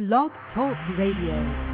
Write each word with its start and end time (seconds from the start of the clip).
Blog 0.00 0.30
Talk 0.54 0.78
Radio. 0.96 1.69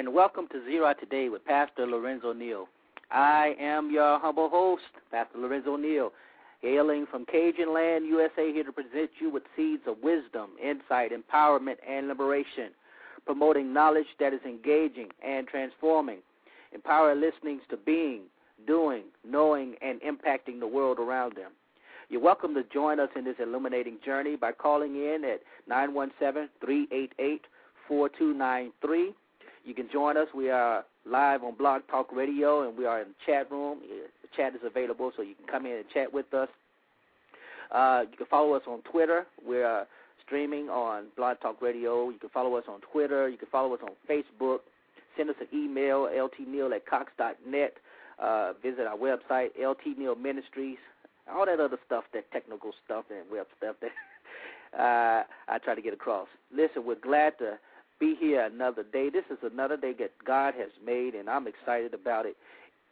And 0.00 0.14
welcome 0.14 0.48
to 0.48 0.64
Zero 0.64 0.94
Today 0.98 1.28
with 1.28 1.44
Pastor 1.44 1.86
Lorenzo 1.86 2.32
Neal. 2.32 2.68
I 3.10 3.54
am 3.60 3.90
your 3.90 4.18
humble 4.18 4.48
host, 4.48 4.84
Pastor 5.10 5.36
Lorenzo 5.36 5.76
Neal, 5.76 6.14
hailing 6.62 7.04
from 7.04 7.26
Cajun 7.26 7.74
Land, 7.74 8.06
USA, 8.06 8.50
here 8.50 8.64
to 8.64 8.72
present 8.72 9.10
you 9.20 9.28
with 9.28 9.42
seeds 9.54 9.82
of 9.86 10.02
wisdom, 10.02 10.52
insight, 10.58 11.10
empowerment, 11.12 11.76
and 11.86 12.08
liberation, 12.08 12.70
promoting 13.26 13.74
knowledge 13.74 14.06
that 14.18 14.32
is 14.32 14.40
engaging 14.46 15.08
and 15.22 15.46
transforming, 15.46 16.20
empower 16.72 17.14
listenings 17.14 17.60
to 17.68 17.76
being, 17.76 18.22
doing, 18.66 19.02
knowing, 19.22 19.74
and 19.82 20.00
impacting 20.00 20.60
the 20.60 20.66
world 20.66 20.98
around 20.98 21.36
them. 21.36 21.52
You're 22.08 22.22
welcome 22.22 22.54
to 22.54 22.64
join 22.72 23.00
us 23.00 23.10
in 23.16 23.24
this 23.24 23.36
illuminating 23.38 23.98
journey 24.02 24.34
by 24.34 24.52
calling 24.52 24.96
in 24.96 25.26
at 25.26 25.42
917 25.68 26.48
388 26.58 27.42
4293. 27.86 29.14
You 29.64 29.74
can 29.74 29.88
join 29.92 30.16
us. 30.16 30.28
We 30.34 30.50
are 30.50 30.84
live 31.04 31.44
on 31.44 31.54
Blog 31.54 31.82
Talk 31.90 32.12
Radio, 32.12 32.66
and 32.66 32.76
we 32.76 32.86
are 32.86 33.00
in 33.02 33.08
the 33.08 33.14
chat 33.26 33.50
room. 33.50 33.80
The 34.22 34.28
chat 34.36 34.54
is 34.54 34.60
available, 34.64 35.12
so 35.16 35.22
you 35.22 35.34
can 35.34 35.46
come 35.46 35.66
in 35.66 35.72
and 35.72 35.84
chat 35.92 36.12
with 36.12 36.32
us. 36.32 36.48
Uh, 37.70 38.04
you 38.10 38.16
can 38.16 38.26
follow 38.26 38.54
us 38.54 38.62
on 38.66 38.80
Twitter. 38.82 39.26
We're 39.46 39.86
streaming 40.24 40.68
on 40.70 41.06
Blog 41.16 41.40
Talk 41.40 41.60
Radio. 41.60 42.08
You 42.08 42.18
can 42.18 42.30
follow 42.30 42.56
us 42.56 42.64
on 42.68 42.80
Twitter. 42.92 43.28
You 43.28 43.36
can 43.36 43.48
follow 43.52 43.74
us 43.74 43.80
on 43.82 43.90
Facebook. 44.08 44.60
Send 45.16 45.28
us 45.28 45.36
an 45.40 45.48
email, 45.52 46.08
ltneal 46.08 46.74
at 46.74 46.86
cox.net. 46.86 47.74
Uh, 48.18 48.52
visit 48.62 48.86
our 48.86 48.96
website, 48.96 49.50
LT 49.58 49.98
Ministries. 50.18 50.78
All 51.30 51.46
that 51.46 51.60
other 51.60 51.78
stuff, 51.86 52.04
that 52.12 52.30
technical 52.32 52.72
stuff 52.84 53.04
and 53.10 53.30
web 53.30 53.46
stuff 53.58 53.76
that 53.82 53.90
uh, 54.78 55.24
I 55.48 55.58
try 55.58 55.74
to 55.74 55.82
get 55.82 55.92
across. 55.92 56.28
Listen, 56.54 56.84
we're 56.86 56.96
glad 56.96 57.38
to 57.38 57.58
be 58.00 58.16
here 58.18 58.42
another 58.44 58.82
day. 58.82 59.10
This 59.10 59.24
is 59.30 59.38
another 59.42 59.76
day 59.76 59.92
that 59.98 60.12
God 60.26 60.54
has 60.54 60.70
made, 60.84 61.14
and 61.14 61.28
I'm 61.28 61.46
excited 61.46 61.94
about 61.94 62.26
it. 62.26 62.36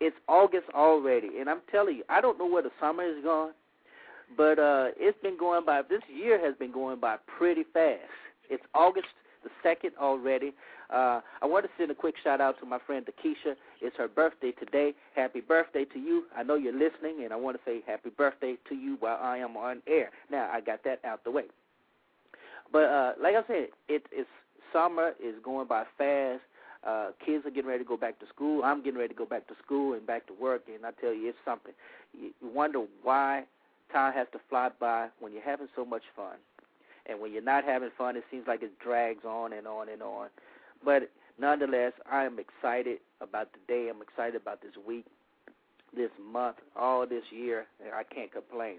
It's 0.00 0.16
August 0.28 0.66
already, 0.74 1.38
and 1.40 1.50
I'm 1.50 1.62
telling 1.72 1.96
you, 1.96 2.04
I 2.08 2.20
don't 2.20 2.38
know 2.38 2.46
where 2.46 2.62
the 2.62 2.70
summer 2.80 3.02
is 3.02 3.24
going, 3.24 3.52
but 4.36 4.58
uh, 4.58 4.88
it's 4.96 5.20
been 5.22 5.36
going 5.36 5.64
by. 5.64 5.82
This 5.82 6.02
year 6.14 6.38
has 6.44 6.54
been 6.56 6.70
going 6.70 7.00
by 7.00 7.16
pretty 7.26 7.64
fast. 7.72 8.02
It's 8.48 8.62
August 8.74 9.08
the 9.42 9.50
second 9.62 9.92
already. 10.00 10.52
Uh, 10.90 11.20
I 11.42 11.46
want 11.46 11.64
to 11.64 11.70
send 11.76 11.90
a 11.90 11.94
quick 11.94 12.14
shout 12.22 12.40
out 12.40 12.58
to 12.60 12.66
my 12.66 12.78
friend 12.86 13.04
Takesha. 13.04 13.54
It's 13.80 13.96
her 13.96 14.08
birthday 14.08 14.52
today. 14.52 14.94
Happy 15.14 15.40
birthday 15.40 15.84
to 15.86 15.98
you. 15.98 16.24
I 16.36 16.42
know 16.42 16.54
you're 16.54 16.72
listening, 16.72 17.24
and 17.24 17.32
I 17.32 17.36
want 17.36 17.56
to 17.56 17.62
say 17.64 17.82
happy 17.86 18.10
birthday 18.10 18.56
to 18.68 18.74
you 18.74 18.96
while 19.00 19.18
I 19.20 19.38
am 19.38 19.56
on 19.56 19.82
air. 19.86 20.10
Now, 20.30 20.48
I 20.52 20.60
got 20.60 20.84
that 20.84 21.00
out 21.04 21.24
the 21.24 21.30
way. 21.30 21.44
But 22.72 22.84
uh, 22.84 23.12
like 23.20 23.34
I 23.34 23.46
said, 23.46 23.68
it, 23.88 24.04
it's 24.12 24.28
summer 24.72 25.12
is 25.22 25.34
going 25.42 25.66
by 25.66 25.84
fast. 25.96 26.42
Uh, 26.86 27.10
kids 27.24 27.44
are 27.44 27.50
getting 27.50 27.68
ready 27.68 27.82
to 27.82 27.88
go 27.88 27.96
back 27.96 28.18
to 28.20 28.26
school. 28.26 28.62
I'm 28.64 28.82
getting 28.82 28.98
ready 28.98 29.12
to 29.12 29.18
go 29.18 29.26
back 29.26 29.48
to 29.48 29.54
school 29.64 29.94
and 29.94 30.06
back 30.06 30.26
to 30.28 30.32
work. 30.32 30.62
And 30.72 30.86
I 30.86 30.90
tell 31.00 31.12
you, 31.12 31.28
it's 31.28 31.38
something. 31.44 31.72
You, 32.18 32.30
wonder 32.42 32.84
why 33.02 33.44
time 33.92 34.12
has 34.14 34.28
to 34.32 34.40
fly 34.48 34.70
by 34.78 35.08
when 35.18 35.32
you're 35.32 35.42
having 35.42 35.68
so 35.74 35.84
much 35.84 36.02
fun. 36.14 36.36
And 37.06 37.20
when 37.20 37.32
you're 37.32 37.42
not 37.42 37.64
having 37.64 37.90
fun, 37.96 38.16
it 38.16 38.24
seems 38.30 38.46
like 38.46 38.62
it 38.62 38.78
drags 38.78 39.24
on 39.24 39.52
and 39.52 39.66
on 39.66 39.88
and 39.88 40.02
on. 40.02 40.28
But 40.84 41.10
nonetheless, 41.38 41.92
I 42.10 42.24
am 42.24 42.38
excited 42.38 42.98
about 43.20 43.48
the 43.52 43.58
day. 43.66 43.88
I'm 43.88 44.02
excited 44.02 44.40
about 44.40 44.62
this 44.62 44.72
week, 44.86 45.06
this 45.96 46.10
month, 46.32 46.56
all 46.76 47.06
this 47.06 47.24
year. 47.30 47.66
And 47.84 47.92
I 47.94 48.04
can't 48.04 48.32
complain. 48.32 48.76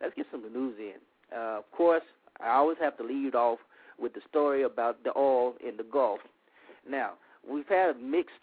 Let's 0.00 0.14
get 0.14 0.26
some 0.30 0.42
news 0.52 0.76
in. 0.78 1.36
Uh, 1.36 1.58
of 1.58 1.70
course, 1.72 2.02
I 2.40 2.50
always 2.50 2.78
have 2.80 2.96
to 2.98 3.04
lead 3.04 3.34
off 3.34 3.58
with 3.98 4.14
the 4.14 4.20
story 4.28 4.62
about 4.62 5.02
the 5.04 5.12
oil 5.16 5.54
in 5.66 5.76
the 5.76 5.84
Gulf. 5.84 6.20
Now, 6.88 7.12
we've 7.48 7.68
had 7.68 7.90
a 7.90 7.98
mixed 7.98 8.42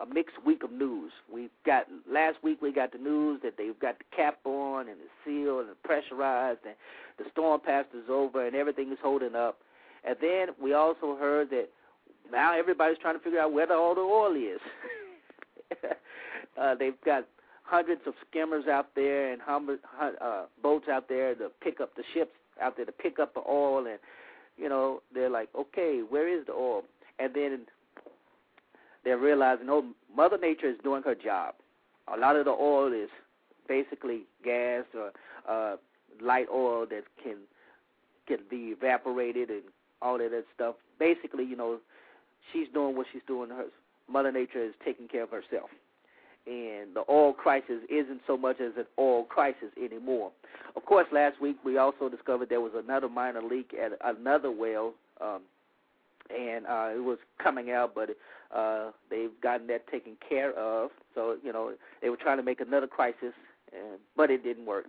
a 0.00 0.06
mixed 0.06 0.44
week 0.44 0.64
of 0.64 0.72
news. 0.72 1.12
We've 1.32 1.50
got 1.64 1.86
last 2.10 2.38
week 2.42 2.60
we 2.60 2.72
got 2.72 2.92
the 2.92 2.98
news 2.98 3.40
that 3.44 3.54
they've 3.56 3.78
got 3.78 3.98
the 3.98 4.04
cap 4.14 4.38
on 4.44 4.88
and 4.88 4.98
the 4.98 5.08
seal 5.24 5.60
and 5.60 5.68
the 5.68 5.76
pressurized 5.84 6.60
and 6.64 6.74
the 7.16 7.24
storm 7.30 7.60
passed 7.60 7.88
is 7.94 8.10
over 8.10 8.44
and 8.44 8.56
everything 8.56 8.90
is 8.90 8.98
holding 9.00 9.36
up. 9.36 9.58
And 10.04 10.16
then 10.20 10.48
we 10.60 10.74
also 10.74 11.16
heard 11.16 11.50
that 11.50 11.68
now 12.32 12.58
everybody's 12.58 12.98
trying 12.98 13.16
to 13.16 13.22
figure 13.22 13.38
out 13.38 13.52
where 13.52 13.66
the, 13.66 13.74
all 13.74 13.94
the 13.94 14.00
oil 14.00 14.34
is. 14.34 14.60
uh, 16.60 16.74
they've 16.74 17.00
got 17.04 17.24
hundreds 17.62 18.02
of 18.06 18.14
skimmers 18.28 18.66
out 18.66 18.88
there 18.94 19.32
and 19.32 19.40
hundred, 19.40 19.78
uh, 20.20 20.44
boats 20.62 20.86
out 20.90 21.08
there 21.08 21.34
to 21.36 21.50
pick 21.62 21.80
up 21.80 21.94
the 21.96 22.02
ships 22.12 22.32
out 22.60 22.76
there 22.76 22.84
to 22.84 22.92
pick 22.92 23.18
up 23.18 23.34
the 23.34 23.42
oil 23.48 23.86
and 23.86 23.98
you 24.56 24.68
know 24.68 25.02
they're 25.12 25.30
like 25.30 25.48
okay 25.56 26.00
where 26.08 26.28
is 26.28 26.46
the 26.46 26.52
oil 26.52 26.82
and 27.18 27.34
then 27.34 27.60
they're 29.04 29.18
realizing 29.18 29.66
oh 29.68 29.84
mother 30.14 30.38
nature 30.38 30.68
is 30.68 30.76
doing 30.82 31.02
her 31.02 31.14
job. 31.14 31.54
A 32.14 32.18
lot 32.18 32.36
of 32.36 32.44
the 32.44 32.50
oil 32.50 32.92
is 32.92 33.08
basically 33.68 34.22
gas 34.44 34.84
or 34.94 35.12
uh 35.48 35.76
light 36.22 36.46
oil 36.52 36.86
that 36.90 37.04
can 37.22 37.36
can 38.26 38.38
be 38.48 38.74
evaporated 38.78 39.50
and 39.50 39.62
all 40.00 40.14
of 40.16 40.30
that 40.30 40.44
stuff. 40.54 40.76
Basically 40.98 41.44
you 41.44 41.56
know 41.56 41.78
she's 42.52 42.68
doing 42.72 42.96
what 42.96 43.06
she's 43.12 43.22
doing. 43.26 43.50
Her 43.50 43.66
mother 44.10 44.32
nature 44.32 44.64
is 44.64 44.74
taking 44.84 45.08
care 45.08 45.22
of 45.22 45.30
herself 45.30 45.70
and 46.46 46.94
the 46.94 47.04
oil 47.08 47.32
crisis 47.32 47.80
isn't 47.88 48.20
so 48.26 48.36
much 48.36 48.60
as 48.60 48.72
an 48.76 48.84
oil 48.98 49.24
crisis 49.24 49.70
anymore. 49.82 50.30
Of 50.76 50.84
course, 50.84 51.06
last 51.12 51.40
week 51.40 51.56
we 51.64 51.78
also 51.78 52.08
discovered 52.08 52.48
there 52.48 52.60
was 52.60 52.72
another 52.76 53.08
minor 53.08 53.42
leak 53.42 53.74
at 53.74 53.92
another 54.04 54.50
well, 54.50 54.94
um, 55.20 55.40
and 56.30 56.66
uh, 56.66 56.90
it 56.94 57.02
was 57.02 57.18
coming 57.42 57.70
out, 57.70 57.94
but 57.94 58.10
uh, 58.54 58.90
they've 59.10 59.30
gotten 59.42 59.66
that 59.68 59.86
taken 59.88 60.16
care 60.26 60.52
of. 60.58 60.90
So 61.14 61.36
you 61.42 61.52
know 61.52 61.72
they 62.02 62.10
were 62.10 62.16
trying 62.16 62.36
to 62.38 62.42
make 62.42 62.60
another 62.60 62.86
crisis, 62.86 63.32
and, 63.72 63.98
but 64.16 64.30
it 64.30 64.42
didn't 64.42 64.66
work. 64.66 64.86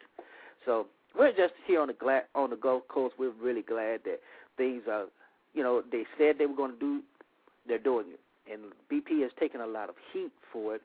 So 0.66 0.88
we're 1.18 1.32
just 1.32 1.54
here 1.66 1.82
on 1.82 1.88
the 1.88 1.94
glad, 1.94 2.24
on 2.34 2.50
the 2.50 2.58
Gulf 2.58 2.84
Coast. 2.90 3.16
We're 3.18 3.32
really 3.32 3.62
glad 3.62 4.02
that 4.06 4.20
things 4.58 4.84
are, 4.92 5.06
you 5.54 5.64
know, 5.64 5.84
they 5.90 6.04
said 6.18 6.36
they 6.38 6.48
were 6.48 6.56
going 6.56 6.74
to 6.74 6.80
do, 6.80 7.02
they're 7.68 7.78
doing 7.78 8.08
it, 8.10 8.52
and 8.52 8.64
BP 8.92 9.22
has 9.22 9.32
taken 9.40 9.62
a 9.62 9.68
lot 9.68 9.90
of 9.90 9.96
heat 10.12 10.32
for 10.52 10.76
it 10.76 10.82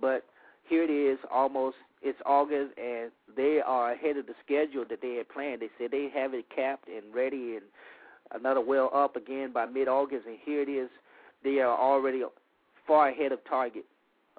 but 0.00 0.24
here 0.68 0.84
it 0.84 0.90
is, 0.90 1.18
almost 1.30 1.76
it's 2.02 2.18
August, 2.26 2.72
and 2.78 3.10
they 3.36 3.60
are 3.64 3.92
ahead 3.92 4.16
of 4.16 4.26
the 4.26 4.34
schedule 4.44 4.84
that 4.88 5.00
they 5.02 5.14
had 5.14 5.28
planned. 5.28 5.62
They 5.62 5.70
said 5.78 5.90
they 5.90 6.08
have 6.14 6.34
it 6.34 6.46
capped 6.54 6.88
and 6.88 7.14
ready, 7.14 7.56
and 7.56 7.64
another 8.32 8.60
well 8.60 8.90
up 8.94 9.16
again 9.16 9.52
by 9.52 9.66
mid-August, 9.66 10.26
and 10.26 10.36
here 10.44 10.62
it 10.62 10.68
is. 10.68 10.90
They 11.42 11.60
are 11.60 11.76
already 11.76 12.22
far 12.86 13.08
ahead 13.08 13.32
of 13.32 13.38
target, 13.48 13.84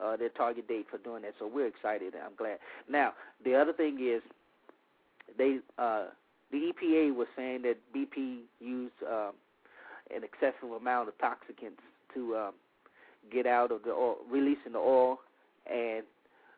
uh, 0.02 0.18
their 0.18 0.30
target 0.30 0.68
date 0.68 0.88
for 0.90 0.98
doing 0.98 1.24
that. 1.24 1.34
So 1.40 1.48
we're 1.48 1.68
excited, 1.68 2.14
I'm 2.16 2.36
glad. 2.38 2.60
Now, 2.90 3.14
the 3.44 3.56
other 3.56 3.74
thing 3.74 4.00
is, 4.02 4.22
they 5.38 5.60
uh, 5.78 6.06
the 6.52 6.72
EPA 6.74 7.16
was 7.16 7.28
saying 7.36 7.62
that 7.64 7.78
BP 7.96 8.42
used 8.60 8.94
uh, 9.08 9.32
an 10.14 10.24
excessive 10.24 10.72
amount 10.72 11.10
of 11.10 11.18
toxicants 11.20 11.82
to 12.14 12.36
uh, 12.36 12.52
get 13.32 13.46
out 13.46 13.72
of 13.72 13.84
the 13.84 13.92
oil, 13.92 14.18
releasing 14.30 14.74
the 14.74 14.80
oil 14.80 15.20
and 15.72 16.04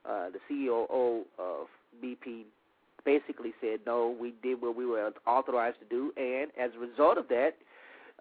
uh, 0.06 0.30
the 0.30 0.40
CEO 0.50 0.86
of 0.90 1.68
BP 2.04 2.44
basically 3.04 3.54
said, 3.60 3.80
no, 3.86 4.16
we 4.20 4.34
did 4.44 4.62
what 4.62 4.76
we 4.76 4.86
were 4.86 5.12
authorized 5.26 5.78
to 5.80 5.86
do, 5.86 6.12
and 6.18 6.52
as 6.60 6.72
a 6.76 6.80
result 6.80 7.18
of 7.18 7.28
that, 7.30 7.52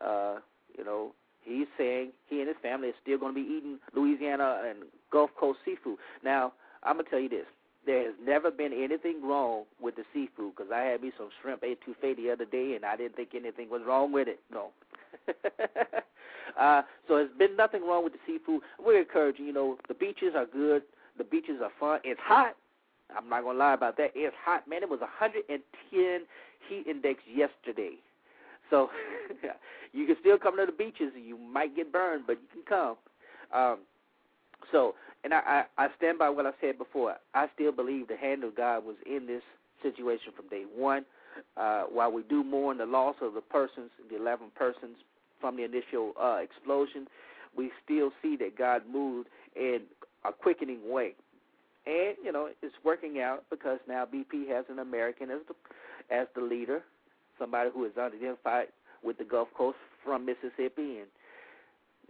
uh, 0.04 0.36
you 0.76 0.84
know, 0.84 1.12
he's 1.42 1.66
saying 1.76 2.10
he 2.28 2.40
and 2.40 2.48
his 2.48 2.56
family 2.62 2.88
are 2.88 3.00
still 3.02 3.18
going 3.18 3.34
to 3.34 3.40
be 3.40 3.46
eating 3.46 3.78
Louisiana 3.94 4.62
and 4.68 4.80
Gulf 5.12 5.30
Coast 5.38 5.58
seafood. 5.64 5.98
Now, 6.24 6.52
I'm 6.82 6.96
to 6.98 7.04
tell 7.04 7.20
you 7.20 7.28
this. 7.28 7.46
There 7.86 8.04
has 8.04 8.14
never 8.22 8.50
been 8.50 8.72
anything 8.72 9.26
wrong 9.26 9.64
with 9.80 9.96
the 9.96 10.04
seafood 10.12 10.54
because 10.56 10.70
I 10.72 10.82
had 10.82 11.02
me 11.02 11.12
some 11.16 11.30
shrimp 11.40 11.62
etouffee 11.62 12.14
the 12.16 12.30
other 12.30 12.44
day, 12.44 12.74
and 12.74 12.84
I 12.84 12.96
didn't 12.96 13.16
think 13.16 13.30
anything 13.34 13.70
was 13.70 13.80
wrong 13.86 14.12
with 14.12 14.28
it. 14.28 14.38
No. 14.52 14.68
uh, 16.58 16.82
so 17.08 17.16
there's 17.16 17.30
been 17.38 17.56
nothing 17.56 17.86
wrong 17.86 18.04
with 18.04 18.12
the 18.12 18.18
seafood. 18.26 18.62
We're 18.84 19.00
encouraging. 19.00 19.46
You 19.46 19.52
know, 19.52 19.78
the 19.88 19.94
beaches 19.94 20.34
are 20.36 20.46
good. 20.46 20.82
The 21.18 21.24
beaches 21.24 21.60
are 21.62 21.70
fun. 21.78 22.00
It's 22.04 22.20
hot. 22.22 22.56
I'm 23.16 23.28
not 23.28 23.42
gonna 23.42 23.58
lie 23.58 23.74
about 23.74 23.96
that. 23.96 24.12
It's 24.14 24.36
hot, 24.44 24.68
man. 24.68 24.82
It 24.82 24.88
was 24.88 25.00
110 25.00 25.60
heat 26.68 26.86
index 26.86 27.20
yesterday. 27.32 27.94
So 28.70 28.90
you 29.92 30.06
can 30.06 30.16
still 30.20 30.38
come 30.38 30.56
to 30.56 30.66
the 30.66 30.72
beaches. 30.72 31.12
And 31.14 31.24
you 31.24 31.36
might 31.36 31.74
get 31.74 31.92
burned, 31.92 32.24
but 32.26 32.38
you 32.40 32.48
can 32.52 32.62
come. 32.68 32.96
Um, 33.52 33.78
so, 34.70 34.94
and 35.24 35.34
I, 35.34 35.64
I, 35.78 35.84
I 35.84 35.88
stand 35.96 36.18
by 36.18 36.30
what 36.30 36.46
I 36.46 36.52
said 36.60 36.78
before. 36.78 37.16
I 37.34 37.48
still 37.54 37.72
believe 37.72 38.08
the 38.08 38.16
hand 38.16 38.44
of 38.44 38.56
God 38.56 38.84
was 38.84 38.96
in 39.06 39.26
this 39.26 39.42
situation 39.82 40.32
from 40.36 40.48
day 40.48 40.64
one. 40.74 41.04
Uh, 41.56 41.82
while 41.84 42.10
we 42.10 42.22
do 42.22 42.42
mourn 42.42 42.78
the 42.78 42.86
loss 42.86 43.16
of 43.20 43.34
the 43.34 43.40
persons, 43.40 43.90
the 44.10 44.16
11 44.16 44.48
persons 44.54 44.96
from 45.40 45.56
the 45.56 45.64
initial 45.64 46.12
uh, 46.20 46.36
explosion, 46.36 47.06
we 47.56 47.70
still 47.84 48.10
see 48.22 48.36
that 48.36 48.56
God 48.56 48.82
moved 48.90 49.28
in 49.56 49.80
a 50.24 50.32
quickening 50.32 50.90
way. 50.90 51.14
And 51.86 52.14
you 52.22 52.30
know 52.30 52.48
it's 52.62 52.74
working 52.84 53.20
out 53.20 53.44
because 53.48 53.78
now 53.88 54.04
BP 54.04 54.48
has 54.48 54.66
an 54.68 54.78
American 54.78 55.30
as 55.30 55.40
the 55.48 55.54
as 56.14 56.26
the 56.34 56.42
leader, 56.42 56.82
somebody 57.38 57.70
who 57.72 57.84
is 57.86 57.92
identified 57.98 58.66
with 59.02 59.16
the 59.16 59.24
Gulf 59.24 59.48
Coast 59.56 59.78
from 60.04 60.26
Mississippi, 60.26 60.98
and 60.98 61.08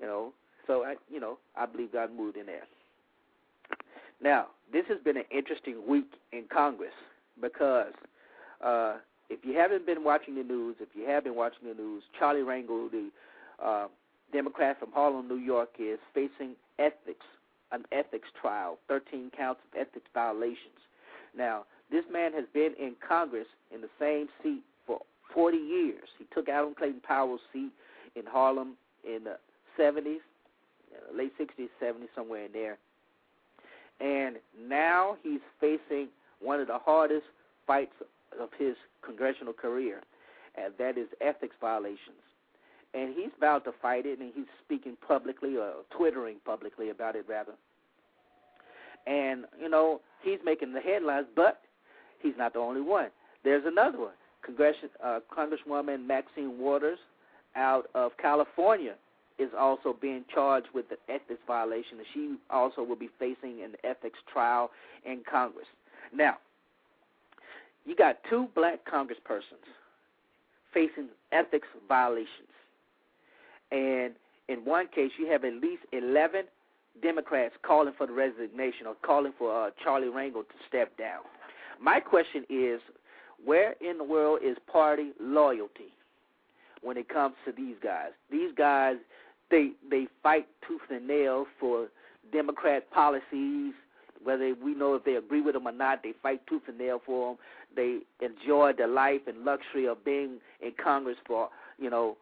you 0.00 0.06
know, 0.06 0.32
so 0.66 0.82
I 0.82 0.96
you 1.08 1.20
know 1.20 1.38
I 1.56 1.66
believe 1.66 1.92
God 1.92 2.10
moved 2.14 2.36
in 2.36 2.46
there. 2.46 2.64
Now 4.20 4.48
this 4.72 4.84
has 4.88 4.98
been 5.04 5.16
an 5.16 5.24
interesting 5.30 5.86
week 5.86 6.14
in 6.32 6.44
Congress 6.52 6.92
because 7.40 7.92
uh, 8.64 8.96
if 9.30 9.44
you 9.44 9.56
haven't 9.56 9.86
been 9.86 10.02
watching 10.02 10.34
the 10.34 10.42
news, 10.42 10.76
if 10.80 10.88
you 10.94 11.06
have 11.08 11.24
been 11.24 11.36
watching 11.36 11.68
the 11.68 11.74
news, 11.74 12.02
Charlie 12.18 12.40
Rangel, 12.40 12.90
the 12.90 13.08
uh, 13.64 13.86
Democrat 14.32 14.78
from 14.78 14.90
Harlem, 14.92 15.28
New 15.28 15.36
York, 15.36 15.70
is 15.78 15.98
facing 16.12 16.56
ethics, 16.78 17.24
an 17.70 17.84
ethics 17.92 18.28
trial, 18.40 18.78
13 18.88 19.30
counts 19.36 19.60
of 19.64 19.80
ethics 19.80 20.06
violations. 20.12 20.82
Now, 21.36 21.64
this 21.90 22.04
man 22.12 22.32
has 22.32 22.44
been 22.52 22.74
in 22.78 22.96
Congress 23.06 23.46
in 23.72 23.80
the 23.80 23.88
same 24.00 24.28
seat 24.42 24.62
for 24.84 25.00
40 25.32 25.56
years. 25.56 26.08
He 26.18 26.26
took 26.34 26.48
Adam 26.48 26.74
Clayton 26.76 27.00
Powell's 27.06 27.40
seat 27.52 27.70
in 28.16 28.26
Harlem 28.26 28.74
in 29.04 29.24
the 29.24 29.38
70s, 29.78 30.18
uh, 30.92 31.16
late 31.16 31.32
60s, 31.38 31.68
70s, 31.80 32.08
somewhere 32.16 32.46
in 32.46 32.52
there. 32.52 32.78
And 34.00 34.36
now 34.68 35.16
he's 35.22 35.40
facing 35.60 36.08
one 36.40 36.58
of 36.58 36.66
the 36.66 36.78
hardest 36.78 37.26
fights 37.66 37.92
of 38.38 38.50
his 38.58 38.76
congressional 39.02 39.52
career, 39.52 40.02
and 40.56 40.74
that 40.78 40.98
is 40.98 41.08
ethics 41.20 41.56
violations. 41.60 42.22
And 42.92 43.14
he's 43.14 43.30
vowed 43.38 43.64
to 43.64 43.72
fight 43.80 44.04
it, 44.04 44.18
and 44.18 44.32
he's 44.34 44.46
speaking 44.64 44.96
publicly 45.06 45.56
or 45.56 45.72
twittering 45.96 46.36
publicly 46.44 46.90
about 46.90 47.14
it, 47.16 47.24
rather. 47.28 47.52
And 49.06 49.44
you 49.60 49.68
know 49.68 50.00
he's 50.22 50.38
making 50.44 50.72
the 50.72 50.80
headlines, 50.80 51.26
but 51.34 51.60
he's 52.20 52.34
not 52.36 52.52
the 52.52 52.58
only 52.58 52.80
one. 52.80 53.08
There's 53.44 53.64
another 53.66 53.98
one. 53.98 54.12
Uh, 55.02 55.20
Congresswoman 55.34 56.06
Maxine 56.06 56.58
Waters 56.58 56.98
out 57.54 57.88
of 57.94 58.12
California 58.20 58.94
is 59.38 59.50
also 59.58 59.96
being 59.98 60.24
charged 60.32 60.68
with 60.74 60.86
the 60.88 60.96
ethics 61.08 61.40
violation, 61.46 61.98
and 61.98 62.06
she 62.12 62.34
also 62.50 62.82
will 62.82 62.96
be 62.96 63.08
facing 63.18 63.62
an 63.62 63.74
ethics 63.84 64.18
trial 64.30 64.70
in 65.04 65.22
Congress. 65.30 65.66
Now, 66.12 66.36
you 67.90 67.96
got 67.96 68.18
two 68.30 68.46
black 68.54 68.78
congresspersons 68.86 69.66
facing 70.72 71.08
ethics 71.32 71.66
violations. 71.88 72.28
And 73.72 74.12
in 74.48 74.64
one 74.64 74.86
case, 74.94 75.10
you 75.18 75.26
have 75.26 75.44
at 75.44 75.54
least 75.54 75.82
11 75.92 76.44
Democrats 77.02 77.54
calling 77.62 77.92
for 77.98 78.06
the 78.06 78.12
resignation 78.12 78.86
or 78.86 78.94
calling 79.02 79.32
for 79.36 79.66
uh, 79.66 79.70
Charlie 79.82 80.06
Rangel 80.06 80.42
to 80.42 80.54
step 80.68 80.96
down. 80.96 81.22
My 81.80 81.98
question 81.98 82.44
is, 82.48 82.80
where 83.44 83.74
in 83.80 83.98
the 83.98 84.04
world 84.04 84.38
is 84.44 84.56
party 84.70 85.10
loyalty 85.20 85.92
when 86.82 86.96
it 86.96 87.08
comes 87.08 87.34
to 87.44 87.52
these 87.52 87.76
guys? 87.82 88.10
These 88.30 88.52
guys, 88.56 88.96
they 89.50 89.72
they 89.90 90.06
fight 90.22 90.46
tooth 90.66 90.82
and 90.90 91.08
nail 91.08 91.46
for 91.58 91.88
Democrat 92.32 92.88
policies. 92.92 93.72
Whether 94.22 94.54
we 94.62 94.74
know 94.74 94.94
if 94.94 95.04
they 95.04 95.14
agree 95.14 95.40
with 95.40 95.54
them 95.54 95.66
or 95.66 95.72
not, 95.72 96.02
they 96.02 96.12
fight 96.22 96.46
tooth 96.46 96.62
and 96.68 96.78
nail 96.78 97.00
for 97.04 97.30
them. 97.30 97.38
They 97.74 98.00
enjoy 98.24 98.72
the 98.76 98.86
life 98.86 99.22
and 99.26 99.44
luxury 99.44 99.86
of 99.86 100.04
being 100.04 100.38
in 100.60 100.72
Congress 100.82 101.16
for 101.26 101.48
you 101.78 101.90
know 101.90 102.16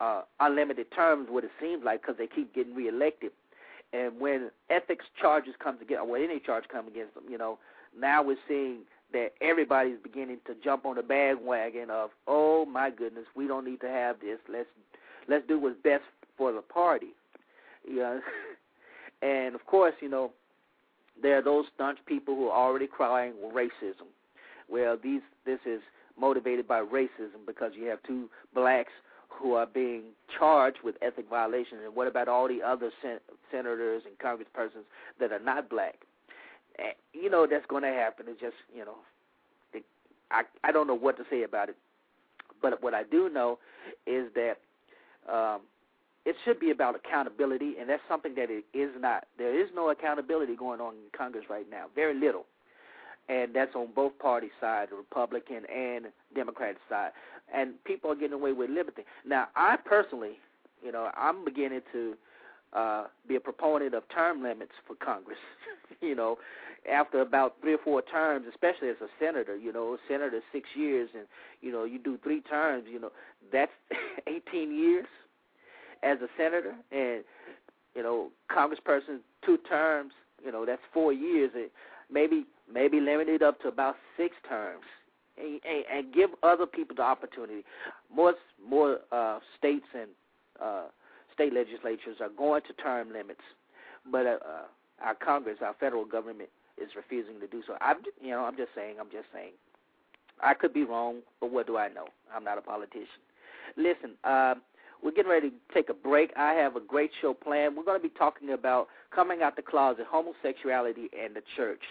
uh, 0.00 0.22
unlimited 0.40 0.86
terms, 0.94 1.28
what 1.30 1.44
it 1.44 1.50
seems 1.60 1.84
like, 1.84 2.02
because 2.02 2.16
they 2.18 2.26
keep 2.26 2.54
getting 2.54 2.74
reelected. 2.74 3.32
And 3.92 4.20
when 4.20 4.50
ethics 4.70 5.06
charges 5.20 5.54
come 5.62 5.76
against, 5.80 6.04
or 6.04 6.16
any 6.16 6.40
charge 6.40 6.64
come 6.70 6.88
against 6.88 7.14
them, 7.14 7.24
you 7.28 7.38
know, 7.38 7.58
now 7.98 8.22
we're 8.22 8.36
seeing 8.46 8.80
that 9.12 9.32
everybody's 9.40 9.96
beginning 10.02 10.38
to 10.46 10.54
jump 10.62 10.84
on 10.84 10.96
the 10.96 11.02
bandwagon 11.02 11.90
of, 11.90 12.10
oh 12.26 12.66
my 12.66 12.90
goodness, 12.90 13.24
we 13.34 13.46
don't 13.46 13.64
need 13.64 13.80
to 13.80 13.88
have 13.88 14.20
this. 14.20 14.38
Let's 14.50 14.68
let's 15.28 15.46
do 15.46 15.58
what's 15.58 15.76
best 15.82 16.04
for 16.36 16.52
the 16.52 16.60
party. 16.60 17.08
Know, 17.90 18.20
and 19.22 19.54
of 19.54 19.64
course, 19.64 19.94
you 20.00 20.10
know, 20.10 20.32
there 21.22 21.38
are 21.38 21.42
those 21.42 21.66
staunch 21.74 21.98
people 22.06 22.34
who 22.34 22.48
are 22.48 22.66
already 22.66 22.86
crying 22.86 23.34
racism. 23.52 24.06
Well, 24.68 24.96
these 25.02 25.22
this 25.44 25.60
is 25.66 25.80
motivated 26.18 26.66
by 26.66 26.80
racism 26.80 27.46
because 27.46 27.72
you 27.74 27.86
have 27.86 28.02
two 28.02 28.28
blacks 28.54 28.92
who 29.28 29.54
are 29.54 29.66
being 29.66 30.02
charged 30.36 30.78
with 30.82 30.96
ethic 31.02 31.26
violations, 31.28 31.80
and 31.84 31.94
what 31.94 32.06
about 32.08 32.28
all 32.28 32.48
the 32.48 32.62
other 32.62 32.90
sen- 33.02 33.20
senators 33.50 34.02
and 34.06 34.18
congresspersons 34.18 34.84
that 35.20 35.32
are 35.32 35.38
not 35.38 35.68
black? 35.68 35.96
And, 36.78 36.92
you 37.12 37.30
know 37.30 37.46
that's 37.48 37.66
going 37.66 37.82
to 37.82 37.88
happen. 37.88 38.26
It's 38.28 38.40
just 38.40 38.56
you 38.74 38.84
know, 38.84 38.96
the, 39.72 39.82
I 40.30 40.42
I 40.64 40.72
don't 40.72 40.86
know 40.86 40.96
what 40.96 41.16
to 41.18 41.24
say 41.30 41.42
about 41.42 41.68
it, 41.68 41.76
but 42.60 42.82
what 42.82 42.94
I 42.94 43.04
do 43.04 43.28
know 43.28 43.58
is 44.06 44.26
that 44.34 44.56
um, 45.32 45.60
it 46.28 46.36
should 46.44 46.60
be 46.60 46.70
about 46.70 46.94
accountability, 46.94 47.74
and 47.80 47.88
that's 47.88 48.02
something 48.08 48.34
that 48.34 48.50
it 48.50 48.64
is 48.76 48.90
not. 48.98 49.26
There 49.38 49.58
is 49.58 49.68
no 49.74 49.90
accountability 49.90 50.56
going 50.56 50.80
on 50.80 50.94
in 50.94 51.00
Congress 51.16 51.44
right 51.48 51.66
now. 51.70 51.86
Very 51.94 52.14
little 52.14 52.44
and 53.28 53.54
that's 53.54 53.74
on 53.74 53.88
both 53.94 54.18
party 54.18 54.48
side, 54.60 54.88
the 54.90 54.96
Republican 54.96 55.64
and 55.74 56.06
Democratic 56.34 56.78
side. 56.88 57.10
And 57.54 57.82
people 57.84 58.10
are 58.10 58.14
getting 58.14 58.32
away 58.32 58.52
with 58.52 58.70
liberty. 58.70 59.02
Now, 59.26 59.48
I 59.54 59.76
personally, 59.76 60.38
you 60.82 60.92
know, 60.92 61.10
I'm 61.14 61.44
beginning 61.44 61.82
to 61.92 62.14
uh, 62.72 63.04
be 63.26 63.36
a 63.36 63.40
proponent 63.40 63.94
of 63.94 64.02
term 64.14 64.42
limits 64.42 64.72
for 64.86 64.94
Congress. 64.96 65.38
you 66.00 66.14
know, 66.14 66.38
after 66.90 67.20
about 67.20 67.56
three 67.60 67.74
or 67.74 67.78
four 67.78 68.02
terms, 68.02 68.46
especially 68.48 68.88
as 68.88 68.96
a 69.02 69.08
senator, 69.22 69.56
you 69.56 69.72
know, 69.72 69.94
a 69.94 69.98
senator 70.08 70.40
six 70.52 70.68
years, 70.74 71.10
and 71.14 71.26
you 71.60 71.72
know, 71.72 71.84
you 71.84 71.98
do 71.98 72.18
three 72.22 72.40
terms, 72.40 72.84
you 72.90 73.00
know, 73.00 73.10
that's 73.52 73.72
18 74.26 74.74
years 74.74 75.06
as 76.02 76.18
a 76.20 76.28
senator, 76.36 76.74
and 76.92 77.24
you 77.94 78.02
know, 78.02 78.28
congressperson 78.50 79.18
two 79.44 79.58
terms, 79.68 80.12
you 80.44 80.52
know, 80.52 80.64
that's 80.64 80.82
four 80.92 81.12
years. 81.12 81.50
And 81.54 81.70
maybe 82.10 82.44
maybe 82.72 83.00
limit 83.00 83.28
it 83.28 83.42
up 83.42 83.60
to 83.62 83.68
about 83.68 83.96
six 84.16 84.36
terms, 84.48 84.84
and, 85.36 85.60
and, 85.64 85.84
and 85.92 86.14
give 86.14 86.30
other 86.42 86.66
people 86.66 86.96
the 86.96 87.02
opportunity. 87.02 87.64
More 88.14 88.34
more 88.66 88.98
uh, 89.12 89.40
states 89.56 89.86
and 89.94 90.08
uh, 90.62 90.84
state 91.32 91.52
legislatures 91.52 92.16
are 92.20 92.30
going 92.30 92.62
to 92.62 92.72
term 92.74 93.12
limits, 93.12 93.42
but 94.10 94.26
uh, 94.26 94.38
uh, 94.44 95.04
our 95.04 95.14
Congress, 95.14 95.58
our 95.64 95.74
federal 95.78 96.04
government, 96.04 96.48
is 96.76 96.90
refusing 96.96 97.40
to 97.40 97.46
do 97.46 97.62
so. 97.66 97.74
I'm 97.80 97.98
you 98.22 98.30
know 98.30 98.44
I'm 98.44 98.56
just 98.56 98.70
saying 98.74 98.96
I'm 99.00 99.10
just 99.10 99.26
saying. 99.32 99.52
I 100.40 100.54
could 100.54 100.72
be 100.72 100.84
wrong, 100.84 101.16
but 101.40 101.50
what 101.50 101.66
do 101.66 101.76
I 101.76 101.88
know? 101.88 102.06
I'm 102.32 102.44
not 102.44 102.58
a 102.58 102.60
politician. 102.60 103.22
Listen, 103.76 104.12
uh, 104.22 104.54
we're 105.02 105.12
getting 105.12 105.30
ready 105.30 105.50
to 105.50 105.56
take 105.72 105.88
a 105.88 105.94
break. 105.94 106.32
I 106.36 106.52
have 106.52 106.76
a 106.76 106.80
great 106.80 107.10
show 107.20 107.34
planned. 107.34 107.76
We're 107.76 107.84
going 107.84 108.00
to 108.00 108.08
be 108.08 108.14
talking 108.18 108.50
about 108.50 108.88
coming 109.14 109.42
out 109.42 109.56
the 109.56 109.62
closet, 109.62 110.06
homosexuality, 110.08 111.08
and 111.18 111.34
the 111.34 111.42
church. 111.56 111.82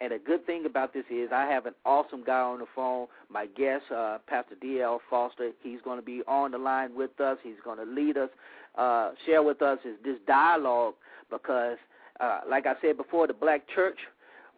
And 0.00 0.12
the 0.12 0.18
good 0.18 0.44
thing 0.44 0.66
about 0.66 0.92
this 0.92 1.04
is 1.10 1.30
I 1.32 1.46
have 1.46 1.66
an 1.66 1.74
awesome 1.84 2.24
guy 2.24 2.40
on 2.40 2.58
the 2.58 2.66
phone. 2.74 3.06
My 3.30 3.46
guest, 3.46 3.84
uh, 3.94 4.18
Pastor 4.26 4.56
D.L. 4.60 5.00
Foster, 5.08 5.50
he's 5.62 5.80
going 5.84 5.98
to 5.98 6.04
be 6.04 6.22
on 6.26 6.50
the 6.50 6.58
line 6.58 6.94
with 6.96 7.20
us. 7.20 7.38
He's 7.42 7.54
going 7.64 7.78
to 7.78 7.84
lead 7.84 8.16
us, 8.16 8.30
uh, 8.76 9.12
share 9.24 9.42
with 9.42 9.62
us 9.62 9.78
is 9.84 9.96
this 10.04 10.16
dialogue 10.26 10.94
because, 11.30 11.76
uh, 12.18 12.40
like 12.48 12.66
I 12.66 12.74
said 12.82 12.96
before, 12.96 13.28
the 13.28 13.34
black 13.34 13.68
church, 13.72 13.98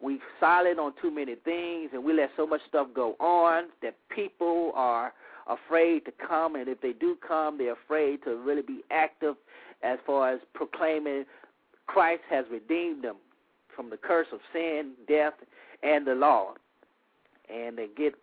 we 0.01 0.19
silent 0.39 0.79
on 0.79 0.93
too 1.01 1.11
many 1.11 1.35
things 1.35 1.91
and 1.93 2.03
we 2.03 2.13
let 2.13 2.31
so 2.35 2.45
much 2.45 2.61
stuff 2.67 2.87
go 2.95 3.15
on 3.19 3.65
that 3.81 3.95
people 4.09 4.71
are 4.75 5.13
afraid 5.47 6.05
to 6.05 6.11
come. 6.11 6.55
And 6.55 6.67
if 6.67 6.81
they 6.81 6.93
do 6.93 7.17
come, 7.25 7.57
they're 7.57 7.73
afraid 7.73 8.23
to 8.23 8.35
really 8.35 8.61
be 8.61 8.81
active 8.91 9.35
as 9.83 9.99
far 10.05 10.31
as 10.31 10.39
proclaiming 10.53 11.25
Christ 11.87 12.21
has 12.29 12.45
redeemed 12.51 13.03
them 13.03 13.17
from 13.75 13.89
the 13.89 13.97
curse 13.97 14.27
of 14.33 14.39
sin, 14.51 14.93
death, 15.07 15.33
and 15.83 16.05
the 16.05 16.15
law. 16.15 16.53
And 17.53 17.77
they 17.77 17.87
get 17.95 18.13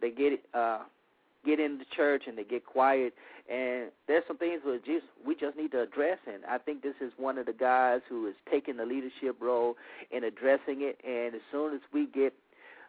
they 0.00 0.10
get 0.10 0.40
uh, 0.54 0.80
get 1.44 1.60
in 1.60 1.78
the 1.78 1.84
church 1.94 2.24
and 2.26 2.36
they 2.36 2.44
get 2.44 2.66
quiet. 2.66 3.14
And 3.48 3.90
there's 4.06 4.24
some 4.26 4.38
things 4.38 4.62
we 4.64 4.78
just 4.78 5.06
we 5.24 5.34
just 5.34 5.56
need 5.56 5.70
to 5.72 5.82
address. 5.82 6.18
And 6.26 6.44
I 6.48 6.58
think 6.58 6.82
this 6.82 6.94
is 7.00 7.12
one 7.16 7.38
of 7.38 7.46
the 7.46 7.52
guys 7.52 8.00
who 8.08 8.26
is 8.26 8.34
taking 8.50 8.76
the 8.76 8.86
leadership 8.86 9.36
role 9.40 9.76
in 10.10 10.24
addressing 10.24 10.82
it. 10.82 10.98
And 11.06 11.34
as 11.34 11.42
soon 11.52 11.74
as 11.74 11.80
we 11.92 12.06
get 12.06 12.32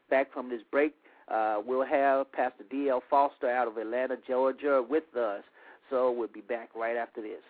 back 0.10 0.34
from 0.34 0.50
this 0.50 0.62
break, 0.72 0.96
uh, 1.28 1.62
we'll 1.66 1.86
have 1.86 2.32
Pastor 2.32 2.64
D.L. 2.70 3.02
Foster 3.10 3.50
out 3.50 3.68
of 3.68 3.78
Atlanta, 3.78 4.18
Georgia, 4.28 4.84
with 4.88 5.16
us. 5.16 5.44
So 5.90 6.12
we'll 6.12 6.28
be 6.28 6.42
back 6.42 6.70
right 6.76 6.98
after 6.98 7.22
this. 7.22 7.42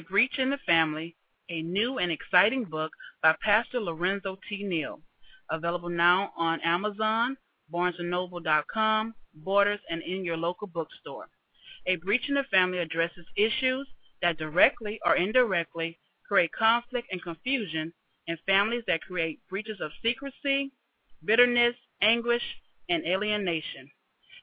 Breach 0.00 0.38
in 0.38 0.50
the 0.50 0.58
Family, 0.66 1.16
a 1.48 1.62
new 1.62 1.98
and 1.98 2.12
exciting 2.12 2.64
book 2.64 2.92
by 3.22 3.34
Pastor 3.42 3.80
Lorenzo 3.80 4.38
T. 4.48 4.62
Neal, 4.62 5.00
available 5.50 5.88
now 5.88 6.32
on 6.36 6.60
Amazon, 6.60 7.36
BarnesandNoble.com, 7.72 9.14
Borders, 9.34 9.80
and 9.90 10.02
in 10.02 10.24
your 10.24 10.36
local 10.36 10.66
bookstore. 10.66 11.26
A 11.86 11.96
Breach 11.96 12.28
in 12.28 12.34
the 12.34 12.44
Family 12.50 12.78
addresses 12.78 13.26
issues 13.36 13.88
that 14.22 14.38
directly 14.38 15.00
or 15.04 15.16
indirectly 15.16 15.98
create 16.26 16.52
conflict 16.52 17.08
and 17.10 17.22
confusion 17.22 17.92
in 18.26 18.38
families 18.46 18.84
that 18.86 19.00
create 19.00 19.40
breaches 19.48 19.80
of 19.80 19.90
secrecy, 20.02 20.70
bitterness, 21.24 21.74
anguish, 22.02 22.42
and 22.88 23.04
alienation. 23.06 23.90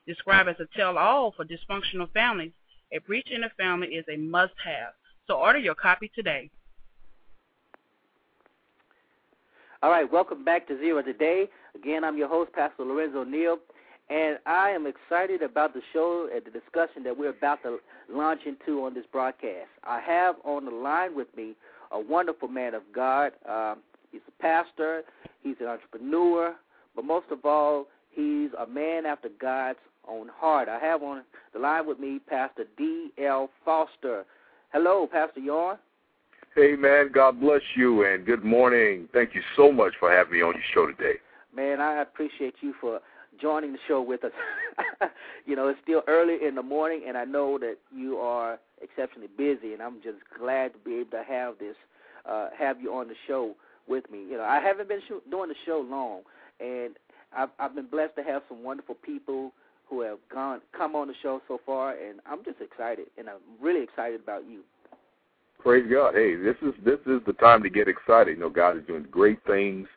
Described 0.05 0.49
as 0.49 0.59
a 0.59 0.67
tell-all 0.77 1.31
for 1.31 1.45
dysfunctional 1.45 2.11
families, 2.13 2.51
A 2.91 2.99
Breach 2.99 3.29
in 3.31 3.41
the 3.41 3.49
Family 3.57 3.89
is 3.89 4.05
a 4.09 4.17
must-have. 4.17 4.93
So 5.27 5.35
order 5.35 5.59
your 5.59 5.75
copy 5.75 6.09
today. 6.15 6.49
All 9.83 9.91
right, 9.91 10.09
welcome 10.11 10.45
back 10.45 10.67
to 10.69 10.79
Zero 10.79 11.01
Today. 11.01 11.49
Again, 11.75 12.05
I'm 12.05 12.17
your 12.17 12.29
host, 12.29 12.53
Pastor 12.53 12.83
Lorenzo 12.83 13.25
Neal, 13.25 13.57
and 14.09 14.39
I 14.45 14.69
am 14.69 14.87
excited 14.87 15.41
about 15.41 15.73
the 15.73 15.81
show 15.91 16.29
and 16.33 16.41
the 16.45 16.49
discussion 16.49 17.03
that 17.03 17.15
we're 17.15 17.31
about 17.31 17.61
to 17.63 17.79
launch 18.09 18.41
into 18.45 18.85
on 18.85 18.93
this 18.93 19.03
broadcast. 19.11 19.67
I 19.83 19.99
have 19.99 20.35
on 20.45 20.65
the 20.65 20.71
line 20.71 21.13
with 21.13 21.27
me 21.35 21.55
a 21.91 21.99
wonderful 21.99 22.47
man 22.47 22.73
of 22.73 22.83
God. 22.95 23.33
Um, 23.47 23.79
he's 24.11 24.21
a 24.27 24.41
pastor, 24.41 25.03
he's 25.43 25.57
an 25.59 25.67
entrepreneur, 25.67 26.55
but 26.95 27.03
most 27.03 27.27
of 27.31 27.43
all, 27.43 27.87
he's 28.11 28.49
a 28.57 28.65
man 28.65 29.05
after 29.05 29.29
God's 29.39 29.79
own 30.09 30.29
heart. 30.29 30.69
I 30.69 30.79
have 30.79 31.03
on 31.03 31.23
the 31.53 31.59
line 31.59 31.85
with 31.85 31.99
me 31.99 32.19
Pastor 32.27 32.63
D.L. 32.77 33.49
Foster. 33.65 34.25
Hello, 34.79 35.07
Pastor 35.11 35.39
Yarn. 35.39 35.79
Hey, 36.53 36.75
man, 36.75 37.09
God 37.11 37.39
bless 37.41 37.63
you 37.75 38.05
and 38.05 38.27
good 38.27 38.43
morning. 38.43 39.09
Thank 39.11 39.33
you 39.33 39.41
so 39.55 39.71
much 39.71 39.93
for 39.99 40.11
having 40.11 40.33
me 40.33 40.43
on 40.43 40.53
your 40.53 40.63
show 40.71 40.85
today. 40.85 41.17
Man, 41.51 41.81
I 41.81 42.03
appreciate 42.03 42.53
you 42.61 42.75
for 42.79 42.99
joining 43.41 43.71
the 43.73 43.79
show 43.87 44.03
with 44.03 44.23
us. 44.23 44.31
you 45.47 45.55
know, 45.55 45.67
it's 45.67 45.79
still 45.81 46.03
early 46.07 46.45
in 46.47 46.53
the 46.53 46.61
morning, 46.61 47.05
and 47.07 47.17
I 47.17 47.25
know 47.25 47.57
that 47.57 47.77
you 47.91 48.17
are 48.17 48.59
exceptionally 48.79 49.29
busy, 49.35 49.73
and 49.73 49.81
I'm 49.81 49.95
just 50.03 50.19
glad 50.39 50.73
to 50.73 50.77
be 50.85 50.97
able 50.97 51.09
to 51.09 51.23
have 51.27 51.57
this, 51.57 51.75
uh, 52.29 52.49
have 52.55 52.79
you 52.79 52.93
on 52.93 53.07
the 53.07 53.15
show 53.25 53.55
with 53.87 54.03
me. 54.11 54.19
You 54.29 54.37
know, 54.37 54.43
I 54.43 54.59
haven't 54.59 54.89
been 54.89 55.01
sh- 55.07 55.27
doing 55.31 55.49
the 55.49 55.55
show 55.65 55.83
long, 55.89 56.21
and 56.59 56.97
I've, 57.35 57.49
I've 57.57 57.73
been 57.73 57.87
blessed 57.87 58.15
to 58.17 58.23
have 58.23 58.43
some 58.47 58.63
wonderful 58.63 58.95
people 59.03 59.53
who 59.89 60.01
have 60.01 60.19
gone 60.33 60.61
come 60.75 60.95
on 60.95 61.07
the 61.07 61.13
show 61.21 61.41
so 61.47 61.59
far, 61.65 61.91
and 61.91 62.19
I'm 62.25 62.43
just 62.43 62.61
excited, 62.61 63.07
and 63.17 63.29
I'm 63.29 63.39
really 63.61 63.83
excited 63.83 64.21
about 64.21 64.43
you. 64.49 64.61
Praise 65.59 65.85
God. 65.91 66.13
Hey, 66.15 66.35
this 66.35 66.55
is 66.61 66.73
this 66.85 66.99
is 67.05 67.21
the 67.25 67.33
time 67.33 67.63
to 67.63 67.69
get 67.69 67.87
excited. 67.87 68.37
You 68.37 68.43
know, 68.43 68.49
God 68.49 68.77
is 68.77 68.83
doing 68.85 69.05
great 69.09 69.39
things, 69.45 69.87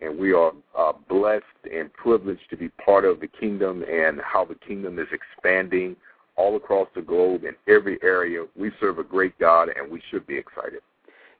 and 0.00 0.18
we 0.18 0.32
are 0.32 0.52
uh, 0.76 0.92
blessed 1.08 1.44
and 1.72 1.92
privileged 1.92 2.48
to 2.50 2.56
be 2.56 2.68
part 2.70 3.04
of 3.04 3.20
the 3.20 3.28
kingdom 3.28 3.84
and 3.84 4.20
how 4.20 4.44
the 4.44 4.56
kingdom 4.56 4.98
is 4.98 5.08
expanding 5.12 5.96
all 6.36 6.56
across 6.56 6.88
the 6.94 7.02
globe 7.02 7.44
in 7.44 7.54
every 7.72 7.98
area. 8.02 8.44
We 8.56 8.72
serve 8.80 8.98
a 8.98 9.04
great 9.04 9.38
God, 9.38 9.68
and 9.74 9.90
we 9.90 10.02
should 10.10 10.26
be 10.26 10.36
excited. 10.36 10.80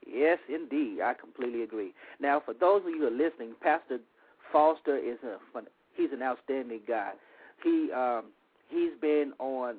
Yes, 0.06 0.38
indeed, 0.48 1.00
I 1.02 1.14
completely 1.14 1.62
agree. 1.62 1.94
Now, 2.20 2.40
for 2.44 2.54
those 2.54 2.82
of 2.82 2.90
you 2.90 3.00
who 3.00 3.06
are 3.06 3.10
listening, 3.10 3.54
Pastor 3.60 3.98
Foster 4.52 4.96
is 4.96 5.18
a 5.24 5.38
he's 5.96 6.12
an 6.12 6.22
outstanding 6.22 6.80
guy. 6.86 7.12
He 7.62 7.90
um, 7.94 8.24
he's 8.68 8.92
been 9.00 9.32
on 9.38 9.76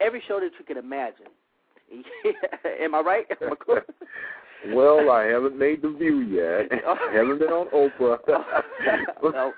every 0.00 0.22
show 0.26 0.40
that 0.40 0.50
you 0.58 0.64
can 0.64 0.76
imagine. 0.76 1.26
Am 2.80 2.94
I 2.94 3.00
right? 3.00 3.26
well, 4.74 5.10
I 5.10 5.24
haven't 5.24 5.58
made 5.58 5.82
the 5.82 5.90
view 5.90 6.20
yet. 6.20 6.70
I 6.86 7.12
haven't 7.12 7.38
been 7.38 7.48
on 7.48 7.68
Oprah. 7.68 8.18
no, 9.22 9.52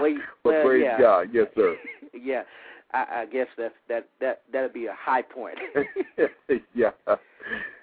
wait, 0.00 0.16
but 0.44 0.50
well, 0.50 0.64
praise 0.64 0.84
yeah. 0.84 1.00
God, 1.00 1.28
yes, 1.32 1.46
sir. 1.54 1.76
yeah, 2.12 2.42
I, 2.92 3.22
I 3.22 3.26
guess 3.26 3.48
that 3.56 3.72
that 3.88 4.08
that 4.20 4.42
that'd 4.52 4.72
be 4.72 4.86
a 4.86 4.94
high 4.98 5.22
point. 5.22 5.58
yeah. 6.74 6.90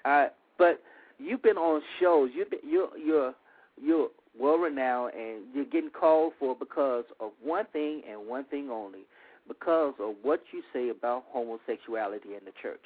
Uh, 0.04 0.26
but 0.58 0.80
you've 1.18 1.42
been 1.42 1.58
on 1.58 1.82
shows. 2.00 2.30
You've 2.34 2.50
been 2.50 2.60
you're 2.64 2.96
you're 2.96 3.34
you're 3.80 4.08
well 4.38 4.56
renowned, 4.56 5.14
and 5.14 5.42
you're 5.52 5.64
getting 5.64 5.90
called 5.90 6.32
for 6.38 6.54
because 6.54 7.04
of 7.20 7.32
one 7.42 7.66
thing 7.72 8.02
and 8.08 8.26
one 8.26 8.44
thing 8.44 8.70
only, 8.70 9.00
because 9.48 9.94
of 10.00 10.14
what 10.22 10.42
you 10.52 10.62
say 10.72 10.90
about 10.90 11.24
homosexuality 11.28 12.30
in 12.30 12.44
the 12.44 12.52
church, 12.62 12.84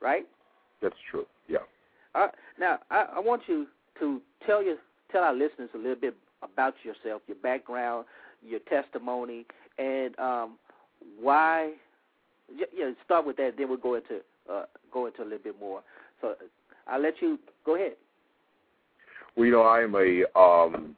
right? 0.00 0.26
That's 0.82 0.94
true. 1.10 1.26
Yeah. 1.48 1.58
Uh, 2.14 2.28
now, 2.58 2.78
I, 2.90 3.06
I 3.16 3.20
want 3.20 3.42
you 3.46 3.66
to 4.00 4.20
tell 4.46 4.62
your 4.62 4.76
tell 5.10 5.22
our 5.22 5.34
listeners 5.34 5.70
a 5.74 5.78
little 5.78 5.96
bit 5.96 6.14
about 6.42 6.74
yourself, 6.82 7.22
your 7.26 7.36
background, 7.36 8.04
your 8.42 8.60
testimony, 8.60 9.46
and 9.78 10.18
um, 10.18 10.58
why. 11.20 11.72
Yeah, 12.54 12.90
start 13.04 13.26
with 13.26 13.36
that. 13.38 13.54
Then 13.56 13.68
we'll 13.68 13.78
go 13.78 13.94
into 13.94 14.20
uh, 14.50 14.64
go 14.92 15.06
into 15.06 15.22
a 15.22 15.24
little 15.24 15.38
bit 15.38 15.58
more. 15.58 15.82
So 16.20 16.34
I'll 16.86 17.00
let 17.00 17.14
you 17.20 17.38
go 17.64 17.76
ahead. 17.76 17.92
Well, 19.36 19.46
you 19.46 19.52
know, 19.52 19.62
I 19.62 19.80
am 19.80 19.94
a 19.94 20.38
um, 20.38 20.96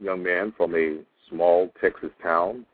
young 0.00 0.22
man 0.22 0.52
from 0.56 0.74
a 0.74 0.98
small 1.28 1.70
Texas 1.80 2.10
town, 2.22 2.66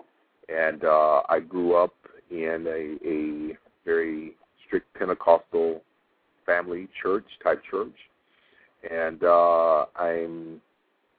and 0.48 0.84
uh, 0.84 1.22
I 1.28 1.40
grew 1.40 1.74
up 1.74 1.94
in 2.30 2.64
a, 2.66 3.08
a 3.08 3.56
very 3.84 4.32
strict 4.66 4.92
Pentecostal 4.94 5.82
family 6.46 6.88
church 7.02 7.26
type 7.42 7.62
church, 7.70 7.94
and 8.90 9.22
uh, 9.24 9.86
I'm 9.96 10.60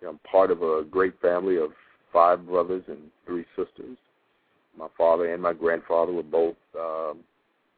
you 0.01 0.07
know, 0.07 0.19
part 0.29 0.51
of 0.51 0.61
a 0.61 0.83
great 0.89 1.19
family 1.21 1.57
of 1.57 1.71
five 2.11 2.45
brothers 2.47 2.83
and 2.87 2.99
three 3.25 3.45
sisters. 3.55 3.97
My 4.77 4.87
father 4.97 5.33
and 5.33 5.41
my 5.41 5.53
grandfather 5.53 6.11
were 6.11 6.23
both 6.23 6.55
um, 6.79 7.19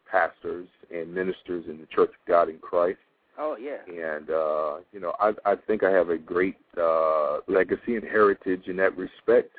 pastors 0.10 0.68
and 0.94 1.14
ministers 1.14 1.66
in 1.68 1.80
the 1.80 1.88
Church 1.88 2.10
of 2.10 2.28
God 2.28 2.50
in 2.50 2.60
Christ. 2.60 3.00
Oh 3.38 3.58
yeah. 3.60 3.78
And 3.88 4.30
uh, 4.30 4.78
you 4.92 5.00
know, 5.00 5.14
I 5.20 5.34
I 5.46 5.56
think 5.56 5.84
I 5.84 5.90
have 5.90 6.10
a 6.10 6.18
great 6.18 6.58
uh 6.78 7.38
legacy 7.48 7.96
and 7.96 8.04
heritage 8.04 8.68
in 8.68 8.76
that 8.78 8.96
respect. 8.98 9.56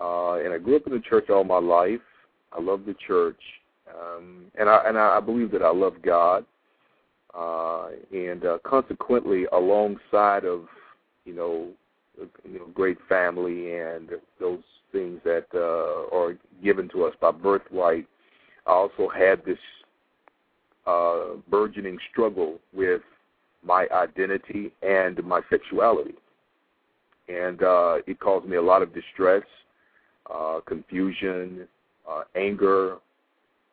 Uh 0.00 0.34
and 0.34 0.52
I 0.52 0.58
grew 0.58 0.76
up 0.76 0.86
in 0.86 0.92
the 0.92 1.00
church 1.00 1.30
all 1.30 1.44
my 1.44 1.58
life. 1.58 2.00
I 2.52 2.60
love 2.60 2.84
the 2.86 2.94
church. 3.06 3.40
Um 3.88 4.46
and 4.58 4.68
I 4.68 4.82
and 4.86 4.98
I 4.98 5.20
believe 5.20 5.50
that 5.52 5.62
I 5.62 5.72
love 5.72 5.94
God. 6.02 6.44
Uh 7.34 7.88
and 8.12 8.44
uh 8.44 8.58
consequently 8.64 9.46
alongside 9.52 10.44
of, 10.44 10.66
you 11.24 11.34
know, 11.34 11.68
you 12.44 12.58
know, 12.58 12.66
great 12.74 12.98
family 13.08 13.74
and 13.74 14.10
those 14.38 14.62
things 14.92 15.20
that 15.24 15.46
uh 15.54 16.14
are 16.14 16.36
given 16.62 16.88
to 16.90 17.04
us 17.04 17.14
by 17.20 17.30
birthright, 17.30 18.06
I 18.66 18.70
also 18.70 19.08
had 19.08 19.44
this 19.44 19.58
uh, 20.86 21.36
burgeoning 21.48 21.98
struggle 22.10 22.58
with 22.72 23.02
my 23.64 23.86
identity 23.92 24.72
and 24.82 25.22
my 25.24 25.40
sexuality. 25.48 26.14
And 27.28 27.62
uh, 27.62 27.98
it 28.06 28.18
caused 28.18 28.46
me 28.48 28.56
a 28.56 28.62
lot 28.62 28.82
of 28.82 28.92
distress, 28.92 29.44
uh, 30.30 30.60
confusion, 30.66 31.66
uh, 32.08 32.22
anger, 32.36 32.96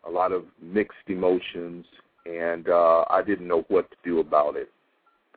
a 0.07 0.09
lot 0.09 0.31
of 0.31 0.45
mixed 0.61 0.97
emotions, 1.07 1.85
and 2.25 2.69
uh, 2.69 3.05
I 3.09 3.21
didn't 3.25 3.47
know 3.47 3.65
what 3.67 3.89
to 3.91 3.97
do 4.03 4.19
about 4.19 4.55
it. 4.55 4.69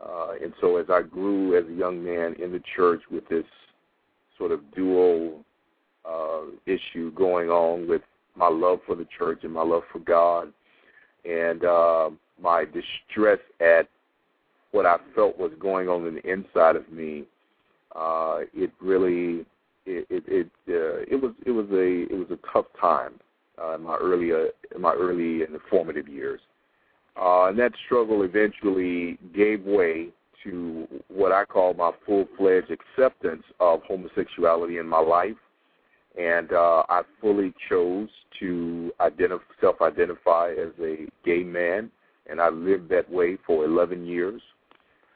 Uh, 0.04 0.32
and 0.42 0.52
so 0.60 0.76
as 0.76 0.86
I 0.88 1.02
grew 1.02 1.56
as 1.56 1.64
a 1.68 1.74
young 1.74 2.02
man 2.02 2.34
in 2.42 2.52
the 2.52 2.62
church 2.74 3.02
with 3.10 3.28
this 3.28 3.44
sort 4.36 4.50
of 4.50 4.60
dual 4.74 5.44
uh, 6.08 6.42
issue 6.66 7.12
going 7.12 7.48
on 7.48 7.88
with 7.88 8.02
my 8.34 8.48
love 8.48 8.80
for 8.86 8.96
the 8.96 9.06
church 9.16 9.40
and 9.44 9.52
my 9.52 9.62
love 9.62 9.82
for 9.92 10.00
God, 10.00 10.52
and 11.24 11.64
uh, 11.64 12.10
my 12.40 12.64
distress 12.64 13.38
at 13.60 13.88
what 14.72 14.86
I 14.86 14.96
felt 15.14 15.38
was 15.38 15.52
going 15.60 15.88
on 15.88 16.06
in 16.06 16.14
the 16.14 16.32
inside 16.32 16.76
of 16.76 16.90
me, 16.90 17.24
uh, 17.94 18.40
it 18.54 18.70
really 18.80 19.44
it 19.86 20.06
it 20.10 20.46
uh, 20.68 21.02
it 21.10 21.20
was 21.20 21.32
it 21.46 21.50
was 21.50 21.66
a 21.70 22.12
it 22.12 22.16
was 22.16 22.28
a 22.30 22.52
tough 22.52 22.66
time 22.80 23.14
uh, 23.60 23.74
in 23.74 23.82
my 23.82 23.96
early 23.96 24.32
uh, 24.32 24.46
in 24.74 24.80
my 24.80 24.92
early 24.92 25.42
and 25.42 25.56
formative 25.70 26.08
years, 26.08 26.40
uh, 27.20 27.46
and 27.46 27.58
that 27.58 27.72
struggle 27.86 28.22
eventually 28.22 29.18
gave 29.34 29.64
way 29.64 30.08
to 30.44 30.88
what 31.08 31.32
I 31.32 31.44
call 31.44 31.74
my 31.74 31.92
full 32.04 32.26
fledged 32.36 32.70
acceptance 32.70 33.44
of 33.60 33.82
homosexuality 33.86 34.78
in 34.78 34.88
my 34.88 34.98
life. 35.00 35.36
And 36.18 36.52
uh, 36.52 36.82
I 36.88 37.02
fully 37.20 37.54
chose 37.70 38.08
to 38.40 38.92
identif- 39.00 39.40
self-identify 39.60 40.52
as 40.52 40.72
a 40.80 41.06
gay 41.24 41.42
man, 41.42 41.90
and 42.28 42.40
I 42.40 42.50
lived 42.50 42.90
that 42.90 43.10
way 43.10 43.38
for 43.46 43.64
11 43.64 44.04
years. 44.04 44.42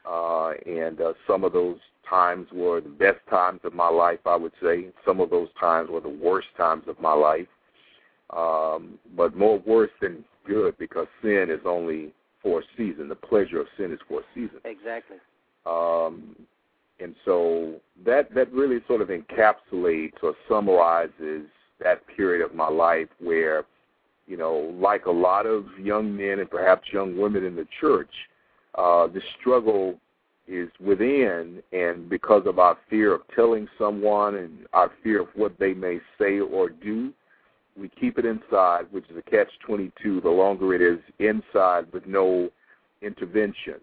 Uh, 0.07 0.51
and 0.65 1.01
uh, 1.01 1.13
some 1.25 1.43
of 1.43 1.53
those 1.53 1.77
times 2.09 2.47
were 2.53 2.79
the 2.79 2.89
best 2.89 3.19
times 3.29 3.59
of 3.63 3.73
my 3.73 3.89
life, 3.89 4.19
I 4.25 4.35
would 4.35 4.53
say. 4.61 4.87
Some 5.05 5.19
of 5.19 5.29
those 5.29 5.49
times 5.59 5.89
were 5.89 5.99
the 5.99 6.07
worst 6.09 6.47
times 6.55 6.83
of 6.87 6.99
my 6.99 7.13
life, 7.13 7.47
um, 8.35 8.97
but 9.15 9.35
more 9.35 9.59
worse 9.59 9.91
than 10.01 10.23
good 10.45 10.77
because 10.77 11.07
sin 11.21 11.47
is 11.49 11.59
only 11.65 12.13
for 12.41 12.61
a 12.61 12.63
season. 12.77 13.09
The 13.09 13.15
pleasure 13.15 13.59
of 13.59 13.67
sin 13.77 13.91
is 13.91 13.99
for 14.07 14.21
a 14.21 14.23
season. 14.33 14.59
Exactly. 14.63 15.17
Um, 15.65 16.35
and 16.99 17.13
so 17.25 17.75
that 18.05 18.33
that 18.33 18.51
really 18.51 18.79
sort 18.87 19.01
of 19.01 19.09
encapsulates 19.09 20.23
or 20.23 20.33
summarizes 20.47 21.45
that 21.83 22.01
period 22.15 22.43
of 22.43 22.55
my 22.55 22.69
life 22.69 23.09
where, 23.19 23.65
you 24.25 24.37
know, 24.37 24.73
like 24.79 25.05
a 25.05 25.11
lot 25.11 25.45
of 25.45 25.65
young 25.79 26.15
men 26.15 26.39
and 26.39 26.49
perhaps 26.49 26.87
young 26.91 27.17
women 27.17 27.43
in 27.43 27.55
the 27.55 27.67
church, 27.79 28.09
uh, 28.77 29.07
the 29.07 29.21
struggle 29.39 29.99
is 30.47 30.69
within, 30.79 31.61
and 31.73 32.09
because 32.09 32.43
of 32.45 32.59
our 32.59 32.77
fear 32.89 33.13
of 33.13 33.21
telling 33.35 33.67
someone 33.77 34.35
and 34.35 34.65
our 34.73 34.91
fear 35.03 35.21
of 35.21 35.27
what 35.35 35.57
they 35.59 35.73
may 35.73 35.99
say 36.19 36.39
or 36.39 36.69
do, 36.69 37.11
we 37.77 37.89
keep 37.89 38.17
it 38.17 38.25
inside, 38.25 38.85
which 38.91 39.05
is 39.09 39.17
a 39.17 39.29
catch 39.29 39.49
22. 39.65 40.21
The 40.21 40.29
longer 40.29 40.73
it 40.73 40.81
is 40.81 40.99
inside 41.19 41.91
with 41.91 42.05
no 42.07 42.49
intervention, 43.01 43.75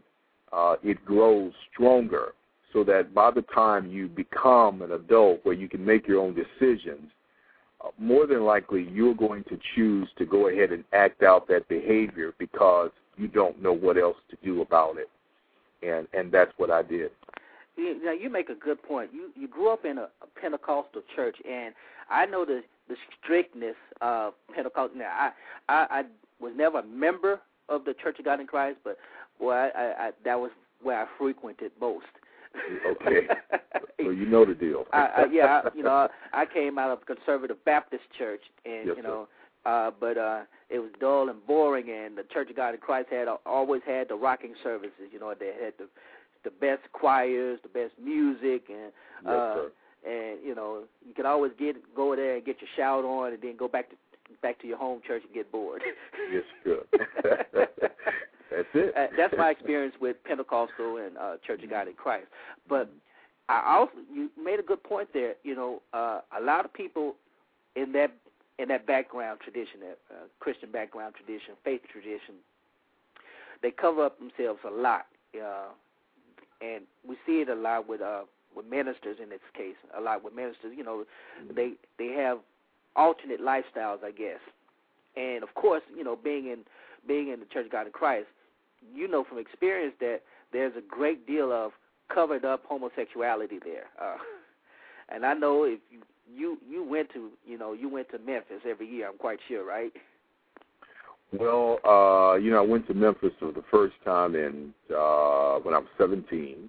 uh, 0.53 0.77
it 0.83 1.05
grows 1.05 1.53
stronger 1.73 2.33
so 2.73 2.83
that 2.85 3.15
by 3.15 3.31
the 3.31 3.43
time 3.55 3.89
you 3.89 4.09
become 4.09 4.83
an 4.83 4.93
adult 4.93 5.41
where 5.45 5.55
you 5.55 5.69
can 5.69 5.85
make 5.85 6.09
your 6.09 6.21
own 6.21 6.35
decisions, 6.35 7.11
uh, 7.85 7.89
more 7.99 8.27
than 8.27 8.45
likely 8.45 8.89
you're 8.91 9.15
going 9.15 9.45
to 9.45 9.59
choose 9.75 10.09
to 10.19 10.25
go 10.25 10.49
ahead 10.49 10.73
and 10.73 10.83
act 10.93 11.23
out 11.23 11.47
that 11.47 11.69
behavior 11.69 12.35
because 12.39 12.91
you 13.17 13.29
don't 13.29 13.63
know 13.63 13.73
what 13.73 13.97
else 13.99 14.17
to 14.31 14.37
do 14.45 14.63
about 14.63 14.97
it. 14.99 15.09
and 15.83 16.07
and 16.13 16.33
that's 16.33 16.53
what 16.57 16.71
I 16.71 16.83
did. 16.83 17.11
You, 17.77 18.05
now 18.05 18.13
you 18.13 18.31
make 18.31 18.49
a 18.51 18.55
good 18.55 18.83
point. 18.83 19.11
You 19.13 19.31
you 19.35 19.49
grew 19.49 19.71
up 19.73 19.85
in 19.85 19.99
a, 19.99 20.09
a 20.23 20.41
Pentecostal 20.41 21.03
church, 21.15 21.37
and 21.49 21.75
I 22.11 22.27
know 22.27 22.45
the 22.45 22.63
the 22.89 22.97
strictness 23.23 23.77
of 24.01 24.35
Pentecostal. 24.55 24.99
Now 24.99 25.11
I 25.11 25.31
I, 25.69 25.87
I 25.91 26.03
was 26.41 26.53
never 26.57 26.81
a 26.81 26.87
member 26.87 27.41
of 27.69 27.85
the 27.85 27.95
Church 27.95 28.19
of 28.19 28.25
God 28.25 28.41
in 28.41 28.47
Christ, 28.47 28.79
but 28.85 28.99
well, 29.41 29.57
I, 29.57 29.71
I, 29.79 30.07
I 30.07 30.11
that 30.25 30.39
was 30.39 30.51
where 30.83 31.01
I 31.01 31.07
frequented 31.19 31.73
most. 31.81 32.07
Okay, 32.87 33.27
so 34.01 34.11
you 34.11 34.27
know 34.27 34.45
the 34.45 34.55
deal. 34.55 34.85
I, 34.93 34.99
I, 34.99 35.25
yeah, 35.33 35.63
I, 35.65 35.69
you 35.77 35.83
know, 35.83 36.09
I 36.33 36.47
came 36.47 36.79
out 36.79 36.91
of 36.91 37.01
a 37.03 37.15
conservative 37.15 37.57
Baptist 37.65 38.05
church, 38.17 38.43
and 38.65 38.87
yes, 38.87 38.97
you 38.97 39.03
know, 39.03 39.27
uh, 39.65 39.91
but 39.99 40.19
uh, 40.19 40.43
it 40.71 40.79
was 40.79 40.91
dull 41.01 41.29
and 41.29 41.45
boring. 41.47 41.91
And 41.91 42.17
the 42.17 42.25
Church 42.33 42.51
of 42.51 42.57
God 42.57 42.75
in 42.75 42.81
Christ 42.81 43.09
had 43.11 43.29
always 43.47 43.83
had 43.87 44.09
the 44.09 44.15
rocking 44.15 44.55
services. 44.63 45.11
You 45.13 45.21
know, 45.21 45.35
they 45.39 45.53
had 45.63 45.75
the 45.79 45.89
the 46.45 46.51
best 46.51 46.83
choirs, 46.93 47.59
the 47.63 47.69
best 47.69 47.93
music, 48.03 48.65
and 48.69 48.93
uh, 49.27 49.55
yes, 49.57 49.71
and 50.07 50.39
you 50.45 50.55
know, 50.55 50.83
you 51.07 51.15
can 51.15 51.27
always 51.27 51.53
get 51.59 51.77
go 51.95 52.15
there 52.15 52.37
and 52.37 52.45
get 52.45 52.61
your 52.61 52.69
shout 52.77 53.05
on, 53.05 53.33
and 53.33 53.43
then 53.43 53.57
go 53.57 53.67
back 53.67 53.91
to 53.91 53.97
back 54.43 54.61
to 54.61 54.67
your 54.67 54.77
home 54.77 55.01
church 55.07 55.23
and 55.25 55.35
get 55.35 55.51
bored. 55.51 55.83
yes, 56.33 56.43
good. 56.63 56.85
that's 57.53 58.69
it. 58.75 58.95
Uh, 58.97 59.07
that's 59.17 59.35
my 59.37 59.51
experience 59.51 59.95
with 60.01 60.23
Pentecostal 60.25 60.99
and 60.99 61.17
uh, 61.17 61.37
Church 61.47 61.63
of 61.63 61.71
God 61.71 61.89
in 61.89 61.95
Christ. 61.95 62.27
But 62.69 62.91
I 63.49 63.77
also 63.79 63.93
you 64.13 64.31
made 64.43 64.61
a 64.61 64.63
good 64.63 64.83
point 64.83 65.09
there. 65.15 65.35
You 65.43 65.55
know, 65.55 65.83
uh, 65.93 66.21
a 66.39 66.43
lot 66.43 66.65
of 66.65 66.73
people 66.73 67.15
in 67.77 67.93
that 67.93 68.13
in 68.59 68.69
that 68.69 68.87
background 68.87 69.41
tradition, 69.41 69.81
that 69.81 69.99
uh, 70.11 70.25
Christian 70.41 70.71
background 70.71 71.15
tradition, 71.15 71.55
faith 71.65 71.83
tradition, 71.91 72.37
they 73.63 73.71
cover 73.71 74.05
up 74.05 74.19
themselves 74.19 74.61
a 74.67 74.71
lot, 74.71 75.07
uh, 75.35 75.69
and 76.61 76.85
we 77.07 77.17
see 77.27 77.41
it 77.41 77.49
a 77.49 77.55
lot 77.55 77.89
with 77.89 78.01
uh, 78.01 78.23
with 78.55 78.67
ministers 78.67 79.19
in 79.23 79.31
this 79.31 79.41
case. 79.57 79.77
A 79.97 80.01
lot 80.01 80.23
with 80.23 80.35
ministers, 80.35 80.73
you 80.77 80.85
know, 80.85 81.05
they 81.55 81.73
they 81.99 82.09
have 82.09 82.39
alternate 82.97 83.41
lifestyles, 83.41 84.05
I 84.05 84.13
guess. 84.17 84.41
And 85.17 85.43
of 85.43 85.55
course, 85.55 85.83
you 85.97 86.05
know, 86.05 86.17
being 86.17 86.47
in 86.47 86.61
being 87.07 87.29
in 87.29 87.41
the 87.41 87.47
Church 87.47 87.67
of 87.67 87.73
God 87.73 87.87
in 87.87 87.93
Christ, 87.93 88.27
you 88.95 89.09
know 89.09 89.25
from 89.25 89.39
experience 89.39 89.95
that 90.01 90.21
there's 90.53 90.75
a 90.77 90.83
great 90.83 91.27
deal 91.27 91.53
of 91.53 91.73
covered 92.13 92.45
up 92.45 92.65
homosexuality 92.67 93.59
there. 93.65 93.87
Uh, 94.01 94.17
and 95.09 95.25
I 95.25 95.35
know 95.35 95.65
if 95.65 95.81
you 95.91 96.01
you 96.33 96.59
you 96.69 96.85
went 96.85 97.11
to 97.13 97.31
you 97.47 97.59
know 97.59 97.73
you 97.73 97.89
went 97.89 98.11
to 98.11 98.19
Memphis 98.19 98.61
every 98.69 98.89
year. 98.89 99.09
I'm 99.09 99.19
quite 99.19 99.39
sure, 99.49 99.65
right? 99.65 99.93
Well, 101.33 101.79
uh, 101.85 102.37
you 102.37 102.51
know, 102.51 102.59
I 102.59 102.67
went 102.67 102.87
to 102.89 102.95
Memphis 102.95 103.33
for 103.41 103.51
the 103.51 103.65
first 103.71 103.95
time 104.05 104.35
in 104.35 104.73
uh, 104.91 105.59
when 105.61 105.75
I 105.75 105.79
was 105.79 105.89
17, 105.99 106.69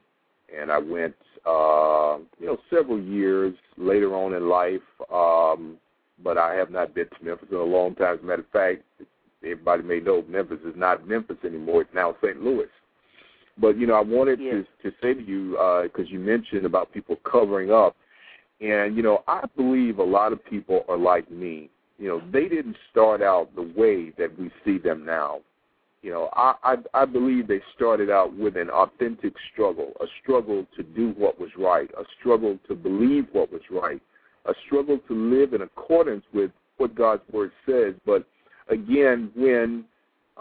and 0.57 0.71
I 0.71 0.79
went, 0.79 1.13
uh, 1.45 2.17
you 2.39 2.47
know, 2.47 2.57
several 2.71 2.99
years 2.99 3.53
later 3.77 4.15
on 4.15 4.33
in 4.33 4.49
life. 4.49 4.81
Um, 5.13 5.77
but 6.23 6.37
I 6.37 6.55
have 6.55 6.71
not 6.71 6.95
been 6.95 7.07
to 7.07 7.25
Memphis 7.25 7.49
in 7.51 7.57
a 7.57 7.63
long 7.63 7.93
time. 7.95 8.15
As 8.15 8.23
a 8.23 8.25
matter 8.25 8.41
of 8.41 8.49
fact, 8.49 8.83
everybody 9.43 9.83
may 9.83 9.99
know 9.99 10.23
Memphis 10.27 10.59
is 10.65 10.73
not 10.75 11.07
Memphis 11.07 11.37
anymore. 11.43 11.81
It's 11.81 11.93
now 11.93 12.15
St. 12.23 12.41
Louis. 12.41 12.69
But 13.57 13.77
you 13.77 13.87
know, 13.87 13.93
I 13.93 14.01
wanted 14.01 14.39
to 14.39 14.65
to 14.83 14.95
say 15.01 15.13
to 15.13 15.21
you 15.21 15.51
because 15.83 16.07
uh, 16.07 16.11
you 16.11 16.19
mentioned 16.19 16.65
about 16.65 16.91
people 16.93 17.17
covering 17.29 17.71
up, 17.71 17.95
and 18.61 18.95
you 18.95 19.03
know, 19.03 19.23
I 19.27 19.45
believe 19.55 19.99
a 19.99 20.03
lot 20.03 20.33
of 20.33 20.43
people 20.45 20.85
are 20.87 20.97
like 20.97 21.29
me. 21.29 21.69
You 21.97 22.07
know, 22.09 22.21
they 22.31 22.47
didn't 22.47 22.77
start 22.91 23.21
out 23.21 23.55
the 23.55 23.71
way 23.75 24.11
that 24.17 24.37
we 24.37 24.51
see 24.63 24.77
them 24.77 25.05
now. 25.05 25.39
You 26.01 26.11
know, 26.11 26.29
I 26.33 26.55
I, 26.63 26.75
I 26.93 27.05
believe 27.05 27.47
they 27.47 27.61
started 27.75 28.09
out 28.09 28.35
with 28.35 28.57
an 28.57 28.69
authentic 28.69 29.33
struggle, 29.51 29.93
a 30.01 30.05
struggle 30.21 30.65
to 30.75 30.83
do 30.83 31.13
what 31.17 31.39
was 31.39 31.49
right, 31.57 31.89
a 31.97 32.03
struggle 32.19 32.57
to 32.67 32.75
believe 32.75 33.27
what 33.31 33.51
was 33.51 33.61
right, 33.71 34.01
a 34.45 34.53
struggle 34.65 34.99
to 35.07 35.13
live 35.13 35.53
in 35.53 35.61
accordance 35.61 36.23
with 36.33 36.51
what 36.77 36.95
God's 36.95 37.23
word 37.31 37.51
says. 37.65 37.95
But 38.05 38.25
again, 38.69 39.31
when 39.35 39.85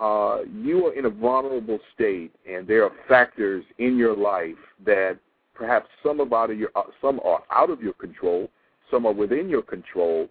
uh, 0.00 0.40
you 0.53 0.87
are 0.87 0.94
in 0.94 1.05
a 1.05 1.11
vulnerable 1.11 1.79
state 1.94 2.33
and 2.48 2.66
there 2.66 2.85
are 2.85 2.92
factors 3.09 3.64
in 3.79 3.96
your 3.96 4.16
life 4.16 4.57
that 4.85 5.18
perhaps 5.55 5.88
some 6.03 6.21
are 6.21 6.35
out 6.35 6.51
of 6.51 6.59
your 6.59 6.71
uh, 6.75 6.83
some 7.01 7.21
are 7.25 7.43
out 7.51 7.71
of 7.71 7.81
your 7.81 7.93
control, 7.95 8.51
some 8.90 9.07
are 9.07 9.12
within 9.12 9.49
your 9.49 9.62
control. 9.62 10.29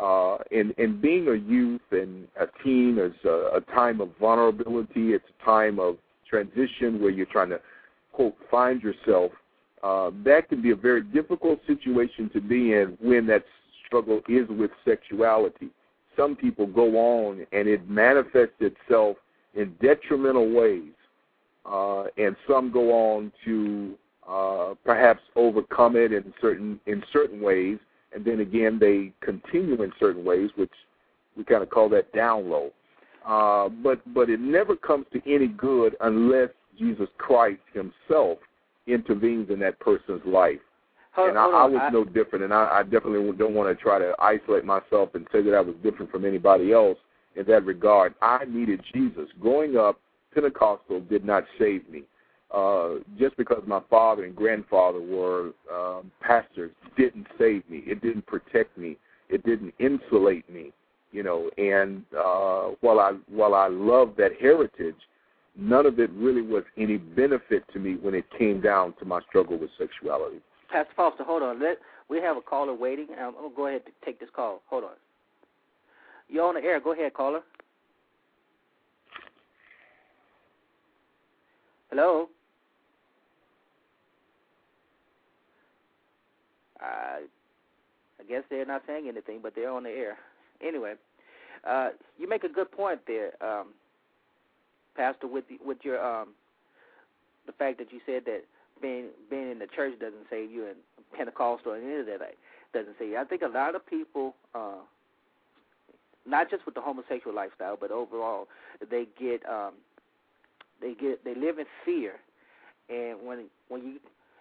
Uh, 0.00 0.38
and, 0.50 0.72
and 0.78 1.02
being 1.02 1.28
a 1.28 1.34
youth 1.34 1.80
and 1.90 2.26
a 2.40 2.46
teen 2.64 2.96
is 2.96 3.12
a, 3.24 3.56
a 3.56 3.60
time 3.74 4.00
of 4.00 4.08
vulnerability. 4.18 5.12
It's 5.12 5.24
a 5.40 5.44
time 5.44 5.78
of 5.78 5.96
transition 6.28 7.02
where 7.02 7.10
you're 7.10 7.26
trying 7.26 7.50
to 7.50 7.60
quote 8.12 8.34
find 8.50 8.80
yourself 8.82 9.32
uh, 9.82 10.10
that 10.24 10.48
can 10.48 10.60
be 10.60 10.70
a 10.70 10.76
very 10.76 11.02
difficult 11.02 11.60
situation 11.66 12.30
to 12.32 12.40
be 12.40 12.72
in 12.72 12.98
when 13.00 13.26
that 13.26 13.44
struggle 13.86 14.20
is 14.28 14.46
with 14.48 14.70
sexuality. 14.84 15.68
Some 16.16 16.36
people 16.36 16.66
go 16.66 16.96
on 16.96 17.46
and 17.52 17.66
it 17.66 17.88
manifests 17.88 18.60
itself 18.60 19.16
in 19.54 19.74
detrimental 19.80 20.52
ways, 20.52 20.92
uh, 21.64 22.04
and 22.18 22.36
some 22.48 22.70
go 22.70 22.92
on 22.92 23.32
to 23.44 23.94
uh, 24.30 24.74
perhaps 24.84 25.20
overcome 25.34 25.96
it 25.96 26.12
in 26.12 26.32
certain 26.40 26.78
in 26.86 27.02
certain 27.12 27.40
ways, 27.40 27.78
and 28.14 28.24
then 28.24 28.40
again 28.40 28.78
they 28.78 29.12
continue 29.20 29.82
in 29.82 29.92
certain 29.98 30.24
ways, 30.24 30.50
which 30.56 30.70
we 31.36 31.44
kind 31.44 31.62
of 31.62 31.70
call 31.70 31.88
that 31.88 32.12
down 32.12 32.48
low. 32.48 32.70
Uh, 33.26 33.68
but 33.68 34.00
but 34.14 34.30
it 34.30 34.40
never 34.40 34.76
comes 34.76 35.06
to 35.12 35.20
any 35.26 35.48
good 35.48 35.96
unless 36.00 36.48
Jesus 36.78 37.08
Christ 37.18 37.60
Himself 37.72 38.38
intervenes 38.86 39.50
in 39.50 39.58
that 39.60 39.78
person's 39.80 40.22
life. 40.24 40.58
Hold, 41.12 41.30
and 41.30 41.38
I, 41.38 41.46
I 41.46 41.64
was 41.66 41.80
I, 41.82 41.90
no 41.90 42.04
different, 42.04 42.44
and 42.44 42.54
I, 42.54 42.78
I 42.78 42.82
definitely 42.84 43.36
don't 43.36 43.54
want 43.54 43.76
to 43.76 43.82
try 43.82 43.98
to 43.98 44.14
isolate 44.20 44.64
myself 44.64 45.14
and 45.14 45.26
say 45.32 45.42
that 45.42 45.54
I 45.54 45.60
was 45.60 45.74
different 45.82 46.10
from 46.10 46.24
anybody 46.24 46.72
else 46.72 46.98
in 47.34 47.44
that 47.46 47.64
regard. 47.64 48.14
I 48.22 48.44
needed 48.46 48.80
Jesus. 48.94 49.28
Growing 49.40 49.76
up, 49.76 50.00
Pentecostal 50.32 51.00
did 51.00 51.24
not 51.24 51.44
save 51.58 51.88
me. 51.88 52.04
Uh, 52.52 52.94
just 53.16 53.36
because 53.36 53.62
my 53.64 53.80
father 53.88 54.24
and 54.24 54.34
grandfather 54.34 55.00
were 55.00 55.52
um, 55.72 56.10
pastors 56.20 56.72
didn't 56.96 57.26
save 57.38 57.68
me. 57.70 57.84
It 57.86 58.02
didn't 58.02 58.26
protect 58.26 58.76
me. 58.76 58.96
It 59.28 59.44
didn't 59.44 59.72
insulate 59.78 60.50
me. 60.52 60.72
You 61.12 61.22
know, 61.22 61.50
and 61.58 62.04
uh, 62.16 62.74
while 62.80 63.00
I 63.00 63.14
while 63.28 63.54
I 63.54 63.68
love 63.68 64.14
that 64.18 64.32
heritage, 64.40 64.96
none 65.56 65.86
of 65.86 65.98
it 65.98 66.10
really 66.10 66.42
was 66.42 66.62
any 66.76 66.98
benefit 66.98 67.64
to 67.72 67.78
me 67.80 67.96
when 67.96 68.14
it 68.14 68.24
came 68.36 68.60
down 68.60 68.94
to 69.00 69.04
my 69.04 69.20
struggle 69.28 69.58
with 69.58 69.70
sexuality. 69.78 70.40
Pastor 70.70 70.92
Foster, 70.94 71.24
hold 71.24 71.42
on. 71.42 71.60
Let 71.60 71.78
we 72.08 72.20
have 72.20 72.36
a 72.36 72.40
caller 72.40 72.74
waiting. 72.74 73.08
I'm 73.18 73.34
gonna 73.34 73.48
go 73.54 73.66
ahead 73.66 73.82
and 73.86 73.94
take 74.04 74.20
this 74.20 74.28
call. 74.34 74.62
Hold 74.68 74.84
on. 74.84 74.90
You're 76.28 76.46
on 76.46 76.54
the 76.54 76.60
air. 76.60 76.80
Go 76.80 76.92
ahead, 76.92 77.14
caller. 77.14 77.40
Hello. 81.90 82.28
Uh, 86.82 87.20
I 88.20 88.22
guess 88.28 88.42
they're 88.50 88.66
not 88.66 88.82
saying 88.86 89.08
anything, 89.08 89.40
but 89.42 89.54
they're 89.54 89.70
on 89.70 89.84
the 89.84 89.90
air. 89.90 90.18
Anyway, 90.60 90.94
uh, 91.64 91.90
you 92.18 92.28
make 92.28 92.44
a 92.44 92.48
good 92.48 92.70
point 92.70 93.00
there. 93.06 93.32
Um, 93.42 93.68
Pastor, 94.96 95.26
with 95.26 95.48
the, 95.48 95.58
with 95.64 95.78
your 95.82 96.04
um, 96.04 96.28
the 97.46 97.52
fact 97.52 97.78
that 97.78 97.92
you 97.92 98.00
said 98.04 98.24
that 98.26 98.42
being 98.82 99.06
being 99.28 99.50
in 99.50 99.58
the 99.58 99.66
church 99.66 99.98
doesn't 99.98 100.26
save 100.28 100.50
you, 100.50 100.66
and 100.66 100.76
Pentecostal 101.16 101.72
and 101.72 101.84
any 101.84 102.00
of 102.00 102.06
that 102.06 102.34
doesn't 102.72 102.96
save 102.98 103.10
you. 103.10 103.18
I 103.18 103.24
think 103.24 103.42
a 103.42 103.48
lot 103.48 103.74
of 103.74 103.86
people, 103.86 104.34
uh, 104.54 104.80
not 106.26 106.50
just 106.50 106.66
with 106.66 106.74
the 106.74 106.80
homosexual 106.80 107.34
lifestyle, 107.34 107.76
but 107.80 107.90
overall, 107.90 108.48
they 108.90 109.06
get 109.18 109.42
um, 109.48 109.74
they 110.80 110.94
get 110.94 111.24
they 111.24 111.34
live 111.34 111.58
in 111.58 111.66
fear, 111.84 112.14
and 112.88 113.18
when 113.24 113.46
when 113.68 113.82
you, 113.82 113.94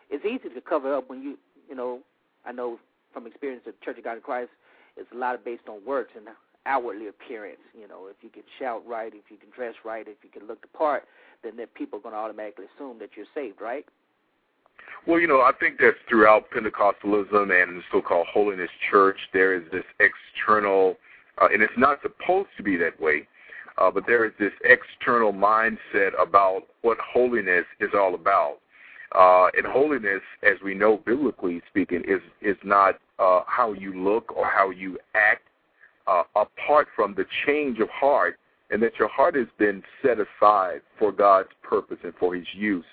it's 0.10 0.26
easy 0.26 0.54
to 0.54 0.62
cover 0.62 0.96
up 0.96 1.10
when 1.10 1.22
you 1.22 1.38
you 1.70 1.76
know 1.76 2.00
I 2.46 2.52
know 2.52 2.80
from 3.14 3.28
experience 3.28 3.64
the 3.66 3.74
Church 3.84 3.98
of 3.98 4.04
God 4.04 4.16
in 4.16 4.22
Christ, 4.22 4.52
it's 4.98 5.12
a 5.14 5.18
lot 5.18 5.36
of 5.36 5.44
based 5.44 5.68
on 5.68 5.84
works 5.86 6.12
and 6.16 6.28
outwardly 6.66 7.08
appearance. 7.08 7.60
You 7.80 7.88
know, 7.88 8.08
if 8.08 8.18
you 8.22 8.30
can 8.30 8.44
shout 8.60 8.84
right, 8.88 9.14
if 9.14 9.32
you 9.32 9.38
can 9.38 9.50
dress 9.56 9.74
right, 9.84 10.08
if 10.08 10.18
you 10.24 10.30
can 10.30 10.48
look 10.48 10.62
the 10.62 10.68
part, 10.68 11.04
then 11.44 11.58
that 11.58 11.74
people 11.74 12.00
are 12.00 12.02
going 12.02 12.14
to 12.14 12.20
automatically 12.20 12.66
assume 12.76 13.00
that 13.00 13.12
you're 13.16 13.26
saved, 13.34 13.62
right? 13.62 13.86
Well, 15.08 15.20
you 15.20 15.28
know, 15.28 15.42
I 15.42 15.52
think 15.60 15.78
that 15.80 15.94
throughout 16.08 16.50
Pentecostalism 16.52 17.64
and 17.64 17.78
the 17.78 17.82
so-called 17.92 18.28
holiness 18.32 18.70
church. 18.92 19.18
There 19.34 19.54
is 19.54 19.64
this 19.72 19.84
external, 20.00 20.98
uh, 21.42 21.48
and 21.52 21.62
it's 21.62 21.74
not 21.78 22.00
supposed 22.02 22.50
to 22.58 22.64
be 22.64 22.76
that 22.78 23.00
way, 23.00 23.28
uh, 23.78 23.90
but 23.92 24.04
there 24.08 24.26
is 24.26 24.34
this 24.40 24.52
external 24.64 25.32
mindset 25.32 26.12
about 26.22 26.64
what 26.82 26.98
holiness 27.00 27.66
is 27.80 27.90
all 27.94 28.14
about. 28.16 28.58
Uh, 29.16 29.48
and 29.58 29.66
holiness, 29.66 30.22
as 30.44 30.62
we 30.64 30.74
know 30.76 30.98
biblically 30.98 31.62
speaking, 31.70 32.04
is 32.08 32.22
is 32.42 32.58
not 32.64 33.00
uh, 33.18 33.42
how 33.48 33.74
you 33.74 33.94
look 33.94 34.36
or 34.36 34.46
how 34.46 34.70
you 34.70 34.98
act 35.16 35.44
uh, 36.08 36.24
apart 36.36 36.88
from 36.96 37.14
the 37.16 37.26
change 37.46 37.80
of 37.80 37.90
heart, 37.90 38.38
and 38.70 38.82
that 38.84 39.00
your 39.00 39.08
heart 39.08 39.36
has 39.36 39.48
been 39.58 39.82
set 40.04 40.18
aside 40.20 40.82
for 40.98 41.12
God's 41.12 41.50
purpose 41.64 41.98
and 42.04 42.14
for 42.20 42.36
His 42.36 42.46
use. 42.54 42.86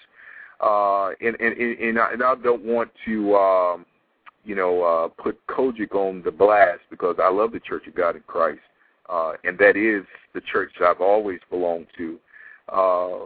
uh, 0.61 1.11
and, 1.21 1.37
and 1.41 1.57
and 1.59 1.99
I, 1.99 2.13
and 2.13 2.23
I 2.23 2.35
don't 2.37 2.65
want 2.65 2.91
to, 3.05 3.37
um, 3.37 3.87
you 4.45 4.55
know, 4.55 4.83
uh, 4.83 5.09
put 5.23 5.39
COGIC 5.49 5.95
on 5.95 6.23
the 6.25 6.31
blast 6.31 6.81
because 6.91 7.17
I 7.23 7.29
love 7.31 7.53
the 7.53 7.61
Church 7.61 7.87
of 7.87 7.95
God 7.95 8.17
in 8.17 8.23
Christ, 8.27 8.61
uh, 9.11 9.33
and 9.45 9.59
that 9.59 9.77
is 9.77 10.05
the 10.35 10.41
church 10.41 10.73
that 10.81 10.87
I've 10.87 11.01
always 11.01 11.41
belonged 11.51 11.89
to. 11.99 12.19
Uh, 12.71 13.19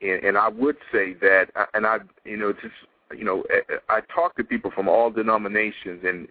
and, 0.00 0.24
and 0.24 0.38
I 0.38 0.48
would 0.48 0.76
say 0.92 1.14
that, 1.14 1.46
and 1.74 1.86
I, 1.86 1.98
you 2.24 2.36
know, 2.36 2.52
just 2.52 2.74
you 3.16 3.24
know, 3.24 3.44
I 3.88 4.00
talk 4.14 4.36
to 4.36 4.44
people 4.44 4.70
from 4.70 4.88
all 4.88 5.10
denominations, 5.10 6.02
and 6.04 6.28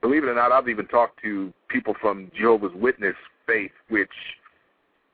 believe 0.00 0.24
it 0.24 0.28
or 0.28 0.34
not, 0.34 0.52
I've 0.52 0.68
even 0.68 0.86
talked 0.86 1.20
to 1.22 1.52
people 1.68 1.94
from 2.00 2.30
Jehovah's 2.36 2.74
Witness 2.74 3.16
faith, 3.46 3.72
which 3.88 4.10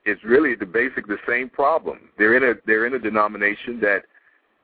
is 0.05 0.17
really 0.23 0.55
the 0.55 0.65
basic 0.65 1.07
the 1.07 1.17
same 1.27 1.49
problem. 1.49 1.99
They're 2.17 2.35
in 2.35 2.43
a 2.43 2.53
they're 2.65 2.85
in 2.85 2.93
a 2.93 2.99
denomination 2.99 3.79
that 3.81 4.03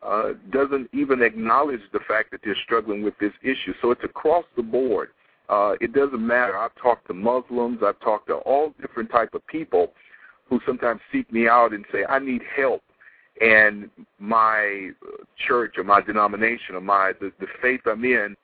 uh, 0.01 0.33
doesn't 0.51 0.89
even 0.93 1.21
acknowledge 1.21 1.81
the 1.91 1.99
fact 2.07 2.31
that 2.31 2.41
they're 2.43 2.57
struggling 2.63 3.03
with 3.03 3.17
this 3.19 3.33
issue. 3.41 3.73
So 3.81 3.91
it's 3.91 4.03
across 4.03 4.45
the 4.55 4.63
board. 4.63 5.09
Uh, 5.49 5.73
it 5.81 5.93
doesn't 5.93 6.25
matter. 6.25 6.57
I've 6.57 6.75
talked 6.75 7.07
to 7.07 7.13
Muslims. 7.13 7.79
I've 7.85 7.99
talked 7.99 8.27
to 8.27 8.35
all 8.35 8.73
different 8.81 9.11
type 9.11 9.33
of 9.33 9.45
people 9.47 9.91
who 10.49 10.59
sometimes 10.65 11.01
seek 11.11 11.31
me 11.31 11.47
out 11.47 11.73
and 11.73 11.85
say, 11.91 12.05
"I 12.05 12.19
need 12.19 12.41
help," 12.55 12.81
and 13.41 13.89
my 14.19 14.89
church 15.47 15.75
or 15.77 15.83
my 15.83 16.01
denomination 16.01 16.75
or 16.75 16.81
my 16.81 17.13
the, 17.19 17.31
the 17.39 17.47
faith 17.61 17.81
I'm 17.85 18.03
in 18.03 18.35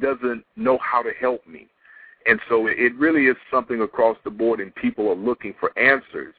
doesn't 0.00 0.44
know 0.56 0.78
how 0.78 1.02
to 1.02 1.10
help 1.20 1.46
me. 1.46 1.68
And 2.26 2.40
so 2.48 2.66
it 2.66 2.94
really 2.96 3.26
is 3.26 3.36
something 3.50 3.82
across 3.82 4.16
the 4.24 4.30
board, 4.30 4.60
and 4.60 4.74
people 4.74 5.08
are 5.08 5.16
looking 5.16 5.54
for 5.60 5.76
answers. 5.78 6.34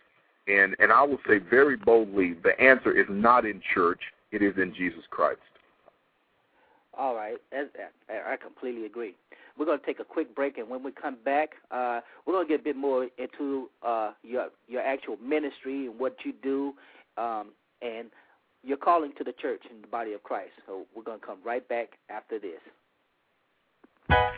And 0.47 0.75
and 0.79 0.91
I 0.91 1.03
will 1.03 1.19
say 1.27 1.39
very 1.39 1.77
boldly, 1.77 2.35
the 2.43 2.59
answer 2.61 2.91
is 2.91 3.05
not 3.09 3.45
in 3.45 3.61
church; 3.73 4.01
it 4.31 4.41
is 4.41 4.55
in 4.57 4.73
Jesus 4.73 5.03
Christ. 5.09 5.39
All 6.97 7.15
right, 7.15 7.37
I 7.53 8.35
completely 8.37 8.85
agree. 8.85 9.13
We're 9.57 9.65
going 9.65 9.79
to 9.79 9.85
take 9.85 9.99
a 9.99 10.03
quick 10.03 10.35
break, 10.35 10.57
and 10.57 10.69
when 10.69 10.83
we 10.83 10.91
come 10.91 11.17
back, 11.23 11.51
uh, 11.71 12.01
we're 12.25 12.33
going 12.33 12.47
to 12.47 12.49
get 12.49 12.61
a 12.61 12.63
bit 12.63 12.75
more 12.75 13.07
into 13.17 13.69
uh, 13.85 14.11
your 14.23 14.49
your 14.67 14.81
actual 14.81 15.17
ministry 15.17 15.87
and 15.87 15.99
what 15.99 16.15
you 16.25 16.33
do, 16.41 16.73
um, 17.17 17.49
and 17.81 18.09
your 18.63 18.77
calling 18.77 19.13
to 19.17 19.23
the 19.23 19.33
church 19.33 19.61
and 19.69 19.83
the 19.83 19.87
body 19.87 20.13
of 20.13 20.23
Christ. 20.23 20.53
So 20.65 20.85
we're 20.95 21.03
going 21.03 21.19
to 21.19 21.25
come 21.25 21.39
right 21.43 21.67
back 21.67 21.89
after 22.09 22.39
this. 22.39 22.59
fly 24.07 24.37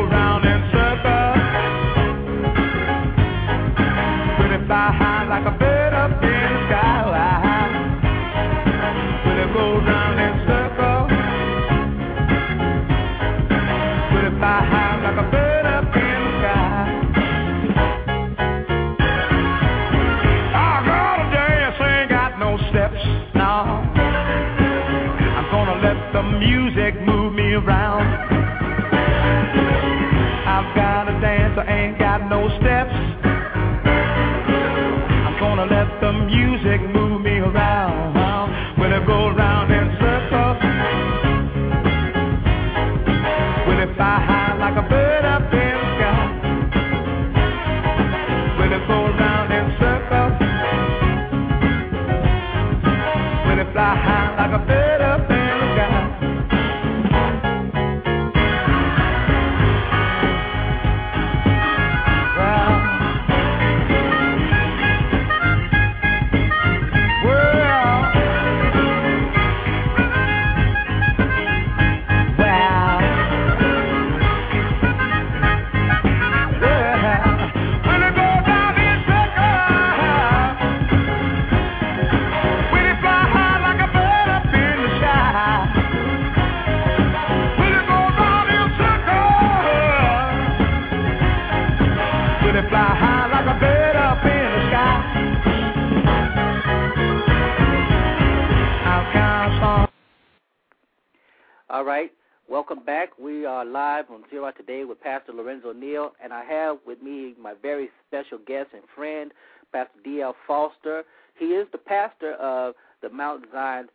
Pastor 105.01 105.33
Lorenzo 105.33 105.73
Neal, 105.73 106.11
and 106.23 106.31
I 106.33 106.43
have 106.45 106.77
with 106.85 107.01
me 107.01 107.33
my 107.39 107.53
very 107.61 107.89
special 108.07 108.37
guest 108.37 108.69
and 108.73 108.83
friend, 108.95 109.31
Pastor 109.71 109.99
D.L. 110.03 110.35
Foster. 110.47 111.03
He 111.37 111.45
is 111.45 111.67
the 111.71 111.77
pastor 111.77 112.33
of 112.33 112.75
the 113.01 113.09
Mount 113.09 113.45
Zion 113.51 113.87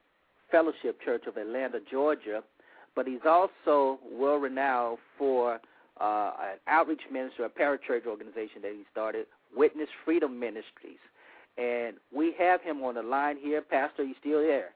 Fellowship 0.51 1.01
Church 1.05 1.25
of 1.27 1.37
Atlanta, 1.37 1.79
Georgia, 1.91 2.43
but 2.95 3.07
he's 3.07 3.21
also 3.29 3.99
well 4.11 4.37
renowned 4.37 4.99
for 5.19 5.61
uh, 6.01 6.33
an 6.41 6.59
outreach 6.67 7.03
ministry, 7.11 7.45
a 7.45 7.49
parachurch 7.49 8.07
organization 8.07 8.63
that 8.63 8.73
he 8.73 8.83
started, 8.91 9.27
Witness 9.57 9.89
Freedom 10.05 10.39
Ministries. 10.39 10.99
And 11.59 11.97
we 12.15 12.35
have 12.39 12.61
him 12.61 12.83
on 12.83 12.97
the 12.97 13.03
line 13.03 13.37
here. 13.39 13.63
Pastor, 13.63 14.03
are 14.03 14.05
you 14.05 14.15
still 14.21 14.41
there? 14.41 14.71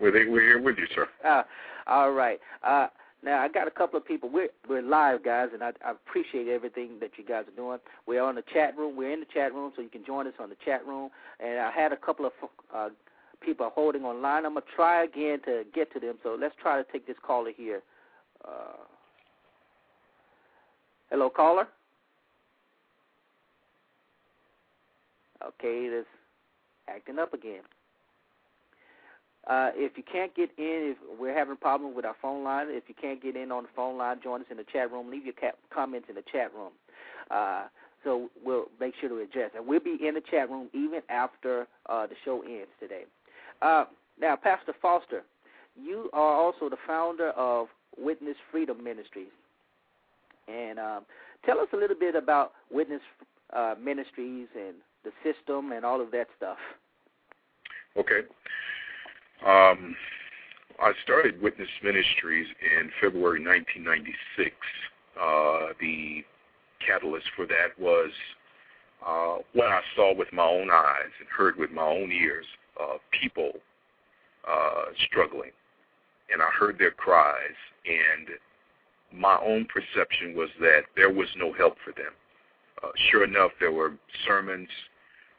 We're, 0.00 0.12
we're 0.30 0.40
here 0.40 0.62
with 0.62 0.78
you, 0.78 0.86
sir. 0.94 1.08
Uh, 1.24 1.42
all 1.86 2.12
right. 2.12 2.38
Uh, 2.62 2.88
now 3.22 3.40
I 3.40 3.48
got 3.48 3.68
a 3.68 3.70
couple 3.70 3.96
of 3.98 4.06
people. 4.06 4.28
We're 4.28 4.48
we're 4.68 4.82
live, 4.82 5.24
guys, 5.24 5.48
and 5.52 5.62
I, 5.62 5.72
I 5.84 5.92
appreciate 5.92 6.48
everything 6.48 6.98
that 7.00 7.12
you 7.16 7.24
guys 7.24 7.44
are 7.46 7.56
doing. 7.56 7.78
We're 8.06 8.22
on 8.22 8.34
the 8.34 8.44
chat 8.52 8.76
room. 8.76 8.96
We're 8.96 9.12
in 9.12 9.20
the 9.20 9.26
chat 9.32 9.54
room, 9.54 9.72
so 9.76 9.82
you 9.82 9.88
can 9.88 10.04
join 10.04 10.26
us 10.26 10.34
on 10.40 10.48
the 10.48 10.56
chat 10.64 10.86
room. 10.86 11.10
And 11.40 11.58
I 11.60 11.70
had 11.70 11.92
a 11.92 11.96
couple 11.96 12.26
of 12.26 12.32
uh, 12.74 12.88
people 13.40 13.70
holding 13.74 14.04
online. 14.04 14.44
I'm 14.44 14.54
gonna 14.54 14.66
try 14.74 15.04
again 15.04 15.40
to 15.44 15.64
get 15.74 15.92
to 15.92 16.00
them. 16.00 16.16
So 16.22 16.36
let's 16.38 16.54
try 16.60 16.82
to 16.82 16.92
take 16.92 17.06
this 17.06 17.16
caller 17.24 17.52
here. 17.56 17.82
Uh, 18.44 18.84
hello, 21.10 21.30
caller. 21.30 21.68
Okay, 25.44 25.86
it 25.86 25.92
is 25.92 26.06
acting 26.88 27.18
up 27.18 27.34
again. 27.34 27.62
Uh, 29.48 29.70
if 29.74 29.96
you 29.96 30.04
can't 30.10 30.34
get 30.34 30.50
in, 30.56 30.94
if 30.94 31.18
we're 31.18 31.36
having 31.36 31.54
a 31.54 31.56
problem 31.56 31.94
with 31.94 32.04
our 32.04 32.14
phone 32.22 32.44
line, 32.44 32.66
if 32.68 32.84
you 32.86 32.94
can't 33.00 33.22
get 33.22 33.36
in 33.36 33.50
on 33.50 33.64
the 33.64 33.68
phone 33.74 33.98
line, 33.98 34.20
join 34.22 34.40
us 34.40 34.46
in 34.50 34.56
the 34.56 34.64
chat 34.72 34.92
room. 34.92 35.10
Leave 35.10 35.24
your 35.24 35.34
ca- 35.34 35.56
comments 35.74 36.06
in 36.08 36.14
the 36.14 36.22
chat 36.30 36.54
room. 36.54 36.72
Uh, 37.30 37.64
so 38.04 38.30
we'll 38.44 38.66
make 38.80 38.94
sure 39.00 39.08
to 39.08 39.18
address. 39.18 39.50
And 39.56 39.66
we'll 39.66 39.80
be 39.80 39.98
in 40.00 40.14
the 40.14 40.22
chat 40.30 40.48
room 40.48 40.68
even 40.72 41.00
after 41.08 41.66
uh, 41.88 42.06
the 42.06 42.14
show 42.24 42.42
ends 42.42 42.70
today. 42.78 43.04
Uh, 43.60 43.84
now, 44.20 44.36
Pastor 44.36 44.74
Foster, 44.80 45.22
you 45.80 46.08
are 46.12 46.34
also 46.34 46.68
the 46.68 46.76
founder 46.86 47.30
of 47.30 47.66
Witness 47.98 48.36
Freedom 48.50 48.82
Ministries. 48.82 49.28
And 50.48 50.78
um, 50.78 51.04
tell 51.44 51.58
us 51.58 51.68
a 51.72 51.76
little 51.76 51.98
bit 51.98 52.14
about 52.14 52.52
Witness 52.70 53.02
uh, 53.52 53.74
Ministries 53.80 54.48
and 54.54 54.74
the 55.04 55.10
system 55.24 55.72
and 55.72 55.84
all 55.84 56.00
of 56.00 56.10
that 56.12 56.28
stuff. 56.36 56.58
Okay. 57.96 58.20
Um, 59.46 59.96
I 60.80 60.92
started 61.02 61.42
Witness 61.42 61.68
Ministries 61.82 62.46
in 62.60 62.90
February 63.00 63.44
1996. 63.44 64.54
Uh, 65.20 65.74
the 65.80 66.24
catalyst 66.84 67.26
for 67.34 67.46
that 67.46 67.76
was 67.78 68.10
uh, 69.06 69.38
what 69.52 69.68
I 69.68 69.80
saw 69.96 70.14
with 70.14 70.32
my 70.32 70.44
own 70.44 70.70
eyes 70.70 71.10
and 71.18 71.28
heard 71.28 71.56
with 71.56 71.72
my 71.72 71.82
own 71.82 72.12
ears 72.12 72.46
of 72.80 73.00
people 73.10 73.52
uh, 74.48 74.84
struggling. 75.06 75.50
And 76.32 76.40
I 76.40 76.48
heard 76.58 76.78
their 76.78 76.92
cries, 76.92 77.58
and 77.84 78.28
my 79.12 79.38
own 79.44 79.66
perception 79.66 80.36
was 80.36 80.50
that 80.60 80.82
there 80.96 81.12
was 81.12 81.28
no 81.36 81.52
help 81.52 81.76
for 81.84 81.92
them. 81.92 82.12
Uh, 82.82 82.88
sure 83.10 83.24
enough, 83.24 83.50
there 83.58 83.72
were 83.72 83.92
sermons 84.26 84.68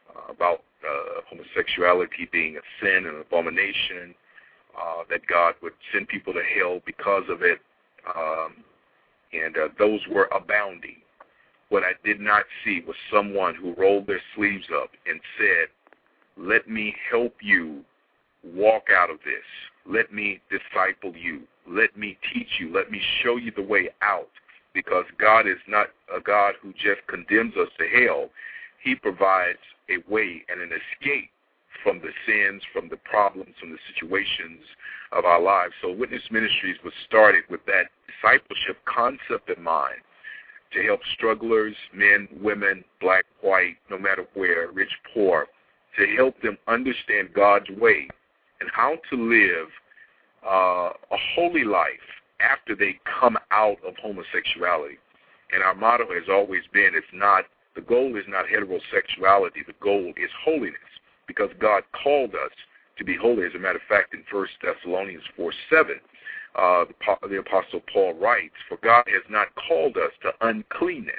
uh, 0.09 0.31
about 0.31 0.61
uh, 0.87 1.21
homosexuality 1.29 2.29
being 2.31 2.57
a 2.57 2.61
sin 2.81 3.05
and 3.05 3.15
an 3.15 3.21
abomination, 3.21 4.15
uh, 4.79 5.03
that 5.09 5.25
God 5.27 5.55
would 5.61 5.73
send 5.91 6.07
people 6.07 6.33
to 6.33 6.41
hell 6.57 6.81
because 6.85 7.23
of 7.29 7.41
it, 7.41 7.59
um, 8.15 8.55
and 9.33 9.57
uh, 9.57 9.67
those 9.77 10.01
were 10.09 10.29
abounding. 10.35 10.97
What 11.69 11.83
I 11.83 11.93
did 12.03 12.19
not 12.19 12.43
see 12.63 12.83
was 12.85 12.95
someone 13.11 13.55
who 13.55 13.73
rolled 13.75 14.07
their 14.07 14.21
sleeves 14.35 14.65
up 14.75 14.91
and 15.07 15.19
said, 15.37 15.67
Let 16.37 16.69
me 16.69 16.95
help 17.09 17.35
you 17.41 17.83
walk 18.43 18.87
out 18.95 19.09
of 19.09 19.17
this. 19.25 19.43
Let 19.85 20.13
me 20.13 20.39
disciple 20.49 21.15
you. 21.15 21.41
Let 21.67 21.97
me 21.97 22.17
teach 22.33 22.59
you. 22.59 22.73
Let 22.73 22.91
me 22.91 23.01
show 23.23 23.37
you 23.37 23.51
the 23.55 23.63
way 23.63 23.89
out. 24.01 24.29
Because 24.73 25.05
God 25.19 25.47
is 25.47 25.57
not 25.67 25.87
a 26.15 26.19
God 26.19 26.55
who 26.61 26.73
just 26.73 27.05
condemns 27.07 27.55
us 27.55 27.69
to 27.77 28.05
hell. 28.05 28.29
He 28.83 28.95
provides 28.95 29.59
a 29.89 30.11
way 30.11 30.43
and 30.49 30.61
an 30.61 30.69
escape 30.71 31.29
from 31.83 31.99
the 31.99 32.11
sins, 32.25 32.61
from 32.71 32.89
the 32.89 32.97
problems, 32.97 33.53
from 33.59 33.71
the 33.71 33.77
situations 33.93 34.61
of 35.11 35.25
our 35.25 35.41
lives. 35.41 35.73
So 35.81 35.91
Witness 35.91 36.23
Ministries 36.31 36.77
was 36.83 36.93
started 37.05 37.43
with 37.49 37.65
that 37.65 37.87
discipleship 38.07 38.77
concept 38.85 39.49
in 39.55 39.61
mind 39.61 39.99
to 40.73 40.83
help 40.83 41.01
strugglers, 41.13 41.75
men, 41.93 42.27
women, 42.41 42.83
black, 42.99 43.25
white, 43.41 43.77
no 43.89 43.97
matter 43.97 44.25
where, 44.33 44.71
rich, 44.71 44.89
poor, 45.13 45.47
to 45.97 46.07
help 46.15 46.41
them 46.41 46.57
understand 46.67 47.29
God's 47.35 47.69
way 47.69 48.07
and 48.59 48.69
how 48.73 48.97
to 49.09 49.15
live 49.15 49.67
uh, 50.45 50.89
a 51.11 51.17
holy 51.35 51.63
life 51.63 51.87
after 52.39 52.75
they 52.75 52.99
come 53.19 53.37
out 53.51 53.77
of 53.85 53.93
homosexuality. 54.01 54.97
And 55.53 55.61
our 55.61 55.75
motto 55.75 56.05
has 56.13 56.23
always 56.29 56.63
been 56.73 56.91
it's 56.93 57.05
not 57.13 57.45
the 57.75 57.81
goal 57.81 58.15
is 58.15 58.25
not 58.27 58.45
heterosexuality, 58.45 59.65
the 59.65 59.73
goal 59.81 60.13
is 60.17 60.29
holiness, 60.43 60.79
because 61.27 61.49
God 61.59 61.83
called 62.03 62.35
us 62.35 62.51
to 62.97 63.03
be 63.03 63.15
holy. 63.15 63.45
As 63.45 63.55
a 63.55 63.59
matter 63.59 63.77
of 63.77 63.87
fact, 63.89 64.13
in 64.13 64.23
1 64.31 64.47
Thessalonians 64.61 65.23
4 65.35 65.53
7, 65.69 65.95
uh, 66.55 66.85
the, 66.85 67.27
the 67.27 67.39
Apostle 67.39 67.81
Paul 67.91 68.13
writes, 68.13 68.53
For 68.69 68.77
God 68.83 69.03
has 69.07 69.23
not 69.29 69.47
called 69.67 69.97
us 69.97 70.11
to 70.21 70.31
uncleanness, 70.41 71.15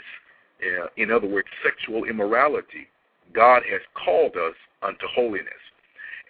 uh, 0.62 0.86
in 0.96 1.10
other 1.10 1.26
words, 1.26 1.48
sexual 1.64 2.04
immorality. 2.04 2.88
God 3.34 3.62
has 3.70 3.80
called 4.04 4.36
us 4.36 4.54
unto 4.82 5.06
holiness. 5.14 5.48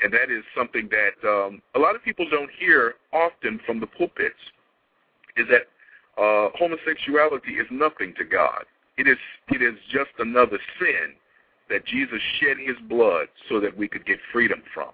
And 0.02 0.12
that 0.12 0.30
is 0.30 0.42
something 0.56 0.88
that 0.90 1.28
um, 1.28 1.62
a 1.74 1.78
lot 1.78 1.94
of 1.94 2.02
people 2.02 2.26
don't 2.30 2.50
hear 2.58 2.94
often 3.12 3.60
from 3.66 3.78
the 3.78 3.86
pulpits, 3.86 4.34
is 5.36 5.46
that 5.50 5.68
uh, 6.20 6.48
homosexuality 6.58 7.52
is 7.52 7.66
nothing 7.70 8.14
to 8.18 8.24
God. 8.24 8.64
It 8.96 9.08
is 9.08 9.18
it 9.48 9.62
is 9.62 9.74
just 9.90 10.10
another 10.18 10.58
sin 10.78 11.14
that 11.70 11.86
Jesus 11.86 12.20
shed 12.40 12.56
his 12.58 12.76
blood 12.88 13.28
so 13.48 13.60
that 13.60 13.76
we 13.76 13.88
could 13.88 14.06
get 14.06 14.18
freedom 14.32 14.62
from. 14.72 14.90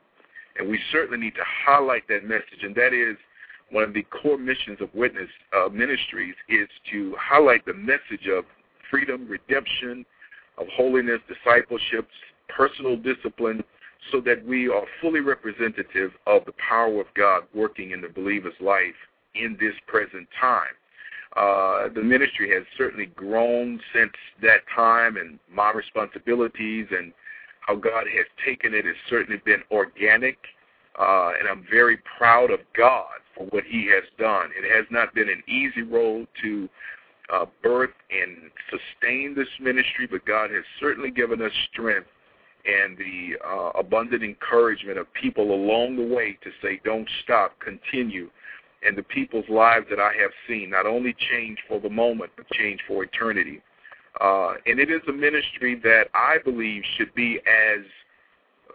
And 0.58 0.68
we 0.68 0.78
certainly 0.92 1.18
need 1.18 1.34
to 1.34 1.44
highlight 1.66 2.06
that 2.08 2.24
message, 2.24 2.62
and 2.62 2.74
that 2.74 2.92
is 2.92 3.16
one 3.70 3.84
of 3.84 3.94
the 3.94 4.02
core 4.02 4.38
missions 4.38 4.80
of 4.80 4.92
Witness 4.94 5.28
uh, 5.56 5.68
Ministries 5.68 6.34
is 6.48 6.68
to 6.92 7.14
highlight 7.18 7.64
the 7.66 7.74
message 7.74 8.26
of 8.30 8.44
freedom, 8.90 9.26
redemption, 9.28 10.04
of 10.58 10.66
holiness, 10.76 11.20
discipleships, 11.28 12.12
personal 12.48 12.96
discipline, 12.96 13.62
so 14.10 14.20
that 14.20 14.44
we 14.44 14.68
are 14.68 14.84
fully 15.00 15.20
representative 15.20 16.12
of 16.26 16.44
the 16.46 16.54
power 16.68 17.00
of 17.00 17.06
God 17.14 17.44
working 17.54 17.92
in 17.92 18.00
the 18.00 18.08
believer's 18.08 18.54
life 18.60 18.94
in 19.34 19.56
this 19.60 19.74
present 19.86 20.26
time. 20.40 20.74
Uh, 21.36 21.88
the 21.94 22.02
ministry 22.02 22.50
has 22.52 22.64
certainly 22.76 23.06
grown 23.06 23.80
since 23.94 24.12
that 24.42 24.60
time, 24.74 25.16
and 25.16 25.38
my 25.52 25.70
responsibilities 25.72 26.86
and 26.90 27.12
how 27.60 27.76
God 27.76 28.04
has 28.16 28.26
taken 28.44 28.74
it 28.74 28.84
has 28.84 28.96
certainly 29.08 29.40
been 29.44 29.62
organic. 29.70 30.38
Uh, 30.98 31.32
and 31.38 31.48
I'm 31.48 31.64
very 31.70 31.98
proud 32.18 32.50
of 32.50 32.60
God 32.76 33.20
for 33.36 33.46
what 33.46 33.64
He 33.64 33.86
has 33.86 34.02
done. 34.18 34.50
It 34.56 34.68
has 34.76 34.86
not 34.90 35.14
been 35.14 35.28
an 35.28 35.42
easy 35.46 35.82
road 35.82 36.26
to 36.42 36.68
uh, 37.32 37.46
birth 37.62 37.90
and 38.10 38.50
sustain 38.68 39.34
this 39.36 39.48
ministry, 39.60 40.08
but 40.10 40.24
God 40.24 40.50
has 40.50 40.64
certainly 40.80 41.10
given 41.10 41.40
us 41.40 41.52
strength 41.72 42.08
and 42.64 42.98
the 42.98 43.36
uh, 43.46 43.70
abundant 43.78 44.22
encouragement 44.22 44.98
of 44.98 45.12
people 45.14 45.54
along 45.54 45.96
the 45.96 46.14
way 46.14 46.36
to 46.42 46.50
say, 46.62 46.80
don't 46.84 47.08
stop, 47.22 47.58
continue. 47.60 48.28
And 48.82 48.96
the 48.96 49.02
people's 49.02 49.48
lives 49.48 49.86
that 49.90 50.00
I 50.00 50.12
have 50.20 50.30
seen 50.48 50.70
not 50.70 50.86
only 50.86 51.14
change 51.30 51.58
for 51.68 51.80
the 51.80 51.90
moment, 51.90 52.32
but 52.36 52.50
change 52.50 52.80
for 52.88 53.04
eternity. 53.04 53.60
Uh, 54.20 54.54
and 54.66 54.80
it 54.80 54.90
is 54.90 55.02
a 55.08 55.12
ministry 55.12 55.78
that 55.84 56.08
I 56.14 56.38
believe 56.44 56.82
should 56.96 57.14
be 57.14 57.40
as 57.46 57.84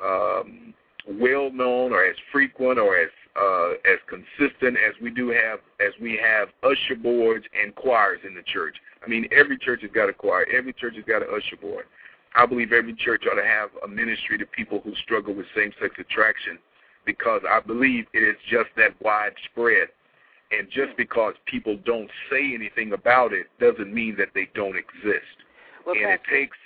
um, 0.04 0.74
well 1.08 1.52
known 1.52 1.92
or 1.92 2.06
as 2.06 2.16
frequent 2.32 2.80
or 2.80 2.98
as 2.98 3.10
uh, 3.36 3.72
as 3.84 4.00
consistent 4.08 4.78
as 4.78 4.94
we 5.02 5.10
do 5.10 5.28
have 5.28 5.60
as 5.82 5.92
we 6.02 6.18
have 6.18 6.48
usher 6.64 6.96
boards 6.96 7.46
and 7.62 7.76
choirs 7.76 8.20
in 8.26 8.34
the 8.34 8.44
church. 8.44 8.78
I 9.06 9.10
mean, 9.10 9.28
every 9.32 9.58
church 9.58 9.82
has 9.82 9.92
got 9.92 10.08
a 10.08 10.14
choir. 10.14 10.46
Every 10.56 10.72
church 10.72 10.96
has 10.96 11.04
got 11.04 11.22
an 11.22 11.28
usher 11.36 11.58
board. 11.58 11.86
I 12.34 12.46
believe 12.46 12.72
every 12.72 12.94
church 12.96 13.24
ought 13.30 13.36
to 13.36 13.46
have 13.46 13.70
a 13.84 13.88
ministry 13.88 14.38
to 14.38 14.46
people 14.46 14.82
who 14.84 14.94
struggle 14.96 15.34
with 15.34 15.46
same-sex 15.56 15.96
attraction 16.00 16.60
because 17.06 17.42
I 17.50 17.60
believe 17.60 18.06
it 18.14 18.20
is 18.20 18.36
just 18.50 18.70
that 18.78 19.00
widespread. 19.02 19.90
And 20.52 20.70
just 20.70 20.96
because 20.96 21.34
people 21.46 21.78
don't 21.86 22.10
say 22.30 22.54
anything 22.54 22.94
about 22.94 23.34
it 23.34 23.48
doesn't 23.60 23.94
mean 23.94 24.16
that 24.18 24.30
they 24.36 24.48
don't 24.54 24.76
exist. 24.78 25.26
Well, 25.86 25.96
and 25.96 26.06
Pastor, 26.06 26.36
it 26.36 26.40
takes. 26.40 26.58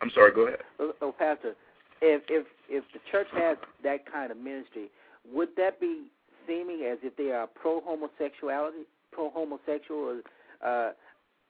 I'm 0.00 0.10
sorry. 0.10 0.32
Go 0.32 0.48
ahead. 0.48 0.60
Oh, 0.80 0.92
oh, 1.00 1.12
Pastor, 1.12 1.54
if 2.02 2.22
if 2.28 2.46
if 2.68 2.84
the 2.92 3.00
church 3.10 3.28
has 3.34 3.56
that 3.84 4.10
kind 4.10 4.32
of 4.32 4.38
ministry, 4.38 4.90
would 5.32 5.50
that 5.56 5.80
be 5.80 6.06
seeming 6.46 6.84
as 6.90 6.98
if 7.02 7.16
they 7.16 7.30
are 7.30 7.46
pro 7.46 7.80
homosexuality, 7.80 8.86
pro 9.12 9.30
homosexual? 9.30 10.20
Uh, 10.64 10.90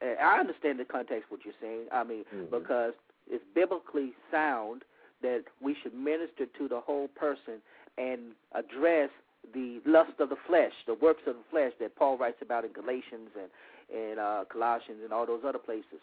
I 0.02 0.38
understand 0.38 0.78
the 0.78 0.84
context 0.84 1.30
what 1.30 1.40
you're 1.44 1.54
saying. 1.60 1.86
I 1.90 2.04
mean, 2.04 2.24
Mhm. 2.32 2.50
because 2.50 2.92
it's 3.30 3.44
biblically 3.54 4.12
sound 4.30 4.84
that 5.22 5.44
we 5.60 5.74
should 5.74 5.94
minister 5.94 6.46
to 6.46 6.68
the 6.68 6.80
whole 6.80 7.08
person 7.08 7.60
and 7.98 8.20
address 8.52 9.10
the 9.54 9.80
lust 9.86 10.12
of 10.18 10.28
the 10.28 10.36
flesh, 10.46 10.72
the 10.86 10.94
works 10.94 11.22
of 11.26 11.34
the 11.36 11.44
flesh 11.50 11.72
that 11.80 11.96
Paul 11.96 12.18
writes 12.18 12.38
about 12.42 12.64
in 12.64 12.72
Galatians 12.72 13.30
and 13.38 13.48
and 13.90 14.18
uh, 14.18 14.44
Colossians 14.52 15.00
and 15.02 15.12
all 15.12 15.24
those 15.24 15.40
other 15.46 15.58
places. 15.58 16.00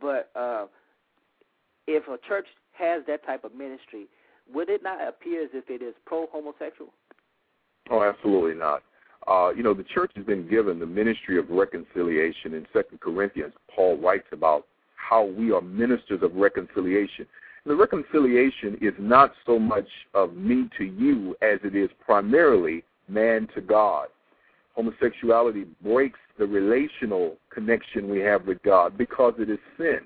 But 0.00 0.30
uh, 0.34 0.66
if 1.86 2.06
a 2.08 2.18
church 2.28 2.46
has 2.72 3.02
that 3.06 3.24
type 3.24 3.44
of 3.44 3.54
ministry, 3.54 4.06
would 4.52 4.68
it 4.68 4.82
not 4.82 5.06
appear 5.06 5.44
as 5.44 5.50
if 5.54 5.70
it 5.70 5.82
is 5.82 5.94
pro 6.04 6.26
homosexual? 6.26 6.92
Oh, 7.90 8.02
absolutely 8.02 8.54
not. 8.54 8.82
Uh, 9.26 9.50
you 9.56 9.62
know, 9.62 9.74
the 9.74 9.84
church 9.84 10.12
has 10.14 10.24
been 10.24 10.48
given 10.48 10.78
the 10.78 10.86
ministry 10.86 11.38
of 11.38 11.48
reconciliation. 11.48 12.54
In 12.54 12.66
Second 12.72 13.00
Corinthians, 13.00 13.54
Paul 13.74 13.96
writes 13.96 14.26
about 14.32 14.66
how 14.96 15.24
we 15.24 15.52
are 15.52 15.60
ministers 15.60 16.22
of 16.22 16.34
reconciliation. 16.34 17.26
The 17.66 17.74
reconciliation 17.74 18.78
is 18.80 18.94
not 18.96 19.32
so 19.44 19.58
much 19.58 19.88
of 20.14 20.36
me 20.36 20.70
to 20.78 20.84
you 20.84 21.36
as 21.42 21.58
it 21.64 21.74
is 21.74 21.90
primarily 22.00 22.84
man 23.08 23.48
to 23.56 23.60
God. 23.60 24.06
Homosexuality 24.76 25.64
breaks 25.82 26.20
the 26.38 26.46
relational 26.46 27.36
connection 27.50 28.08
we 28.08 28.20
have 28.20 28.46
with 28.46 28.62
God 28.62 28.96
because 28.96 29.34
it 29.40 29.50
is 29.50 29.58
sin. 29.76 30.00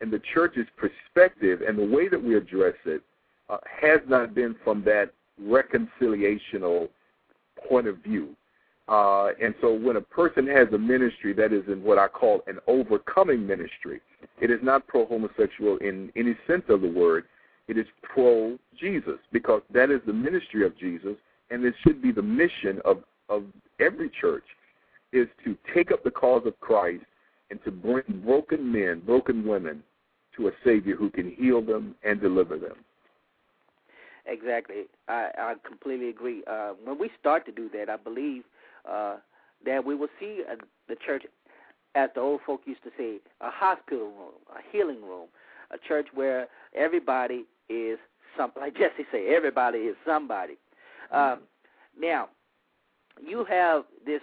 And 0.00 0.12
the 0.12 0.22
church's 0.32 0.66
perspective 0.76 1.62
and 1.66 1.76
the 1.76 1.84
way 1.84 2.08
that 2.08 2.22
we 2.22 2.36
address 2.36 2.74
it 2.84 3.02
uh, 3.50 3.58
has 3.80 4.00
not 4.08 4.32
been 4.32 4.54
from 4.62 4.84
that 4.84 5.12
reconciliational 5.42 6.88
point 7.68 7.88
of 7.88 7.98
view. 7.98 8.36
Uh, 8.88 9.28
and 9.40 9.54
so 9.60 9.72
when 9.72 9.96
a 9.96 10.00
person 10.00 10.46
has 10.46 10.68
a 10.72 10.78
ministry 10.78 11.32
that 11.32 11.52
is 11.52 11.62
in 11.68 11.82
what 11.82 11.98
I 11.98 12.08
call 12.08 12.42
an 12.46 12.58
overcoming 12.66 13.46
ministry, 13.46 14.00
it 14.40 14.50
is 14.50 14.58
not 14.62 14.86
pro 14.86 15.06
homosexual 15.06 15.76
in 15.78 16.10
any 16.16 16.36
sense 16.46 16.64
of 16.68 16.82
the 16.82 16.90
word. 16.90 17.24
It 17.68 17.78
is 17.78 17.86
pro 18.02 18.58
Jesus 18.78 19.18
because 19.30 19.62
that 19.72 19.90
is 19.90 20.00
the 20.04 20.12
ministry 20.12 20.66
of 20.66 20.76
Jesus, 20.76 21.14
and 21.50 21.64
it 21.64 21.74
should 21.82 22.02
be 22.02 22.10
the 22.10 22.22
mission 22.22 22.80
of, 22.84 23.04
of 23.28 23.44
every 23.78 24.10
church 24.20 24.44
is 25.12 25.28
to 25.44 25.56
take 25.74 25.92
up 25.92 26.02
the 26.02 26.10
cause 26.10 26.42
of 26.46 26.58
Christ 26.60 27.04
and 27.50 27.62
to 27.64 27.70
bring 27.70 28.02
broken 28.24 28.72
men, 28.72 29.00
broken 29.04 29.46
women 29.46 29.82
to 30.36 30.48
a 30.48 30.52
Savior 30.64 30.96
who 30.96 31.10
can 31.10 31.30
heal 31.30 31.60
them 31.62 31.94
and 32.02 32.20
deliver 32.20 32.56
them. 32.56 32.76
Exactly. 34.26 34.84
I, 35.08 35.30
I 35.36 35.54
completely 35.66 36.08
agree. 36.08 36.42
Uh, 36.46 36.72
when 36.82 36.98
we 36.98 37.10
start 37.20 37.44
to 37.46 37.52
do 37.52 37.68
that, 37.74 37.90
I 37.90 37.96
believe 37.96 38.44
uh, 38.88 39.16
that 39.64 39.84
we 39.84 39.94
will 39.94 40.08
see 40.18 40.42
uh, 40.50 40.56
the 40.88 40.96
church, 41.06 41.24
as 41.94 42.10
the 42.14 42.20
old 42.20 42.40
folk 42.44 42.62
used 42.64 42.82
to 42.84 42.90
say, 42.96 43.18
a 43.40 43.50
hospital 43.50 44.06
room, 44.06 44.34
a 44.50 44.60
healing 44.70 45.02
room, 45.02 45.28
a 45.70 45.78
church 45.86 46.06
where 46.14 46.48
everybody 46.74 47.44
is 47.68 47.98
some, 48.36 48.52
like 48.60 48.74
Jesse 48.74 49.06
say, 49.10 49.34
everybody 49.34 49.78
is 49.78 49.96
somebody. 50.06 50.54
Um, 51.10 51.40
now, 51.98 52.28
you 53.20 53.44
have 53.44 53.84
this 54.06 54.22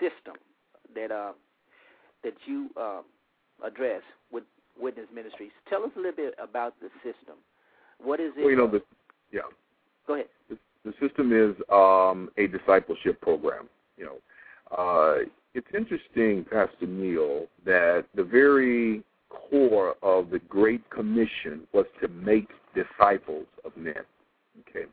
system 0.00 0.36
that 0.94 1.10
uh, 1.10 1.32
that 2.22 2.34
you 2.46 2.70
uh, 2.80 3.00
address 3.64 4.02
with 4.30 4.44
Witness 4.78 5.06
Ministries. 5.14 5.50
Tell 5.68 5.82
us 5.84 5.90
a 5.96 5.98
little 5.98 6.12
bit 6.12 6.34
about 6.42 6.74
the 6.80 6.88
system. 7.02 7.36
What 8.00 8.20
is 8.20 8.32
it? 8.36 8.40
Well, 8.40 8.50
you 8.50 8.56
know, 8.56 8.68
the, 8.68 8.82
yeah. 9.32 9.40
Go 10.06 10.14
ahead. 10.14 10.26
The, 10.48 10.58
the 10.84 10.92
system 11.00 11.32
is 11.32 11.54
um, 11.70 12.30
a 12.38 12.46
discipleship 12.46 13.20
program. 13.20 13.68
You 13.98 14.06
know, 14.06 14.76
uh, 14.76 15.24
it's 15.54 15.66
interesting, 15.74 16.44
Pastor 16.44 16.86
Neal, 16.86 17.46
that 17.64 18.04
the 18.14 18.22
very 18.22 19.02
core 19.28 19.96
of 20.02 20.30
the 20.30 20.38
Great 20.48 20.88
Commission 20.90 21.62
was 21.72 21.86
to 22.00 22.08
make 22.08 22.48
disciples 22.74 23.46
of 23.64 23.76
men. 23.76 24.04
Okay, 24.60 24.86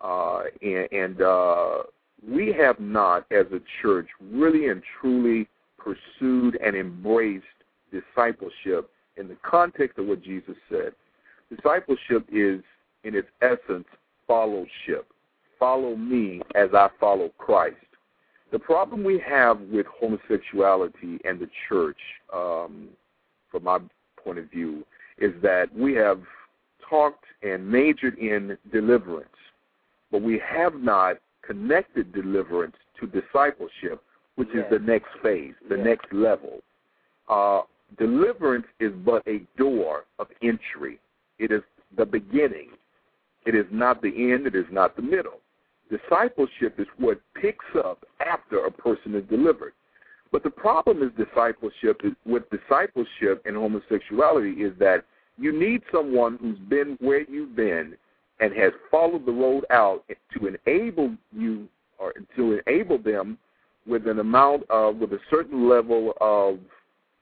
uh, 0.00 0.42
and, 0.62 0.88
and 0.92 1.22
uh, 1.22 1.82
we 2.26 2.52
have 2.52 2.78
not, 2.80 3.26
as 3.30 3.46
a 3.52 3.60
church, 3.82 4.08
really 4.20 4.68
and 4.68 4.82
truly 5.00 5.48
pursued 5.78 6.58
and 6.64 6.76
embraced 6.76 7.44
discipleship 7.92 8.90
in 9.16 9.28
the 9.28 9.36
context 9.42 9.98
of 9.98 10.06
what 10.06 10.22
Jesus 10.22 10.56
said. 10.70 10.92
Discipleship 11.54 12.26
is, 12.30 12.62
in 13.04 13.14
its 13.14 13.28
essence, 13.40 13.86
followship. 14.26 15.06
Follow 15.58 15.96
me 15.96 16.40
as 16.54 16.70
I 16.74 16.88
follow 17.00 17.30
Christ. 17.38 17.76
The 18.50 18.58
problem 18.58 19.04
we 19.04 19.18
have 19.28 19.60
with 19.60 19.86
homosexuality 19.86 21.18
and 21.24 21.38
the 21.38 21.48
church, 21.68 21.98
um, 22.32 22.88
from 23.50 23.64
my 23.64 23.78
point 24.22 24.38
of 24.38 24.50
view, 24.50 24.84
is 25.18 25.32
that 25.42 25.74
we 25.74 25.94
have 25.94 26.20
talked 26.88 27.24
and 27.42 27.68
majored 27.68 28.18
in 28.18 28.56
deliverance, 28.72 29.28
but 30.10 30.22
we 30.22 30.40
have 30.46 30.74
not 30.74 31.18
connected 31.42 32.12
deliverance 32.12 32.76
to 33.00 33.06
discipleship, 33.06 34.02
which 34.36 34.48
yes. 34.54 34.64
is 34.64 34.78
the 34.78 34.78
next 34.78 35.08
phase, 35.22 35.54
the 35.68 35.76
yes. 35.76 35.84
next 35.84 36.12
level. 36.12 36.60
Uh, 37.28 37.62
deliverance 37.98 38.66
is 38.80 38.92
but 39.04 39.22
a 39.26 39.40
door 39.56 40.04
of 40.18 40.28
entry. 40.42 40.98
It 41.38 41.52
is 41.52 41.62
the 41.96 42.06
beginning. 42.06 42.70
It 43.46 43.54
is 43.54 43.66
not 43.70 44.02
the 44.02 44.32
end. 44.32 44.46
It 44.46 44.54
is 44.54 44.66
not 44.70 44.96
the 44.96 45.02
middle. 45.02 45.40
Discipleship 45.90 46.78
is 46.78 46.86
what 46.98 47.20
picks 47.34 47.64
up 47.76 48.04
after 48.24 48.66
a 48.66 48.70
person 48.70 49.14
is 49.14 49.24
delivered. 49.28 49.72
But 50.30 50.42
the 50.42 50.50
problem 50.50 51.02
is 51.02 51.10
discipleship 51.16 52.02
is, 52.04 52.12
with 52.26 52.44
discipleship 52.50 53.42
and 53.46 53.56
homosexuality 53.56 54.62
is 54.62 54.72
that 54.78 55.04
you 55.38 55.58
need 55.58 55.82
someone 55.90 56.38
who's 56.40 56.58
been 56.68 56.98
where 57.00 57.22
you've 57.22 57.56
been 57.56 57.96
and 58.40 58.52
has 58.54 58.72
followed 58.90 59.24
the 59.24 59.32
road 59.32 59.64
out 59.70 60.04
to 60.36 60.46
enable 60.46 61.14
you 61.32 61.68
or 61.98 62.12
to 62.36 62.60
enable 62.66 62.98
them 62.98 63.38
with 63.86 64.06
an 64.06 64.18
amount 64.18 64.64
of 64.68 64.96
with 64.96 65.12
a 65.12 65.20
certain 65.30 65.68
level 65.68 66.12
of 66.20 66.58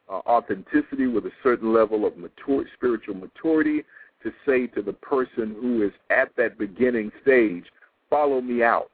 uh, 0.08 0.20
authenticity, 0.28 1.06
with 1.06 1.26
a 1.26 1.32
certain 1.42 1.72
level 1.72 2.06
of 2.06 2.16
mature, 2.16 2.64
spiritual 2.74 3.14
maturity, 3.14 3.82
to 4.22 4.32
say 4.44 4.66
to 4.66 4.82
the 4.82 4.92
person 4.92 5.54
who 5.60 5.82
is 5.82 5.92
at 6.10 6.30
that 6.36 6.58
beginning 6.58 7.10
stage, 7.22 7.64
follow 8.11 8.40
me 8.40 8.62
out, 8.62 8.90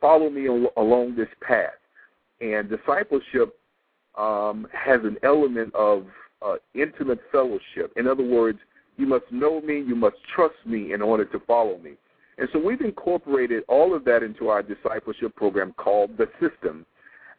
follow 0.00 0.30
me 0.30 0.48
al- 0.48 0.72
along 0.76 1.16
this 1.16 1.28
path. 1.40 1.70
And 2.40 2.70
discipleship 2.70 3.58
um, 4.16 4.66
has 4.72 5.00
an 5.04 5.16
element 5.22 5.74
of 5.74 6.06
uh, 6.42 6.54
intimate 6.74 7.20
fellowship. 7.30 7.92
In 7.96 8.06
other 8.06 8.24
words, 8.24 8.58
you 8.96 9.06
must 9.06 9.24
know 9.30 9.60
me, 9.60 9.80
you 9.80 9.94
must 9.94 10.16
trust 10.34 10.54
me 10.64 10.92
in 10.92 11.02
order 11.02 11.24
to 11.26 11.40
follow 11.40 11.78
me. 11.78 11.92
And 12.38 12.48
so 12.52 12.58
we've 12.58 12.80
incorporated 12.80 13.64
all 13.68 13.94
of 13.94 14.04
that 14.06 14.22
into 14.22 14.48
our 14.48 14.62
discipleship 14.62 15.36
program 15.36 15.74
called 15.76 16.16
The 16.16 16.28
System. 16.40 16.86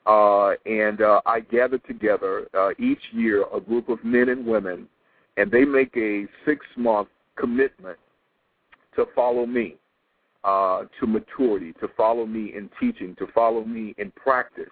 Uh, 0.05 0.51
and 0.65 1.01
uh, 1.01 1.21
I 1.25 1.41
gather 1.41 1.77
together 1.79 2.47
uh, 2.57 2.69
each 2.79 3.01
year 3.11 3.45
a 3.53 3.59
group 3.59 3.89
of 3.89 4.03
men 4.03 4.29
and 4.29 4.45
women, 4.45 4.87
and 5.37 5.51
they 5.51 5.65
make 5.65 5.95
a 5.95 6.25
six 6.45 6.65
month 6.75 7.07
commitment 7.35 7.97
to 8.95 9.05
follow 9.15 9.45
me 9.45 9.75
uh, 10.43 10.83
to 10.99 11.07
maturity, 11.07 11.73
to 11.73 11.87
follow 11.95 12.25
me 12.25 12.53
in 12.55 12.69
teaching, 12.79 13.15
to 13.19 13.27
follow 13.33 13.63
me 13.63 13.93
in 13.97 14.11
practice, 14.11 14.65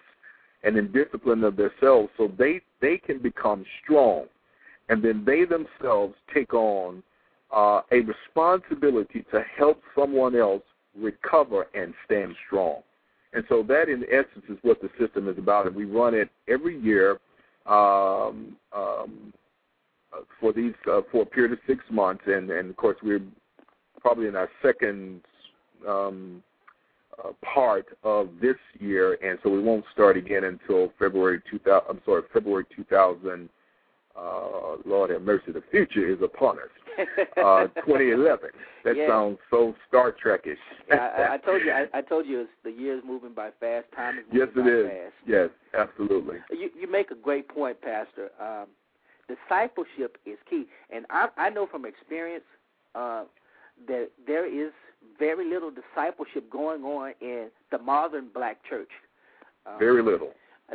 and 0.62 0.76
in 0.76 0.92
discipline 0.92 1.44
of 1.44 1.56
themselves 1.56 2.10
so 2.16 2.30
they, 2.38 2.60
they 2.80 2.98
can 2.98 3.18
become 3.18 3.64
strong. 3.82 4.24
And 4.88 5.02
then 5.02 5.24
they 5.24 5.44
themselves 5.44 6.14
take 6.34 6.52
on 6.52 7.02
uh, 7.54 7.82
a 7.92 8.00
responsibility 8.00 9.24
to 9.32 9.42
help 9.56 9.80
someone 9.96 10.36
else 10.36 10.62
recover 10.98 11.66
and 11.74 11.94
stand 12.04 12.34
strong. 12.46 12.82
And 13.32 13.44
so 13.48 13.62
that, 13.68 13.88
in 13.88 14.04
essence, 14.10 14.44
is 14.48 14.58
what 14.62 14.80
the 14.82 14.90
system 14.98 15.28
is 15.28 15.38
about. 15.38 15.66
And 15.66 15.76
we 15.76 15.84
run 15.84 16.14
it 16.14 16.28
every 16.48 16.78
year 16.80 17.20
um, 17.66 18.56
um, 18.74 19.32
for 20.40 20.52
these 20.52 20.74
uh, 20.90 21.02
for 21.12 21.22
a 21.22 21.26
period 21.26 21.52
of 21.52 21.58
six 21.66 21.80
months. 21.90 22.24
And, 22.26 22.50
and 22.50 22.70
of 22.70 22.76
course, 22.76 22.96
we're 23.02 23.22
probably 24.00 24.26
in 24.26 24.34
our 24.34 24.48
second 24.62 25.20
um, 25.88 26.42
uh, 27.22 27.32
part 27.42 27.86
of 28.04 28.30
this 28.40 28.56
year, 28.78 29.18
and 29.22 29.38
so 29.42 29.50
we 29.50 29.60
won't 29.60 29.84
start 29.92 30.16
again 30.16 30.44
until 30.44 30.92
February 30.98 31.40
2000. 31.50 31.82
I'm 31.88 32.00
sorry, 32.04 32.22
February 32.32 32.64
2000. 32.74 33.48
Uh, 34.16 34.76
Lord 34.84 35.10
have 35.10 35.22
mercy, 35.22 35.52
the 35.52 35.62
future 35.70 36.06
is 36.08 36.18
upon 36.22 36.58
us. 36.58 36.64
Uh, 37.36 37.68
2011. 37.86 38.50
That 38.84 38.96
Yeah. 38.96 39.06
sounds 39.08 39.38
so 39.50 39.74
Star 39.88 40.12
Trekish. 40.12 40.58
yeah, 40.88 41.28
I, 41.30 41.34
I 41.34 41.38
told 41.38 41.62
you. 41.64 41.70
I, 41.72 41.86
I 41.94 42.02
told 42.02 42.26
you 42.26 42.46
the 42.64 42.70
year's 42.70 43.02
moving 43.06 43.32
by 43.32 43.50
fast. 43.60 43.86
Time 43.96 44.18
is 44.18 44.24
moving 44.30 44.38
yes, 44.38 44.48
by 44.54 44.60
it 44.60 44.74
is. 44.74 44.90
fast. 44.90 45.14
Yes, 45.26 45.50
absolutely. 45.72 46.36
You 46.50 46.68
you 46.78 46.90
make 46.90 47.10
a 47.10 47.14
great 47.14 47.48
point, 47.48 47.80
Pastor. 47.80 48.30
Um, 48.38 48.66
discipleship 49.28 50.18
is 50.26 50.36
key, 50.50 50.66
and 50.90 51.06
I 51.08 51.28
I 51.38 51.48
know 51.48 51.66
from 51.66 51.86
experience 51.86 52.44
uh, 52.94 53.24
that 53.86 54.10
there 54.26 54.44
is 54.46 54.72
very 55.18 55.48
little 55.48 55.70
discipleship 55.70 56.48
going 56.50 56.82
on 56.84 57.12
in 57.20 57.48
the 57.70 57.78
modern 57.78 58.28
black 58.32 58.58
church. 58.68 58.90
Um, 59.66 59.78
Very 59.78 60.02
little. 60.02 60.30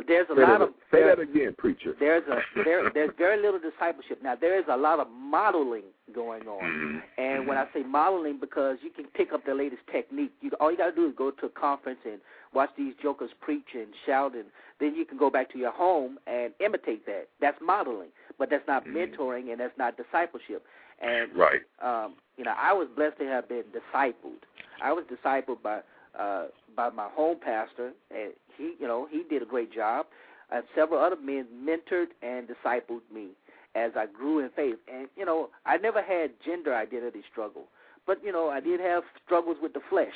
There's 0.06 0.28
a 0.30 0.34
Say, 0.36 0.42
lot 0.42 0.58
that, 0.58 0.60
of 0.62 0.68
say 0.92 0.98
there- 1.00 1.16
that 1.16 1.22
again, 1.22 1.54
preacher. 1.56 1.94
there's 1.98 2.22
a 2.28 2.40
there 2.64 2.90
there's 2.90 3.10
very 3.16 3.40
little 3.40 3.58
discipleship. 3.58 4.22
Now 4.22 4.34
there 4.34 4.58
is 4.58 4.66
a 4.70 4.76
lot 4.76 5.00
of 5.00 5.08
modeling 5.10 5.84
going 6.14 6.46
on. 6.46 6.62
Mhm. 6.62 7.02
And 7.16 7.46
when 7.48 7.56
I 7.56 7.66
say 7.72 7.82
modeling, 7.82 8.36
because 8.38 8.76
you 8.82 8.90
can 8.90 9.06
pick 9.14 9.32
up 9.32 9.44
the 9.46 9.54
latest 9.54 9.82
technique. 9.90 10.32
You 10.42 10.50
all 10.60 10.70
you 10.70 10.76
got 10.76 10.90
to 10.90 10.94
do 10.94 11.06
is 11.08 11.14
go 11.16 11.30
to 11.30 11.46
a 11.46 11.48
conference 11.48 12.00
and 12.04 12.20
watch 12.52 12.70
these 12.76 12.94
jokers 13.02 13.30
preach 13.40 13.68
and 13.74 13.86
shout, 14.04 14.34
and 14.34 14.44
then 14.80 14.94
you 14.94 15.06
can 15.06 15.16
go 15.16 15.30
back 15.30 15.50
to 15.52 15.58
your 15.58 15.72
home 15.72 16.18
and 16.26 16.52
imitate 16.60 17.06
that. 17.06 17.28
That's 17.40 17.58
modeling, 17.62 18.10
but 18.38 18.50
that's 18.50 18.66
not 18.68 18.84
Mhm. 18.84 18.92
mentoring 19.16 19.50
and 19.50 19.58
that's 19.60 19.76
not 19.78 19.96
discipleship. 19.96 20.62
And 21.00 21.34
Right. 21.34 21.60
um, 21.82 22.14
you 22.36 22.44
know, 22.44 22.54
I 22.56 22.72
was 22.72 22.88
blessed 22.96 23.18
to 23.18 23.26
have 23.26 23.48
been 23.48 23.64
discipled. 23.72 24.42
I 24.82 24.92
was 24.92 25.04
discipled 25.06 25.62
by 25.62 25.80
uh, 26.18 26.46
by 26.74 26.90
my 26.90 27.08
home 27.08 27.38
pastor, 27.42 27.92
and 28.10 28.32
he, 28.56 28.74
you 28.80 28.86
know, 28.86 29.06
he 29.10 29.22
did 29.28 29.42
a 29.42 29.46
great 29.46 29.72
job. 29.72 30.06
And 30.50 30.62
several 30.74 31.02
other 31.02 31.16
men 31.16 31.46
mentored 31.64 32.08
and 32.22 32.48
discipled 32.48 33.00
me 33.12 33.28
as 33.74 33.92
I 33.96 34.06
grew 34.06 34.38
in 34.38 34.50
faith. 34.50 34.76
And 34.92 35.08
you 35.16 35.24
know, 35.24 35.50
I 35.64 35.76
never 35.76 36.02
had 36.02 36.30
gender 36.44 36.74
identity 36.74 37.22
struggle, 37.30 37.64
but 38.06 38.22
you 38.24 38.32
know, 38.32 38.48
I 38.48 38.60
did 38.60 38.80
have 38.80 39.02
struggles 39.24 39.56
with 39.60 39.72
the 39.72 39.80
flesh. 39.90 40.08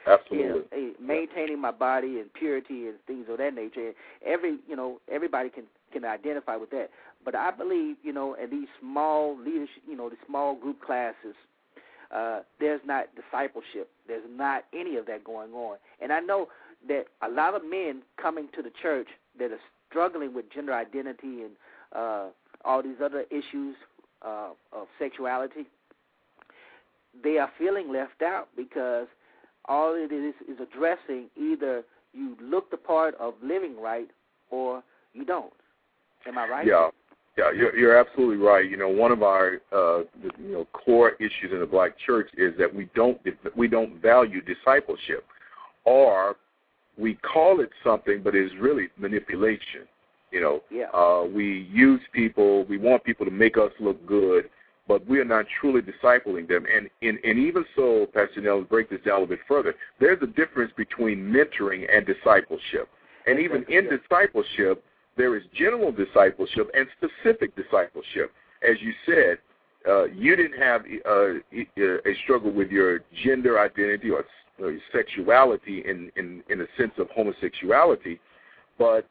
Absolutely. 0.07 0.61
You 0.77 0.87
know, 0.87 0.93
maintaining 1.01 1.59
my 1.59 1.71
body 1.71 2.19
and 2.19 2.31
purity 2.33 2.87
and 2.87 2.95
things 3.07 3.25
of 3.29 3.37
that 3.39 3.53
nature. 3.55 3.91
Every 4.25 4.57
you 4.67 4.75
know, 4.75 4.99
everybody 5.11 5.49
can 5.49 5.63
can 5.91 6.05
identify 6.05 6.55
with 6.55 6.69
that. 6.71 6.89
But 7.25 7.35
I 7.35 7.49
believe, 7.51 7.97
you 8.03 8.13
know, 8.13 8.35
in 8.35 8.51
these 8.51 8.67
small 8.79 9.35
leadership, 9.37 9.81
you 9.89 9.97
know, 9.97 10.09
the 10.09 10.15
small 10.27 10.55
group 10.55 10.81
classes, 10.81 11.35
uh, 12.15 12.41
there's 12.59 12.81
not 12.85 13.07
discipleship. 13.15 13.89
There's 14.07 14.23
not 14.29 14.65
any 14.73 14.95
of 14.95 15.07
that 15.07 15.23
going 15.23 15.51
on. 15.53 15.77
And 15.99 16.13
I 16.13 16.19
know 16.19 16.49
that 16.87 17.05
a 17.23 17.29
lot 17.29 17.55
of 17.55 17.63
men 17.67 18.03
coming 18.21 18.47
to 18.55 18.61
the 18.61 18.71
church 18.81 19.07
that 19.39 19.51
are 19.51 19.59
struggling 19.89 20.33
with 20.33 20.45
gender 20.53 20.73
identity 20.73 21.41
and 21.41 21.51
uh, 21.95 22.25
all 22.63 22.83
these 22.83 22.97
other 23.03 23.25
issues 23.31 23.75
uh, 24.21 24.49
of 24.71 24.87
sexuality, 24.99 25.65
they 27.23 27.37
are 27.37 27.49
feeling 27.57 27.91
left 27.91 28.21
out 28.21 28.49
because 28.55 29.07
all 29.67 29.95
it 29.95 30.11
is 30.13 30.35
is 30.47 30.57
addressing 30.61 31.27
either 31.35 31.83
you 32.13 32.37
look 32.41 32.69
the 32.71 32.77
part 32.77 33.15
of 33.19 33.33
living 33.43 33.79
right 33.79 34.09
or 34.51 34.83
you 35.13 35.25
don't. 35.25 35.53
Am 36.27 36.37
I 36.37 36.47
right? 36.47 36.67
Yeah. 36.67 36.89
Yeah, 37.37 37.51
you're, 37.51 37.75
you're 37.75 37.97
absolutely 37.97 38.37
right. 38.37 38.69
You 38.69 38.77
know, 38.77 38.87
one 38.87 39.11
of 39.11 39.21
our 39.21 39.59
uh, 39.73 39.99
you 40.39 40.51
know 40.51 40.67
core 40.71 41.11
issues 41.19 41.51
in 41.51 41.59
the 41.59 41.65
black 41.65 41.97
church 42.05 42.29
is 42.37 42.53
that 42.57 42.73
we 42.73 42.89
don't 42.95 43.19
we 43.57 43.67
don't 43.67 44.01
value 44.01 44.41
discipleship, 44.41 45.25
or 45.83 46.37
we 46.97 47.15
call 47.15 47.59
it 47.59 47.69
something, 47.83 48.21
but 48.23 48.35
it's 48.35 48.53
really 48.59 48.87
manipulation. 48.97 49.81
You 50.31 50.41
know, 50.41 50.61
yeah. 50.71 50.85
uh, 50.93 51.25
we 51.25 51.69
use 51.71 52.01
people. 52.13 52.65
We 52.65 52.77
want 52.77 53.03
people 53.03 53.25
to 53.25 53.31
make 53.31 53.57
us 53.57 53.71
look 53.81 54.05
good, 54.05 54.49
but 54.87 55.05
we 55.05 55.19
are 55.19 55.25
not 55.25 55.45
truly 55.59 55.81
discipling 55.81 56.47
them. 56.47 56.65
And 56.73 56.89
and, 57.01 57.19
and 57.23 57.37
even 57.37 57.65
so, 57.75 58.07
Pastor 58.13 58.41
Neal, 58.41 58.63
break 58.63 58.89
this 58.89 59.01
down 59.05 59.17
a 59.17 59.19
little 59.21 59.35
bit 59.35 59.39
further. 59.45 59.75
There's 59.99 60.21
a 60.21 60.27
difference 60.27 60.71
between 60.77 61.19
mentoring 61.19 61.85
and 61.93 62.05
discipleship. 62.05 62.87
And 63.27 63.39
even 63.39 63.65
in 63.67 63.89
discipleship, 63.89 64.83
there 65.17 65.35
is 65.35 65.43
general 65.53 65.91
discipleship 65.91 66.69
and 66.73 66.87
specific 66.97 67.55
discipleship. 67.55 68.31
As 68.67 68.77
you 68.81 68.93
said, 69.05 69.37
uh, 69.87 70.05
you 70.05 70.35
didn't 70.35 70.59
have 70.59 70.81
uh, 71.07 71.35
a 71.53 72.15
struggle 72.23 72.51
with 72.51 72.71
your 72.71 73.01
gender 73.23 73.59
identity 73.59 74.09
or, 74.09 74.25
or 74.59 74.77
sexuality 74.91 75.83
in, 75.87 76.11
in, 76.15 76.43
in 76.49 76.59
the 76.59 76.67
sense 76.77 76.93
of 76.97 77.09
homosexuality, 77.11 78.19
but 78.79 79.07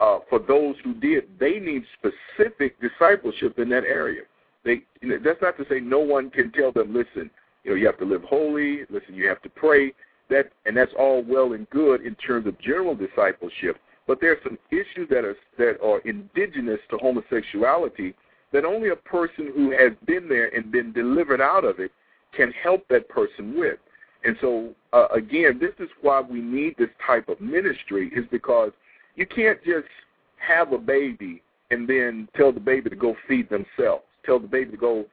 uh, 0.00 0.18
for 0.28 0.38
those 0.38 0.74
who 0.82 0.94
did, 0.94 1.24
they 1.38 1.58
need 1.58 1.84
specific 1.98 2.76
discipleship 2.80 3.58
in 3.58 3.68
that 3.68 3.84
area. 3.84 4.22
They, 4.64 4.82
you 5.00 5.08
know, 5.08 5.18
that's 5.22 5.40
not 5.42 5.56
to 5.58 5.66
say 5.68 5.78
no 5.78 6.00
one 6.00 6.30
can 6.30 6.50
tell 6.52 6.72
them, 6.72 6.94
listen, 6.94 7.30
you 7.62 7.70
know, 7.70 7.76
you 7.76 7.86
have 7.86 7.98
to 7.98 8.04
live 8.04 8.22
holy. 8.22 8.80
Listen, 8.90 9.14
you 9.14 9.28
have 9.28 9.42
to 9.42 9.48
pray. 9.48 9.92
That 10.30 10.50
and 10.64 10.76
that's 10.76 10.92
all 10.98 11.22
well 11.22 11.52
and 11.52 11.68
good 11.70 12.00
in 12.00 12.14
terms 12.16 12.46
of 12.46 12.58
general 12.58 12.94
discipleship. 12.94 13.76
But 14.06 14.20
there 14.20 14.32
are 14.32 14.40
some 14.42 14.58
issues 14.70 15.08
that 15.10 15.24
are 15.24 15.36
that 15.58 15.80
are 15.82 16.00
indigenous 16.00 16.80
to 16.90 16.98
homosexuality 16.98 18.14
that 18.52 18.64
only 18.64 18.90
a 18.90 18.96
person 18.96 19.50
who 19.54 19.70
has 19.70 19.92
been 20.06 20.28
there 20.28 20.54
and 20.54 20.70
been 20.70 20.92
delivered 20.92 21.40
out 21.40 21.64
of 21.64 21.80
it 21.80 21.90
can 22.36 22.52
help 22.52 22.86
that 22.88 23.08
person 23.08 23.58
with. 23.58 23.78
And 24.24 24.36
so, 24.40 24.70
uh, 24.92 25.08
again, 25.12 25.58
this 25.60 25.74
is 25.78 25.90
why 26.00 26.20
we 26.20 26.40
need 26.40 26.76
this 26.78 26.88
type 27.04 27.28
of 27.28 27.40
ministry, 27.40 28.10
is 28.14 28.24
because 28.30 28.70
you 29.16 29.26
can't 29.26 29.62
just 29.64 29.88
have 30.36 30.72
a 30.72 30.78
baby 30.78 31.42
and 31.70 31.88
then 31.88 32.28
tell 32.36 32.52
the 32.52 32.60
baby 32.60 32.90
to 32.90 32.96
go 32.96 33.16
feed 33.26 33.48
themselves, 33.50 34.04
tell 34.24 34.38
the 34.38 34.48
baby 34.48 34.70
to 34.72 34.76
go 34.76 35.04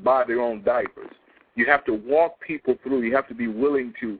buy 0.00 0.24
their 0.24 0.40
own 0.40 0.62
diapers. 0.62 1.14
You 1.54 1.66
have 1.66 1.84
to 1.86 1.94
walk 1.94 2.40
people 2.40 2.76
through. 2.82 3.02
You 3.02 3.14
have 3.14 3.28
to 3.28 3.34
be 3.34 3.48
willing 3.48 3.94
to 4.00 4.18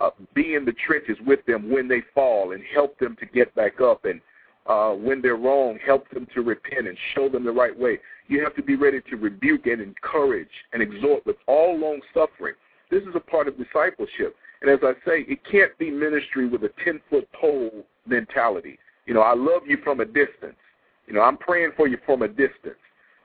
uh, 0.00 0.10
be 0.34 0.54
in 0.54 0.64
the 0.64 0.74
trenches 0.86 1.16
with 1.26 1.44
them 1.46 1.70
when 1.70 1.88
they 1.88 2.02
fall 2.14 2.52
and 2.52 2.62
help 2.74 2.98
them 2.98 3.16
to 3.20 3.26
get 3.26 3.54
back 3.54 3.80
up 3.80 4.04
and 4.04 4.20
uh, 4.66 4.92
when 4.92 5.22
they're 5.22 5.36
wrong, 5.36 5.78
help 5.84 6.08
them 6.10 6.26
to 6.34 6.42
repent 6.42 6.86
and 6.86 6.96
show 7.14 7.28
them 7.28 7.42
the 7.44 7.50
right 7.50 7.76
way. 7.76 7.98
You 8.26 8.42
have 8.44 8.54
to 8.56 8.62
be 8.62 8.76
ready 8.76 9.00
to 9.08 9.16
rebuke 9.16 9.66
and 9.66 9.80
encourage 9.80 10.48
and 10.72 10.82
exhort 10.82 11.24
with 11.24 11.36
all 11.46 11.78
long 11.78 12.00
suffering. 12.12 12.54
This 12.90 13.02
is 13.02 13.14
a 13.14 13.20
part 13.20 13.48
of 13.48 13.56
discipleship. 13.56 14.36
And 14.60 14.70
as 14.70 14.80
I 14.82 14.92
say, 15.06 15.24
it 15.26 15.38
can't 15.50 15.76
be 15.78 15.90
ministry 15.90 16.46
with 16.48 16.64
a 16.64 16.70
10 16.84 17.00
foot 17.08 17.28
pole 17.32 17.86
mentality. 18.06 18.78
You 19.06 19.14
know, 19.14 19.22
I 19.22 19.34
love 19.34 19.62
you 19.66 19.78
from 19.82 20.00
a 20.00 20.04
distance. 20.04 20.56
You 21.06 21.14
know, 21.14 21.22
I'm 21.22 21.38
praying 21.38 21.70
for 21.76 21.88
you 21.88 21.96
from 22.04 22.22
a 22.22 22.28
distance. 22.28 22.76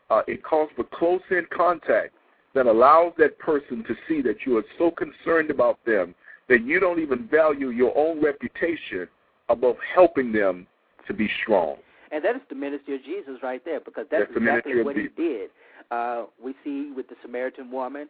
Uh, 0.10 0.22
it 0.28 0.44
calls 0.44 0.70
for 0.76 0.86
close 0.86 1.22
in 1.30 1.46
contact 1.54 2.14
that 2.56 2.68
allows 2.68 3.14
that 3.18 3.38
person 3.40 3.84
to 3.88 3.96
see 4.08 4.22
that 4.22 4.46
you 4.46 4.58
are 4.58 4.64
so 4.78 4.92
concerned 4.92 5.50
about 5.50 5.84
them 5.86 6.16
that 6.50 6.66
you 6.66 6.80
don't 6.80 7.00
even 7.00 7.28
value 7.28 7.70
your 7.70 7.98
own 7.98 8.22
reputation 8.22 9.08
above 9.50 9.76
helping 9.94 10.32
them 10.32 10.68
to 11.08 11.14
be 11.14 11.30
strong. 11.42 11.78
And 12.12 12.24
that 12.24 12.36
is 12.36 12.42
the 12.50 12.56
ministry 12.56 12.96
of 12.96 13.04
Jesus 13.04 13.40
right 13.42 13.64
there, 13.66 13.80
because 13.80 14.06
that's, 14.12 14.26
that's 14.28 14.38
exactly 14.38 14.84
what 14.84 14.96
he 14.96 15.08
did. 15.18 15.50
Uh, 15.90 16.26
we 16.44 16.54
see 16.64 16.92
with 16.96 17.08
the 17.10 17.16
Samaritan 17.22 17.72
woman. 17.72 18.08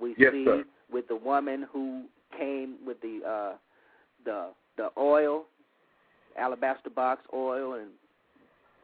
We 0.00 0.14
yes, 0.18 0.32
see 0.32 0.44
sir. 0.44 0.64
with 0.92 1.08
the 1.08 1.16
woman 1.16 1.66
who 1.72 2.04
came 2.38 2.76
with 2.86 3.00
the 3.00 3.20
uh, 3.26 3.56
the 4.24 4.48
the 4.76 4.90
oil, 4.98 5.44
alabaster 6.38 6.90
box 6.90 7.22
oil, 7.32 7.74
and 7.74 7.88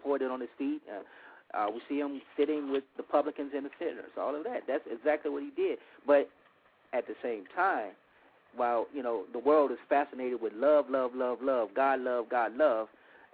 poured 0.02 0.22
it 0.22 0.30
on 0.30 0.40
his 0.40 0.48
feet. 0.56 0.80
Uh, 0.90 1.56
uh, 1.56 1.66
we 1.70 1.82
see 1.88 1.98
him 1.98 2.22
sitting 2.36 2.72
with 2.72 2.84
the 2.96 3.02
publicans 3.02 3.52
and 3.54 3.66
the 3.66 3.70
sinners. 3.78 4.10
All 4.18 4.34
of 4.34 4.42
that. 4.44 4.62
That's 4.66 4.84
exactly 4.90 5.30
what 5.30 5.42
he 5.42 5.50
did. 5.50 5.78
But 6.06 6.30
at 6.94 7.06
the 7.06 7.14
same 7.22 7.44
time, 7.54 7.90
while 8.56 8.86
you 8.94 9.02
know 9.02 9.24
the 9.32 9.38
world 9.38 9.70
is 9.70 9.78
fascinated 9.88 10.40
with 10.40 10.52
love, 10.54 10.86
love, 10.90 11.12
love, 11.14 11.38
love, 11.42 11.68
God, 11.74 12.00
love, 12.00 12.28
God, 12.30 12.56
love, 12.56 12.88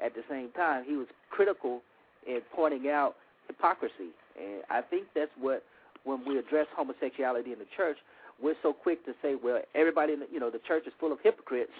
at 0.04 0.14
the 0.14 0.22
same 0.28 0.50
time 0.52 0.84
he 0.84 0.96
was 0.96 1.06
critical 1.30 1.80
in 2.26 2.40
pointing 2.54 2.88
out 2.88 3.16
hypocrisy, 3.46 4.12
and 4.38 4.62
I 4.70 4.82
think 4.82 5.06
that's 5.14 5.30
what 5.38 5.62
when 6.04 6.24
we 6.26 6.38
address 6.38 6.66
homosexuality 6.76 7.52
in 7.52 7.58
the 7.58 7.66
church, 7.76 7.98
we're 8.40 8.54
so 8.62 8.72
quick 8.72 9.04
to 9.04 9.12
say, 9.20 9.34
well, 9.34 9.60
everybody, 9.74 10.12
in 10.12 10.20
the, 10.20 10.26
you 10.32 10.40
know, 10.40 10.50
the 10.50 10.60
church 10.60 10.84
is 10.86 10.92
full 10.98 11.12
of 11.12 11.18
hypocrites, 11.22 11.72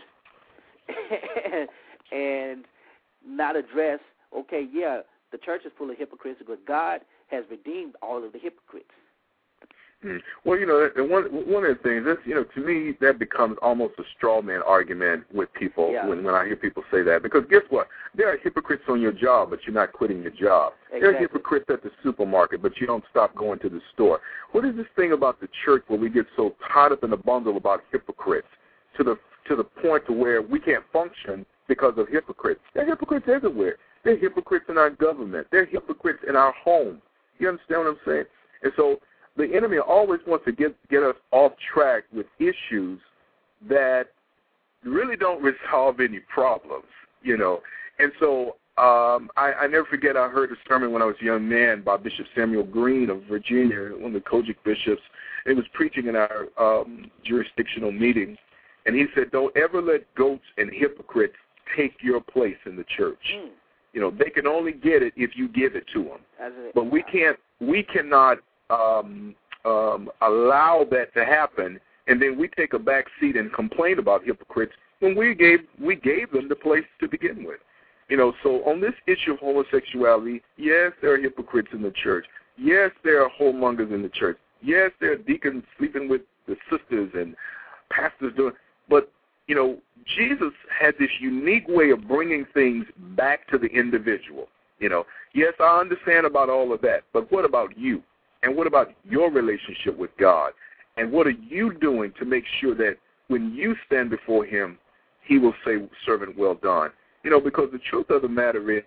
and 2.13 2.65
not 3.27 3.57
address, 3.57 4.01
okay, 4.37 4.67
yeah, 4.73 5.01
the 5.33 5.39
church 5.39 5.63
is 5.65 5.73
full 5.79 5.91
of 5.91 5.97
hypocrites, 5.97 6.41
but 6.47 6.65
God 6.67 7.01
has 7.29 7.45
redeemed 7.51 7.95
all 8.03 8.25
of 8.25 8.33
the 8.33 8.39
hypocrites. 8.39 8.91
Hmm. 10.03 10.19
Well, 10.45 10.57
you 10.59 10.67
know, 10.67 10.89
one 11.07 11.25
one 11.25 11.65
of 11.65 11.77
the 11.77 11.83
things 11.83 12.05
that's 12.07 12.21
you 12.25 12.33
know 12.35 12.45
to 12.45 12.61
me 12.61 12.95
that 13.01 13.19
becomes 13.19 13.57
almost 13.61 13.95
a 13.99 14.05
straw 14.17 14.41
man 14.41 14.63
argument 14.65 15.25
with 15.35 15.53
people 15.55 15.91
Yeah. 15.91 16.07
when 16.07 16.23
when 16.23 16.37
I 16.37 16.47
hear 16.47 16.55
people 16.55 16.85
say 16.91 17.03
that 17.03 17.25
because 17.25 17.45
guess 17.51 17.63
what? 17.69 17.89
There 18.15 18.33
are 18.33 18.37
hypocrites 18.37 18.85
on 18.89 19.01
your 19.01 19.11
job, 19.11 19.51
but 19.51 19.59
you're 19.67 19.75
not 19.75 19.93
quitting 19.93 20.23
your 20.23 20.31
job. 20.31 20.75
There 20.93 21.11
are 21.11 21.19
hypocrites 21.19 21.67
at 21.69 21.83
the 21.83 21.91
supermarket, 22.05 22.63
but 22.63 22.81
you 22.81 22.87
don't 22.87 23.03
stop 23.11 23.35
going 23.35 23.59
to 23.59 23.69
the 23.69 23.81
store. 23.93 24.21
What 24.53 24.65
is 24.65 24.77
this 24.77 24.87
thing 24.95 25.13
about 25.13 25.41
the 25.41 25.49
church 25.65 25.83
where 25.89 25.99
we 25.99 26.11
get 26.11 26.27
so 26.37 26.55
tied 26.73 26.93
up 26.93 27.03
in 27.03 27.13
a 27.13 27.17
bundle 27.17 27.57
about 27.57 27.83
hypocrites 27.91 28.49
to 28.97 29.03
the 29.03 29.19
to 29.49 29.57
the 29.57 29.65
point 29.65 30.07
to 30.07 30.13
where 30.13 30.43
we 30.43 30.61
can't 30.61 30.85
function 30.93 31.45
because 31.67 31.95
of 31.99 32.07
hypocrites? 32.09 32.61
There 32.73 32.85
are 32.85 32.87
hypocrites 32.87 33.27
everywhere. 33.29 33.79
There 34.05 34.15
are 34.15 34.17
hypocrites 34.17 34.67
in 34.69 34.79
our 34.79 34.91
government. 34.91 35.49
There 35.51 35.63
are 35.63 35.67
hypocrites 35.67 36.21
in 36.29 36.37
our 36.37 36.53
home. 36.53 37.03
You 37.41 37.49
understand 37.49 37.81
what 37.81 37.89
I'm 37.89 37.99
saying? 38.07 38.25
And 38.63 38.73
so 38.77 39.01
the 39.39 39.55
enemy 39.55 39.79
always 39.79 40.21
wants 40.27 40.45
to 40.45 40.53
get 40.53 40.77
get 40.91 41.03
us 41.03 41.15
off 41.31 41.53
track 41.73 42.05
with 42.13 42.27
issues 42.39 43.01
that 43.69 44.07
really 44.85 45.17
don't 45.17 45.43
resolve 45.73 46.01
any 46.01 46.21
problems, 46.33 46.85
you 47.23 47.39
know. 47.39 47.61
And 47.99 48.13
so 48.21 48.57
um, 48.77 49.31
I, 49.37 49.53
I 49.61 49.67
never 49.67 49.85
forget 49.85 50.17
I 50.17 50.29
heard 50.29 50.51
a 50.53 50.57
sermon 50.69 50.93
when 50.93 51.03
I 51.03 51.07
was 51.07 51.17
a 51.23 51.25
young 51.25 51.49
man 51.49 51.83
by 51.83 51.97
Bishop 51.97 52.27
Samuel 52.37 52.65
Green 52.65 53.11
of 53.11 53.23
Virginia, 53.25 53.91
one 53.97 54.15
of 54.15 54.23
the 54.23 54.29
COGIC 54.29 54.57
bishops. 54.65 55.03
He 55.47 55.55
was 55.55 55.65
preaching 55.73 56.09
in 56.09 56.17
our 56.17 56.47
um, 56.59 57.11
jurisdictional 57.25 57.93
meeting, 57.93 58.37
and 58.87 58.95
he 58.95 59.07
said, 59.15 59.31
"Don't 59.31 59.57
ever 59.57 59.81
let 59.81 60.03
goats 60.15 60.45
and 60.59 60.71
hypocrites 60.73 61.37
take 61.77 61.95
your 62.03 62.21
place 62.21 62.57
in 62.67 62.77
the 62.77 62.85
church. 62.97 63.19
Mm. 63.35 63.51
You 63.93 64.01
know, 64.01 64.11
they 64.11 64.31
can 64.31 64.47
only 64.47 64.73
get 64.73 65.03
it 65.03 65.13
if 65.17 65.31
you 65.37 65.49
give 65.49 65.75
it 65.75 65.85
to 65.95 66.05
them." 66.05 66.19
But 66.75 66.91
we 66.91 67.03
can't 67.03 67.39
we 67.61 67.83
cannot 67.83 68.39
um, 68.71 69.35
um, 69.65 70.11
allow 70.23 70.87
that 70.91 71.13
to 71.15 71.25
happen 71.25 71.81
and 72.07 72.21
then 72.21 72.39
we 72.39 72.49
take 72.49 72.73
a 72.73 72.79
back 72.79 73.05
seat 73.21 73.37
and 73.37 73.53
complain 73.53 73.99
about 73.99 74.25
hypocrites 74.25 74.73
when 75.01 75.17
we 75.17 75.35
gave 75.35 75.61
we 75.81 75.95
gave 75.95 76.31
them 76.33 76.49
the 76.49 76.57
place 76.57 76.85
to 77.01 77.09
begin 77.09 77.45
with. 77.45 77.61
You 78.09 78.17
know 78.17 78.33
so 78.43 78.63
on 78.65 78.81
this 78.81 78.95
issue 79.07 79.33
of 79.33 79.39
homosexuality 79.39 80.43
yes 80.57 80.93
there 81.01 81.13
are 81.15 81.19
hypocrites 81.19 81.69
in 81.73 81.83
the 81.83 81.93
church. 82.03 82.27
Yes 82.57 82.91
there 83.05 83.23
are 83.23 83.31
whoremongers 83.41 83.93
in 83.93 84.03
the 84.03 84.09
church. 84.09 84.39
Yes 84.63 84.91
there 85.01 85.13
are 85.13 85.17
deacons 85.17 85.65
sleeping 85.77 86.09
with 86.09 86.23
the 86.47 86.57
sisters 86.71 87.11
and 87.15 87.37
pastors 87.91 88.33
doing 88.37 88.53
but 88.89 89.11
you 89.47 89.55
know 89.55 89.79
jesus 90.17 90.53
had 90.79 90.95
this 90.99 91.11
unique 91.21 91.67
way 91.69 91.91
of 91.91 92.07
bringing 92.09 92.47
things 92.55 92.85
back 93.17 93.47
to 93.49 93.59
the 93.59 93.67
individual 93.67 94.49
you 94.79 94.89
know. 94.89 95.05
Yes 95.35 95.53
i 95.61 95.79
understand 95.79 96.27
about 96.27 96.49
all 96.49 96.73
of 96.73 96.81
that 96.83 97.03
but 97.13 97.31
what 97.31 97.45
about 97.45 97.77
you 97.77 98.03
and 98.43 98.57
what 98.57 98.67
about 98.67 98.89
your 99.05 99.31
relationship 99.31 99.97
with 99.97 100.11
God? 100.19 100.53
And 100.97 101.13
what 101.13 101.27
are 101.27 101.31
you 101.49 101.75
doing 101.75 102.13
to 102.19 102.25
make 102.25 102.45
sure 102.61 102.75
that 102.75 102.97
when 103.29 103.53
you 103.53 103.75
stand 103.87 104.11
before 104.11 104.45
Him, 104.45 104.79
He 105.25 105.39
will 105.39 105.55
say, 105.65 105.77
Servant, 106.05 106.37
well 106.37 106.55
done? 106.55 106.91
You 107.25 107.31
know, 107.31 107.41
because 107.41 107.69
the 107.73 107.81
truth 107.91 108.11
of 108.11 108.23
the 108.23 108.29
matter 108.29 108.71
is, 108.71 108.83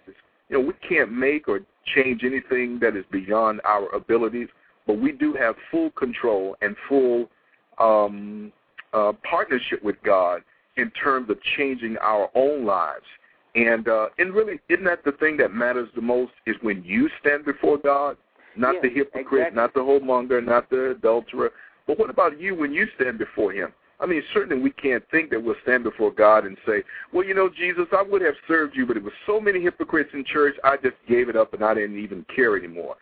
you 0.50 0.58
know, 0.58 0.66
we 0.66 0.74
can't 0.88 1.12
make 1.12 1.48
or 1.48 1.62
change 1.96 2.24
anything 2.24 2.80
that 2.82 2.96
is 2.96 3.06
beyond 3.12 3.62
our 3.66 3.94
abilities, 3.96 4.48
but 4.88 5.00
we 5.00 5.12
do 5.12 5.34
have 5.34 5.56
full 5.70 5.92
control 5.92 6.56
and 6.62 6.76
full 6.88 7.30
um, 7.80 8.52
uh, 8.94 9.14
partnership 9.30 9.84
with 9.84 9.96
God 10.04 10.42
in 10.78 10.92
terms 10.92 11.30
of 11.30 11.38
changing 11.58 11.98
our 11.98 12.30
own 12.36 12.66
lives. 12.66 13.06
And 13.56 13.88
uh, 13.90 14.08
and 14.18 14.34
really, 14.34 14.60
isn't 14.70 14.86
that 14.86 15.04
the 15.04 15.12
thing 15.14 15.36
that 15.38 15.54
matters 15.54 15.90
the 15.94 16.02
most? 16.02 16.32
Is 16.48 16.56
when 16.62 16.84
you 16.86 17.10
stand 17.20 17.44
before 17.44 17.78
God, 17.78 18.16
not 18.56 18.76
Yeah, 18.76 18.82
the 18.82 18.90
hypocrite, 18.90 19.48
exactly. 19.48 19.56
not 19.56 19.74
the 19.74 19.80
whoremonger, 19.80 20.44
not 20.44 20.70
the 20.70 20.92
adulterer. 20.92 21.52
But 21.88 21.98
what 22.00 22.10
about 22.10 22.40
you 22.40 22.56
when 22.56 22.74
you 22.74 22.88
stand 22.96 23.18
before 23.18 23.52
Him? 23.52 23.74
I 24.00 24.06
mean, 24.08 24.24
certainly 24.34 24.62
we 24.62 24.72
can't 24.72 25.04
think 25.12 25.30
that 25.30 25.42
we'll 25.44 25.56
stand 25.62 25.84
before 25.84 26.12
God 26.12 26.46
and 26.46 26.58
say, 26.66 26.84
"Well, 27.14 27.24
you 27.26 27.34
know, 27.36 27.50
Jesus, 27.50 27.88
I 27.92 28.02
would 28.02 28.22
have 28.24 28.36
served 28.48 28.76
you, 28.76 28.86
but 28.86 28.98
it 28.98 29.04
was 29.04 29.14
so 29.28 29.40
many 29.40 29.62
hypocrites 29.62 30.10
in 30.14 30.24
church, 30.26 30.56
I 30.64 30.78
just 30.78 30.96
gave 31.08 31.30
it 31.30 31.36
up 31.36 31.54
and 31.54 31.64
I 31.64 31.74
didn't 31.76 32.00
even 32.00 32.26
care 32.36 32.58
anymore." 32.58 32.96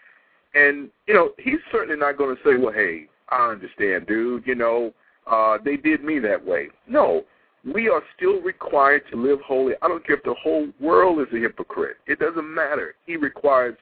And 0.53 0.89
you 1.07 1.13
know, 1.13 1.31
He's 1.37 1.59
certainly 1.71 1.97
not 1.97 2.17
going 2.17 2.35
to 2.35 2.41
say, 2.43 2.57
"Well, 2.57 2.73
hey, 2.73 3.07
I 3.29 3.49
understand, 3.49 4.07
dude. 4.07 4.45
You 4.45 4.55
know, 4.55 4.93
uh, 5.27 5.57
they 5.63 5.77
did 5.77 6.03
me 6.03 6.19
that 6.19 6.43
way." 6.43 6.69
No, 6.87 7.23
we 7.63 7.89
are 7.89 8.03
still 8.15 8.41
required 8.41 9.03
to 9.11 9.15
live 9.17 9.39
holy. 9.41 9.73
I 9.81 9.87
don't 9.87 10.05
care 10.05 10.15
if 10.17 10.23
the 10.23 10.33
whole 10.33 10.67
world 10.79 11.19
is 11.19 11.27
a 11.33 11.37
hypocrite. 11.37 11.97
It 12.07 12.19
doesn't 12.19 12.53
matter. 12.53 12.95
He 13.05 13.15
requires 13.17 13.75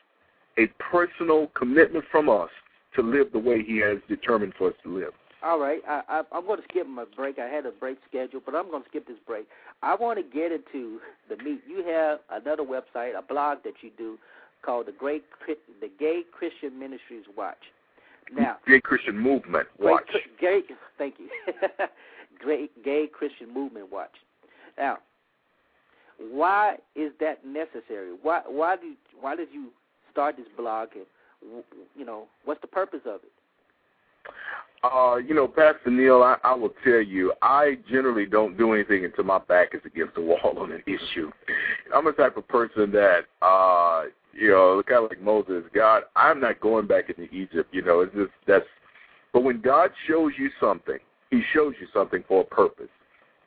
a 0.57 0.67
personal 0.81 1.47
commitment 1.55 2.05
from 2.11 2.29
us 2.29 2.49
to 2.95 3.01
live 3.01 3.31
the 3.31 3.39
way 3.39 3.63
He 3.63 3.77
has 3.77 3.97
determined 4.07 4.53
for 4.57 4.69
us 4.69 4.75
to 4.83 4.93
live. 4.93 5.13
All 5.43 5.59
right, 5.59 5.81
I, 5.87 6.01
I, 6.09 6.21
I'm 6.31 6.47
going 6.47 6.59
to 6.59 6.63
skip 6.69 6.87
my 6.87 7.05
break. 7.15 7.37
I 7.37 7.45
had 7.45 7.65
a 7.65 7.71
break 7.71 7.99
scheduled, 8.09 8.43
but 8.45 8.55
I'm 8.55 8.71
going 8.71 8.81
to 8.81 8.89
skip 8.89 9.07
this 9.07 9.17
break. 9.25 9.47
I 9.83 9.93
want 9.95 10.17
to 10.17 10.23
get 10.23 10.51
into 10.51 10.99
the 11.29 11.41
meat. 11.43 11.61
You 11.67 11.83
have 11.85 12.19
another 12.31 12.63
website, 12.63 13.17
a 13.17 13.21
blog 13.21 13.59
that 13.63 13.75
you 13.81 13.91
do 13.97 14.17
called 14.65 14.87
the 14.87 14.91
Great 14.91 15.23
the 15.79 15.89
Gay 15.99 16.21
Christian 16.31 16.77
Ministries 16.79 17.25
Watch. 17.37 17.57
Now, 18.35 18.57
Gay 18.67 18.81
Christian 18.81 19.17
Movement 19.17 19.67
Watch. 19.79 20.03
Chri- 20.09 20.41
Gay, 20.41 20.61
thank 20.97 21.15
you. 21.19 21.29
Great 22.39 22.83
Gay 22.83 23.05
Christian 23.11 23.53
Movement 23.53 23.91
Watch. 23.91 24.15
Now, 24.77 24.97
why 26.19 26.77
is 26.95 27.11
that 27.19 27.45
necessary? 27.45 28.15
Why 28.21 28.41
why 28.47 28.75
did 28.75 28.97
why 29.21 29.35
did 29.35 29.49
you 29.51 29.69
start 30.17 30.35
this 30.35 30.47
blog? 30.57 30.89
And 30.95 31.63
you 31.95 32.03
know, 32.03 32.25
what's 32.45 32.59
the 32.61 32.67
purpose 32.67 33.01
of 33.05 33.21
it? 33.23 33.31
Uh, 34.83 35.17
you 35.17 35.35
know, 35.35 35.47
Pastor 35.47 35.91
Neal, 35.91 36.23
I, 36.23 36.37
I 36.43 36.55
will 36.55 36.73
tell 36.83 37.01
you, 37.01 37.33
I 37.43 37.77
generally 37.89 38.25
don't 38.25 38.57
do 38.57 38.73
anything 38.73 39.05
until 39.05 39.23
my 39.25 39.37
back 39.39 39.69
is 39.73 39.81
against 39.85 40.15
the 40.15 40.21
wall 40.21 40.57
on 40.57 40.71
an 40.71 40.81
issue. 40.87 41.31
I'm 41.93 42.05
the 42.05 42.11
type 42.13 42.35
of 42.35 42.47
person 42.47 42.91
that, 42.91 43.21
uh, 43.43 44.03
you 44.33 44.49
know, 44.49 44.81
kind 44.87 45.03
of 45.05 45.09
like 45.11 45.21
Moses, 45.21 45.63
God, 45.73 46.03
I'm 46.15 46.39
not 46.39 46.59
going 46.61 46.87
back 46.87 47.09
into 47.09 47.23
Egypt. 47.33 47.69
You 47.71 47.83
know, 47.83 48.01
it's 48.01 48.13
just 48.15 48.31
that's. 48.47 48.65
But 49.33 49.43
when 49.43 49.61
God 49.61 49.91
shows 50.07 50.31
you 50.37 50.49
something, 50.59 50.97
He 51.29 51.43
shows 51.53 51.75
you 51.79 51.87
something 51.93 52.23
for 52.27 52.41
a 52.41 52.45
purpose, 52.45 52.89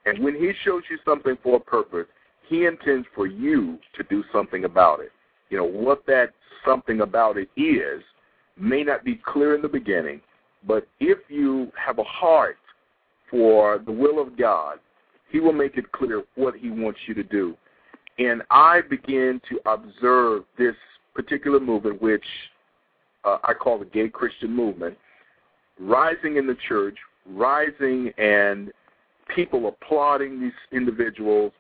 and 0.06 0.22
when 0.22 0.34
He 0.34 0.52
shows 0.64 0.82
you 0.88 0.98
something 1.04 1.36
for 1.42 1.56
a 1.56 1.60
purpose, 1.60 2.06
He 2.48 2.66
intends 2.66 3.08
for 3.14 3.26
you 3.26 3.78
to 3.96 4.04
do 4.04 4.22
something 4.32 4.64
about 4.64 5.00
it. 5.00 5.10
You 5.50 5.58
know 5.58 5.64
what 5.64 6.06
that 6.06 6.32
something 6.64 7.00
about 7.00 7.36
it 7.36 7.48
is 7.56 8.02
may 8.56 8.82
not 8.82 9.04
be 9.04 9.20
clear 9.24 9.54
in 9.54 9.62
the 9.62 9.68
beginning, 9.68 10.20
but 10.66 10.86
if 11.00 11.18
you 11.28 11.70
have 11.76 11.98
a 11.98 12.04
heart 12.04 12.58
for 13.30 13.78
the 13.78 13.92
will 13.92 14.20
of 14.20 14.36
God, 14.36 14.78
He 15.30 15.40
will 15.40 15.52
make 15.52 15.76
it 15.76 15.90
clear 15.92 16.22
what 16.34 16.54
He 16.54 16.70
wants 16.70 17.00
you 17.06 17.14
to 17.14 17.22
do. 17.22 17.56
And 18.18 18.42
I 18.50 18.80
began 18.88 19.40
to 19.48 19.60
observe 19.70 20.44
this 20.58 20.74
particular 21.14 21.58
movement, 21.58 22.00
which 22.02 22.24
uh, 23.24 23.38
I 23.44 23.54
call 23.54 23.78
the 23.78 23.84
gay 23.86 24.08
Christian 24.08 24.54
movement, 24.54 24.96
rising 25.78 26.36
in 26.36 26.46
the 26.46 26.56
church, 26.68 26.96
rising 27.26 28.12
and 28.18 28.72
people 29.34 29.68
applauding 29.68 30.40
these 30.40 30.52
individuals, 30.72 31.52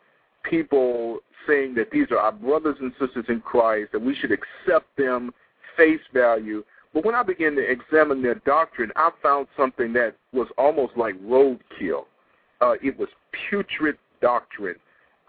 people 0.42 1.18
saying 1.46 1.74
that 1.74 1.90
these 1.90 2.10
are 2.10 2.18
our 2.18 2.32
brothers 2.32 2.76
and 2.80 2.92
sisters 2.98 3.24
in 3.28 3.40
Christ, 3.40 3.92
that 3.92 4.02
we 4.02 4.14
should 4.14 4.32
accept 4.32 4.86
them 4.96 5.32
face 5.76 6.00
value. 6.12 6.62
But 6.92 7.04
when 7.04 7.14
I 7.14 7.22
began 7.22 7.54
to 7.56 7.62
examine 7.62 8.22
their 8.22 8.36
doctrine, 8.36 8.90
I 8.96 9.10
found 9.22 9.46
something 9.56 9.92
that 9.94 10.16
was 10.32 10.48
almost 10.58 10.96
like 10.96 11.14
roadkill. 11.22 12.04
Uh, 12.60 12.74
it 12.82 12.98
was 12.98 13.08
putrid 13.48 13.96
doctrine. 14.20 14.76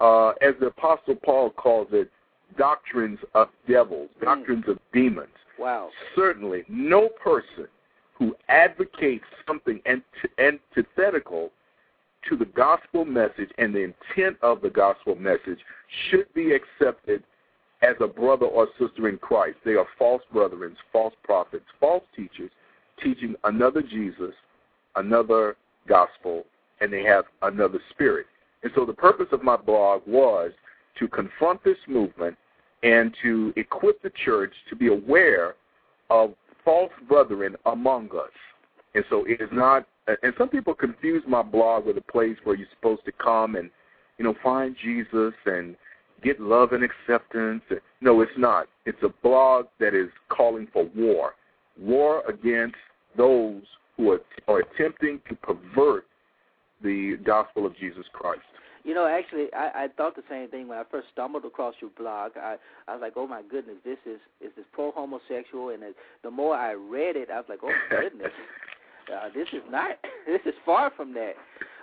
Uh, 0.00 0.30
as 0.40 0.54
the 0.60 0.66
Apostle 0.66 1.14
Paul 1.14 1.50
calls 1.50 1.88
it, 1.92 2.10
doctrines 2.58 3.18
of 3.34 3.48
devils, 3.68 4.10
doctrines 4.20 4.64
of 4.68 4.78
demons. 4.92 5.28
Wow. 5.58 5.90
Certainly, 6.16 6.64
no 6.68 7.08
person 7.22 7.68
who 8.14 8.34
advocates 8.48 9.24
something 9.46 9.80
ant- 9.86 10.02
antithetical 10.38 11.50
to 12.28 12.36
the 12.36 12.44
gospel 12.46 13.04
message 13.04 13.50
and 13.58 13.74
the 13.74 13.80
intent 13.92 14.36
of 14.42 14.60
the 14.60 14.70
gospel 14.70 15.14
message 15.16 15.58
should 16.10 16.32
be 16.34 16.52
accepted 16.52 17.22
as 17.82 17.96
a 18.00 18.06
brother 18.06 18.46
or 18.46 18.68
sister 18.78 19.08
in 19.08 19.18
Christ. 19.18 19.56
They 19.64 19.72
are 19.72 19.86
false 19.98 20.22
brethren, 20.32 20.76
false 20.92 21.14
prophets, 21.24 21.64
false 21.80 22.04
teachers 22.14 22.50
teaching 23.02 23.34
another 23.44 23.82
Jesus, 23.82 24.34
another 24.96 25.56
gospel, 25.88 26.44
and 26.80 26.92
they 26.92 27.02
have 27.02 27.24
another 27.42 27.80
spirit. 27.90 28.26
And 28.62 28.70
so 28.74 28.84
the 28.84 28.92
purpose 28.92 29.26
of 29.32 29.42
my 29.42 29.56
blog 29.56 30.02
was 30.06 30.52
to 30.98 31.08
confront 31.08 31.64
this 31.64 31.78
movement 31.88 32.36
and 32.82 33.14
to 33.22 33.52
equip 33.56 34.02
the 34.02 34.12
church 34.24 34.52
to 34.70 34.76
be 34.76 34.88
aware 34.88 35.54
of 36.10 36.34
false 36.64 36.92
brethren 37.08 37.56
among 37.66 38.10
us. 38.10 38.30
And 38.94 39.04
so 39.10 39.24
it 39.24 39.40
is 39.40 39.48
not, 39.52 39.86
and 40.06 40.34
some 40.36 40.48
people 40.48 40.74
confuse 40.74 41.22
my 41.28 41.42
blog 41.42 41.86
with 41.86 41.96
a 41.96 42.12
place 42.12 42.36
where 42.44 42.56
you're 42.56 42.68
supposed 42.74 43.04
to 43.04 43.12
come 43.12 43.56
and, 43.56 43.70
you 44.18 44.24
know, 44.24 44.34
find 44.42 44.76
Jesus 44.82 45.34
and 45.46 45.76
get 46.22 46.40
love 46.40 46.72
and 46.72 46.84
acceptance. 46.84 47.62
No, 48.00 48.20
it's 48.20 48.32
not. 48.36 48.66
It's 48.84 49.02
a 49.02 49.10
blog 49.22 49.66
that 49.80 49.94
is 49.94 50.08
calling 50.28 50.68
for 50.72 50.88
war. 50.96 51.34
War 51.80 52.22
against 52.28 52.76
those 53.16 53.62
who 53.96 54.12
are, 54.12 54.20
are 54.48 54.60
attempting 54.60 55.20
to 55.28 55.34
pervert 55.36 56.06
the 56.82 57.16
gospel 57.24 57.64
of 57.64 57.76
Jesus 57.76 58.04
Christ. 58.12 58.42
You 58.84 58.94
know, 58.94 59.06
actually, 59.06 59.46
I, 59.54 59.84
I 59.84 59.88
thought 59.96 60.16
the 60.16 60.24
same 60.28 60.48
thing 60.48 60.66
when 60.66 60.76
I 60.76 60.82
first 60.90 61.06
stumbled 61.12 61.44
across 61.44 61.74
your 61.80 61.90
blog. 61.96 62.32
I, 62.36 62.56
I 62.88 62.94
was 62.94 63.00
like, 63.00 63.12
oh 63.14 63.28
my 63.28 63.42
goodness, 63.48 63.76
this 63.84 63.98
is 64.04 64.18
is 64.40 64.50
this 64.56 64.64
pro 64.72 64.90
homosexual, 64.90 65.68
and 65.68 65.84
it, 65.84 65.96
the 66.24 66.30
more 66.32 66.56
I 66.56 66.72
read 66.72 67.14
it, 67.14 67.30
I 67.30 67.36
was 67.36 67.44
like, 67.48 67.60
oh 67.62 67.68
my 67.68 68.00
goodness, 68.00 68.32
uh, 69.10 69.28
this 69.34 69.48
is 69.52 69.62
not, 69.70 69.90
this 70.26 70.40
is 70.44 70.54
far 70.64 70.90
from 70.96 71.14
that. 71.14 71.34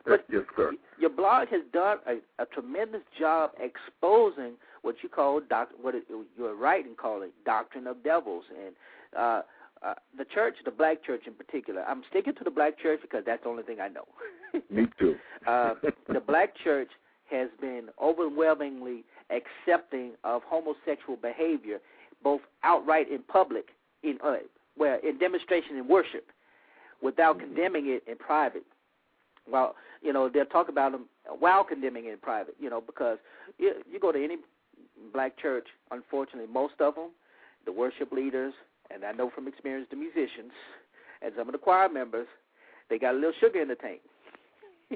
But 0.05 0.26
yes, 0.32 0.43
sir. 0.55 0.72
your 0.97 1.09
blog 1.09 1.49
has 1.49 1.61
done 1.74 1.97
a, 2.07 2.41
a 2.41 2.45
tremendous 2.45 3.01
job 3.20 3.51
exposing 3.59 4.53
what 4.82 4.95
you 5.03 5.09
call 5.09 5.41
doc, 5.41 5.70
what 5.82 5.93
it, 5.93 6.03
you're 6.38 6.55
right 6.55 6.86
in 6.86 6.95
calling 6.95 7.32
doctrine 7.45 7.86
of 7.86 8.03
devils, 8.03 8.45
and 8.65 8.76
uh, 9.17 9.41
uh, 9.86 9.93
the 10.17 10.26
church, 10.26 10.55
the 10.65 10.72
black 10.72 11.03
church 11.03 11.22
in 11.28 11.34
particular. 11.34 11.84
I'm 11.88 12.03
sticking 12.09 12.34
to 12.36 12.43
the 12.43 12.51
black 12.51 12.80
church 12.80 12.99
because 13.01 13.24
that's 13.26 13.43
the 13.43 13.49
only 13.49 13.63
thing 13.63 13.78
I 13.80 13.88
know. 13.88 14.05
Me 14.70 14.88
too. 14.99 15.15
uh, 15.47 15.76
the 16.11 16.20
black 16.20 16.53
church 16.63 16.89
has 17.30 17.49
been 17.61 17.89
overwhelmingly 18.01 19.03
accepting 19.30 20.11
of 20.24 20.41
homosexual 20.45 21.17
behavior, 21.22 21.80
both 22.24 22.41
outright 22.63 23.11
in 23.11 23.20
public, 23.24 23.65
in 24.03 24.17
uh, 24.24 24.38
where 24.76 24.95
in 25.07 25.20
demonstration 25.20 25.78
and 25.78 25.88
worship, 25.88 26.26
without 27.01 27.39
condemning 27.39 27.87
it 27.87 28.03
in 28.09 28.17
private. 28.17 28.63
Well, 29.49 29.75
you 30.01 30.13
know 30.13 30.29
they'll 30.29 30.45
talk 30.45 30.69
about 30.69 30.91
them 30.91 31.05
while 31.39 31.63
condemning 31.63 32.05
it 32.05 32.13
in 32.13 32.17
private. 32.19 32.55
You 32.59 32.69
know 32.69 32.81
because 32.81 33.17
you, 33.57 33.73
you 33.91 33.99
go 33.99 34.11
to 34.11 34.23
any 34.23 34.37
black 35.13 35.37
church, 35.37 35.67
unfortunately, 35.91 36.51
most 36.51 36.75
of 36.79 36.95
them, 36.95 37.09
the 37.65 37.71
worship 37.71 38.11
leaders, 38.11 38.53
and 38.91 39.03
I 39.03 39.11
know 39.11 39.29
from 39.33 39.47
experience 39.47 39.87
the 39.89 39.95
musicians 39.95 40.51
and 41.21 41.33
some 41.37 41.47
of 41.47 41.53
the 41.53 41.57
choir 41.57 41.89
members, 41.89 42.27
they 42.89 42.97
got 42.97 43.13
a 43.13 43.17
little 43.17 43.33
sugar 43.39 43.61
in 43.61 43.67
the 43.67 43.75
tank. 43.75 44.01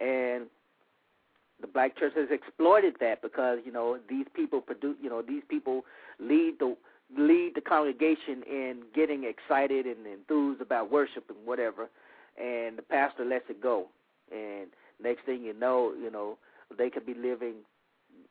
and 0.00 0.46
the 1.60 1.66
black 1.72 1.96
church 1.96 2.12
has 2.16 2.28
exploited 2.30 2.94
that 3.00 3.22
because 3.22 3.58
you 3.64 3.72
know 3.72 3.98
these 4.08 4.26
people 4.34 4.60
produce 4.60 4.96
you 5.00 5.08
know 5.08 5.22
these 5.22 5.42
people 5.48 5.84
lead 6.18 6.54
the 6.58 6.76
lead 7.18 7.52
the 7.54 7.60
congregation 7.60 8.42
in 8.48 8.82
getting 8.94 9.24
excited 9.24 9.86
and 9.86 10.06
enthused 10.06 10.60
about 10.60 10.90
worship 10.90 11.24
and 11.28 11.38
whatever 11.46 11.88
and 12.40 12.78
the 12.78 12.82
pastor 12.82 13.24
lets 13.24 13.44
it 13.50 13.62
go. 13.62 13.86
And 14.30 14.68
next 15.02 15.24
thing 15.26 15.42
you 15.42 15.52
know 15.52 15.92
you 16.00 16.10
know 16.10 16.38
they 16.76 16.90
could 16.90 17.04
be 17.06 17.14
living 17.14 17.54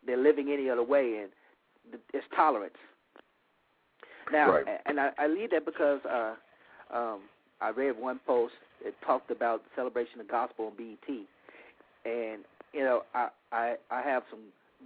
they're 0.05 0.17
living 0.17 0.49
any 0.51 0.69
other 0.69 0.83
way 0.83 1.19
and 1.23 1.99
it's 2.13 2.25
tolerance. 2.35 2.73
Now 4.31 4.51
Right. 4.51 4.65
and 4.85 4.99
I, 4.99 5.11
I 5.17 5.27
leave 5.27 5.51
that 5.51 5.65
because 5.65 5.99
uh 6.05 6.35
um 6.93 7.19
I 7.61 7.69
read 7.69 7.99
one 7.99 8.19
post 8.25 8.53
that 8.83 8.93
talked 9.05 9.29
about 9.29 9.63
the 9.63 9.69
celebration 9.75 10.19
of 10.19 10.27
gospel 10.27 10.67
on 10.67 10.73
BET 10.77 11.07
and 12.05 12.43
you 12.73 12.81
know 12.83 13.03
I 13.13 13.29
I 13.51 13.75
I 13.91 14.01
have 14.01 14.23
some 14.31 14.39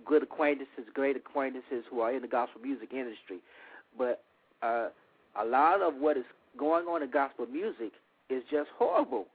good 0.06 0.24
acquaintances, 0.24 0.84
great 0.94 1.16
acquaintances 1.16 1.86
who 1.90 2.02
are 2.02 2.12
in 2.12 2.22
the 2.22 2.28
gospel 2.28 2.62
music 2.62 2.90
industry, 2.92 3.40
but 3.98 4.24
uh, 4.62 4.90
a 5.42 5.46
lot 5.46 5.82
of 5.82 5.96
what 5.96 6.18
is 6.18 6.24
going 6.58 6.86
on 6.86 7.04
in 7.04 7.12
gospel 7.12 7.46
music 7.46 7.92
is 8.30 8.44
just 8.50 8.70
horrible, 8.78 9.28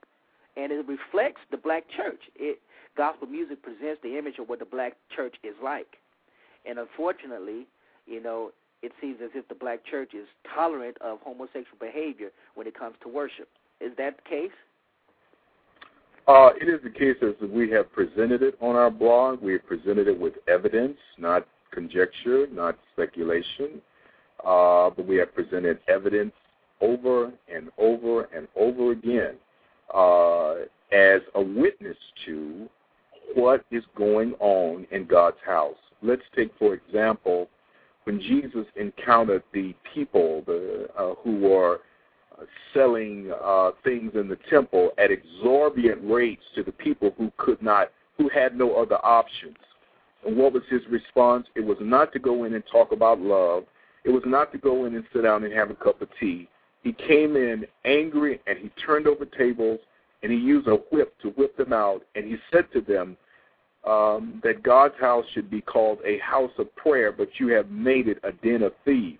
and 0.57 0.71
it 0.71 0.85
reflects 0.87 1.41
the 1.51 1.57
black 1.57 1.83
church. 1.95 2.21
It 2.35 2.59
gospel 2.97 3.27
music 3.27 3.61
presents 3.63 4.01
the 4.03 4.17
image 4.17 4.37
of 4.39 4.49
what 4.49 4.59
the 4.59 4.65
black 4.65 4.97
church 5.15 5.35
is 5.43 5.55
like, 5.63 5.97
and 6.65 6.79
unfortunately, 6.79 7.67
you 8.05 8.21
know, 8.21 8.51
it 8.81 8.91
seems 8.99 9.17
as 9.23 9.29
if 9.35 9.47
the 9.47 9.55
black 9.55 9.85
church 9.85 10.13
is 10.13 10.27
tolerant 10.55 10.97
of 11.01 11.19
homosexual 11.23 11.77
behavior 11.79 12.29
when 12.55 12.67
it 12.67 12.77
comes 12.77 12.95
to 13.03 13.09
worship. 13.09 13.47
Is 13.79 13.91
that 13.97 14.17
the 14.17 14.29
case? 14.29 14.51
Uh, 16.27 16.49
it 16.59 16.67
is 16.67 16.79
the 16.83 16.89
case 16.89 17.15
as 17.21 17.49
we 17.49 17.69
have 17.71 17.91
presented 17.91 18.41
it 18.41 18.55
on 18.61 18.75
our 18.75 18.91
blog. 18.91 19.41
We 19.41 19.53
have 19.53 19.65
presented 19.65 20.07
it 20.07 20.19
with 20.19 20.33
evidence, 20.47 20.97
not 21.17 21.47
conjecture, 21.71 22.47
not 22.51 22.77
speculation, 22.93 23.81
uh, 24.45 24.89
but 24.89 25.05
we 25.05 25.17
have 25.17 25.33
presented 25.33 25.79
evidence 25.87 26.33
over 26.81 27.31
and 27.53 27.69
over 27.77 28.23
and 28.35 28.47
over 28.55 28.91
again 28.91 29.35
uh, 29.93 30.53
as 30.91 31.21
a 31.35 31.41
witness 31.41 31.97
to 32.25 32.67
what 33.35 33.63
is 33.71 33.83
going 33.95 34.33
on 34.39 34.85
in 34.91 35.05
God's 35.05 35.37
house. 35.45 35.75
Let's 36.01 36.23
take, 36.35 36.51
for 36.57 36.73
example, 36.73 37.47
when 38.05 38.19
Jesus 38.19 38.65
encountered 38.75 39.43
the 39.53 39.75
people 39.93 40.43
the, 40.47 40.87
uh, 40.97 41.13
who 41.23 41.37
were 41.37 41.81
selling 42.73 43.31
uh, 43.43 43.71
things 43.83 44.11
in 44.15 44.27
the 44.27 44.37
temple 44.49 44.91
at 44.97 45.11
exorbitant 45.11 45.99
rates 46.03 46.43
to 46.55 46.63
the 46.63 46.71
people 46.71 47.13
who 47.17 47.31
could 47.37 47.61
not, 47.61 47.91
who 48.17 48.29
had 48.29 48.57
no 48.57 48.73
other 48.75 49.03
options. 49.05 49.57
And 50.25 50.37
what 50.37 50.53
was 50.53 50.63
his 50.69 50.81
response? 50.89 51.47
It 51.55 51.65
was 51.65 51.77
not 51.79 52.13
to 52.13 52.19
go 52.19 52.43
in 52.43 52.53
and 52.53 52.63
talk 52.71 52.91
about 52.91 53.19
love. 53.19 53.63
It 54.03 54.09
was 54.09 54.23
not 54.25 54.51
to 54.51 54.57
go 54.57 54.85
in 54.85 54.95
and 54.95 55.03
sit 55.13 55.23
down 55.23 55.43
and 55.43 55.53
have 55.53 55.69
a 55.69 55.75
cup 55.75 56.01
of 56.01 56.09
tea. 56.19 56.49
He 56.83 56.93
came 56.93 57.35
in 57.35 57.65
angry 57.85 58.39
and 58.47 58.57
he 58.57 58.69
turned 58.83 59.07
over 59.07 59.25
tables 59.25 59.79
and 60.23 60.31
he 60.31 60.37
used 60.37 60.67
a 60.67 60.75
whip 60.91 61.13
to 61.21 61.29
whip 61.29 61.55
them 61.57 61.73
out. 61.73 62.03
And 62.15 62.25
he 62.25 62.37
said 62.51 62.65
to 62.73 62.81
them 62.81 63.17
um, 63.85 64.41
that 64.43 64.63
God's 64.63 64.95
house 64.99 65.25
should 65.33 65.49
be 65.49 65.61
called 65.61 65.99
a 66.05 66.17
house 66.19 66.51
of 66.57 66.75
prayer, 66.75 67.11
but 67.11 67.29
you 67.39 67.47
have 67.49 67.69
made 67.69 68.07
it 68.07 68.19
a 68.23 68.31
den 68.31 68.63
of 68.63 68.73
thieves. 68.85 69.19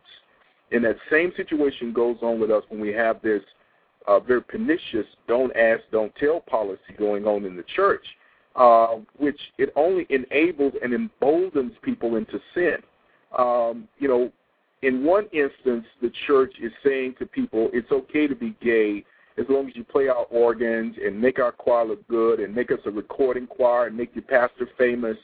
And 0.72 0.84
that 0.86 0.98
same 1.12 1.34
situation 1.36 1.94
goes 1.94 2.18
on 2.22 2.40
with 2.40 2.50
us 2.50 2.64
when 2.70 2.80
we 2.80 2.94
have 2.94 3.22
this 3.22 3.42
uh, 4.08 4.20
very 4.20 4.42
pernicious 4.42 5.06
don't 5.28 5.56
ask, 5.56 5.82
don't 5.92 6.16
tell 6.16 6.40
policy 6.40 6.94
going 6.98 7.26
on 7.26 7.46
in 7.46 7.56
the 7.56 7.66
church, 7.76 8.06
uh, 8.56 8.96
which 9.18 9.40
it 9.58 9.72
only 9.76 10.08
enables 10.10 10.74
and 10.84 10.94
emboldens 10.94 11.74
people 11.84 12.16
into 12.16 12.40
sin. 12.54 12.78
Um, 13.38 13.88
you 14.00 14.08
know, 14.08 14.32
in 14.82 15.04
one 15.04 15.26
instance, 15.32 15.86
the 16.02 16.12
church 16.28 16.54
is 16.62 16.72
saying 16.84 17.16
to 17.20 17.26
people, 17.26 17.70
it's 17.74 17.92
okay 17.92 18.28
to 18.28 18.36
be 18.36 18.56
gay 18.62 19.04
as 19.38 19.46
long 19.48 19.68
as 19.68 19.76
you 19.76 19.84
play 19.84 20.08
our 20.08 20.26
organs 20.26 20.96
and 21.04 21.20
make 21.20 21.40
our 21.40 21.52
choir 21.52 21.86
look 21.86 22.06
good 22.08 22.40
and 22.40 22.54
make 22.54 22.72
us 22.72 22.80
a 22.86 22.92
recording 22.92 23.48
choir 23.48 23.88
and 23.88 23.96
make 23.98 24.14
your 24.16 24.24
pastor 24.24 24.68
famous. 24.78 25.18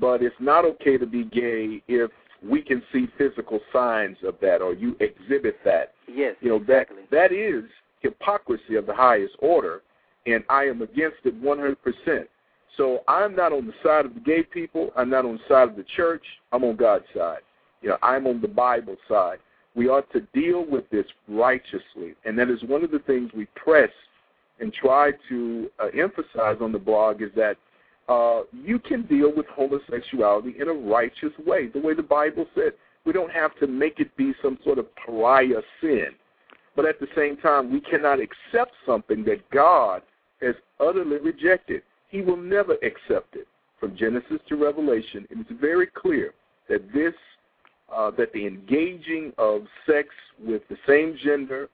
But 0.00 0.22
it's 0.22 0.34
not 0.40 0.64
okay 0.64 0.96
to 0.96 1.06
be 1.06 1.24
gay 1.24 1.82
if 1.88 2.10
we 2.42 2.62
can 2.62 2.82
see 2.92 3.06
physical 3.18 3.60
signs 3.72 4.16
of 4.24 4.36
that 4.40 4.60
or 4.60 4.74
you 4.74 4.96
exhibit 5.00 5.58
that. 5.64 5.94
Yes, 6.08 6.36
you 6.40 6.50
know 6.50 6.56
exactly. 6.56 7.02
that 7.10 7.30
that 7.30 7.32
is 7.32 7.64
hypocrisy 8.00 8.76
of 8.76 8.86
the 8.86 8.94
highest 8.94 9.34
order, 9.40 9.82
and 10.26 10.44
I 10.48 10.64
am 10.64 10.82
against 10.82 11.18
it 11.24 11.40
100%. 11.42 11.76
So 12.76 13.00
I'm 13.08 13.34
not 13.36 13.52
on 13.52 13.66
the 13.66 13.72
side 13.82 14.04
of 14.04 14.14
the 14.14 14.20
gay 14.20 14.42
people. 14.42 14.90
I'm 14.96 15.10
not 15.10 15.24
on 15.24 15.34
the 15.34 15.40
side 15.48 15.68
of 15.68 15.76
the 15.76 15.84
church. 15.96 16.24
I'm 16.52 16.64
on 16.64 16.76
God's 16.76 17.04
side. 17.16 17.40
You 17.84 17.90
know, 17.90 17.98
I'm 18.02 18.26
on 18.26 18.40
the 18.40 18.48
Bible 18.48 18.96
side. 19.06 19.40
We 19.74 19.88
ought 19.88 20.10
to 20.12 20.20
deal 20.32 20.64
with 20.64 20.88
this 20.88 21.04
righteously, 21.28 22.14
and 22.24 22.38
that 22.38 22.48
is 22.48 22.62
one 22.62 22.82
of 22.82 22.90
the 22.90 23.00
things 23.00 23.30
we 23.36 23.46
press 23.54 23.90
and 24.58 24.72
try 24.72 25.10
to 25.28 25.70
uh, 25.78 25.88
emphasize 25.88 26.56
on 26.62 26.72
the 26.72 26.78
blog 26.78 27.20
is 27.20 27.28
that 27.36 27.58
uh, 28.08 28.44
you 28.52 28.78
can 28.78 29.02
deal 29.02 29.30
with 29.36 29.44
homosexuality 29.48 30.54
in 30.58 30.68
a 30.68 30.72
righteous 30.72 31.32
way, 31.46 31.66
the 31.66 31.78
way 31.78 31.92
the 31.92 32.02
Bible 32.02 32.46
said. 32.54 32.72
We 33.04 33.12
don't 33.12 33.32
have 33.32 33.54
to 33.58 33.66
make 33.66 34.00
it 34.00 34.16
be 34.16 34.32
some 34.40 34.58
sort 34.64 34.78
of 34.78 34.86
pariah 34.96 35.60
sin. 35.82 36.08
But 36.76 36.86
at 36.86 36.98
the 37.00 37.08
same 37.14 37.36
time, 37.36 37.70
we 37.70 37.82
cannot 37.82 38.18
accept 38.18 38.72
something 38.86 39.24
that 39.24 39.48
God 39.50 40.00
has 40.40 40.54
utterly 40.80 41.18
rejected. 41.18 41.82
He 42.08 42.22
will 42.22 42.38
never 42.38 42.76
accept 42.76 43.36
it. 43.36 43.46
From 43.78 43.94
Genesis 43.94 44.40
to 44.48 44.56
Revelation, 44.56 45.26
it 45.28 45.38
is 45.38 45.58
very 45.60 45.86
clear 45.86 46.32
that 46.70 46.90
this, 46.94 47.12
uh, 47.92 48.10
that 48.12 48.32
the 48.32 48.46
engaging 48.46 49.32
of 49.38 49.62
sex 49.86 50.08
with 50.42 50.62
the 50.68 50.76
same 50.86 51.16
gender 51.22 51.68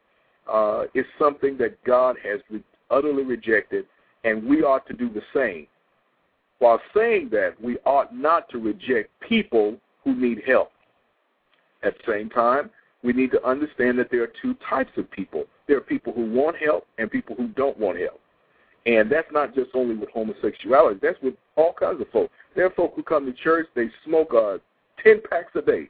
uh, 0.50 0.84
is 0.94 1.04
something 1.18 1.56
that 1.58 1.82
God 1.84 2.16
has 2.22 2.40
re- 2.50 2.62
utterly 2.90 3.22
rejected, 3.22 3.86
and 4.24 4.44
we 4.44 4.62
ought 4.62 4.86
to 4.86 4.94
do 4.94 5.08
the 5.08 5.22
same. 5.34 5.66
While 6.58 6.80
saying 6.94 7.30
that, 7.32 7.54
we 7.60 7.78
ought 7.86 8.14
not 8.14 8.48
to 8.50 8.58
reject 8.58 9.10
people 9.20 9.76
who 10.04 10.14
need 10.14 10.42
help. 10.46 10.72
At 11.82 11.94
the 11.98 12.12
same 12.12 12.28
time, 12.28 12.70
we 13.02 13.12
need 13.12 13.30
to 13.30 13.42
understand 13.46 13.98
that 13.98 14.10
there 14.10 14.22
are 14.22 14.32
two 14.42 14.54
types 14.68 14.90
of 14.98 15.10
people. 15.10 15.44
There 15.66 15.78
are 15.78 15.82
people 15.82 16.12
who 16.12 16.30
want 16.30 16.56
help 16.56 16.86
and 16.98 17.10
people 17.10 17.34
who 17.34 17.48
don't 17.48 17.78
want 17.78 17.98
help. 17.98 18.20
And 18.86 19.10
that's 19.10 19.30
not 19.32 19.54
just 19.54 19.70
only 19.74 19.94
with 19.94 20.10
homosexuality. 20.10 21.00
That's 21.02 21.20
with 21.22 21.34
all 21.56 21.72
kinds 21.72 22.00
of 22.00 22.08
folks. 22.10 22.32
There 22.54 22.66
are 22.66 22.70
folk 22.70 22.94
who 22.94 23.02
come 23.02 23.26
to 23.26 23.32
church, 23.32 23.66
they 23.74 23.90
smoke 24.04 24.32
uh, 24.34 24.58
10 25.02 25.22
packs 25.28 25.52
a 25.54 25.62
day, 25.62 25.88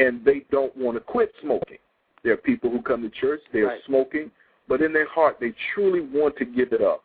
and 0.00 0.24
they 0.24 0.44
don't 0.50 0.74
want 0.76 0.96
to 0.96 1.00
quit 1.00 1.32
smoking. 1.42 1.78
There 2.22 2.32
are 2.32 2.38
people 2.38 2.70
who 2.70 2.80
come 2.82 3.02
to 3.02 3.10
church, 3.10 3.40
they 3.52 3.60
are 3.60 3.66
Right. 3.66 3.84
smoking, 3.84 4.30
but 4.66 4.80
in 4.82 4.92
their 4.92 5.06
heart, 5.06 5.38
they 5.38 5.52
truly 5.74 6.00
want 6.00 6.36
to 6.36 6.44
give 6.44 6.72
it 6.72 6.80
up. 6.80 7.04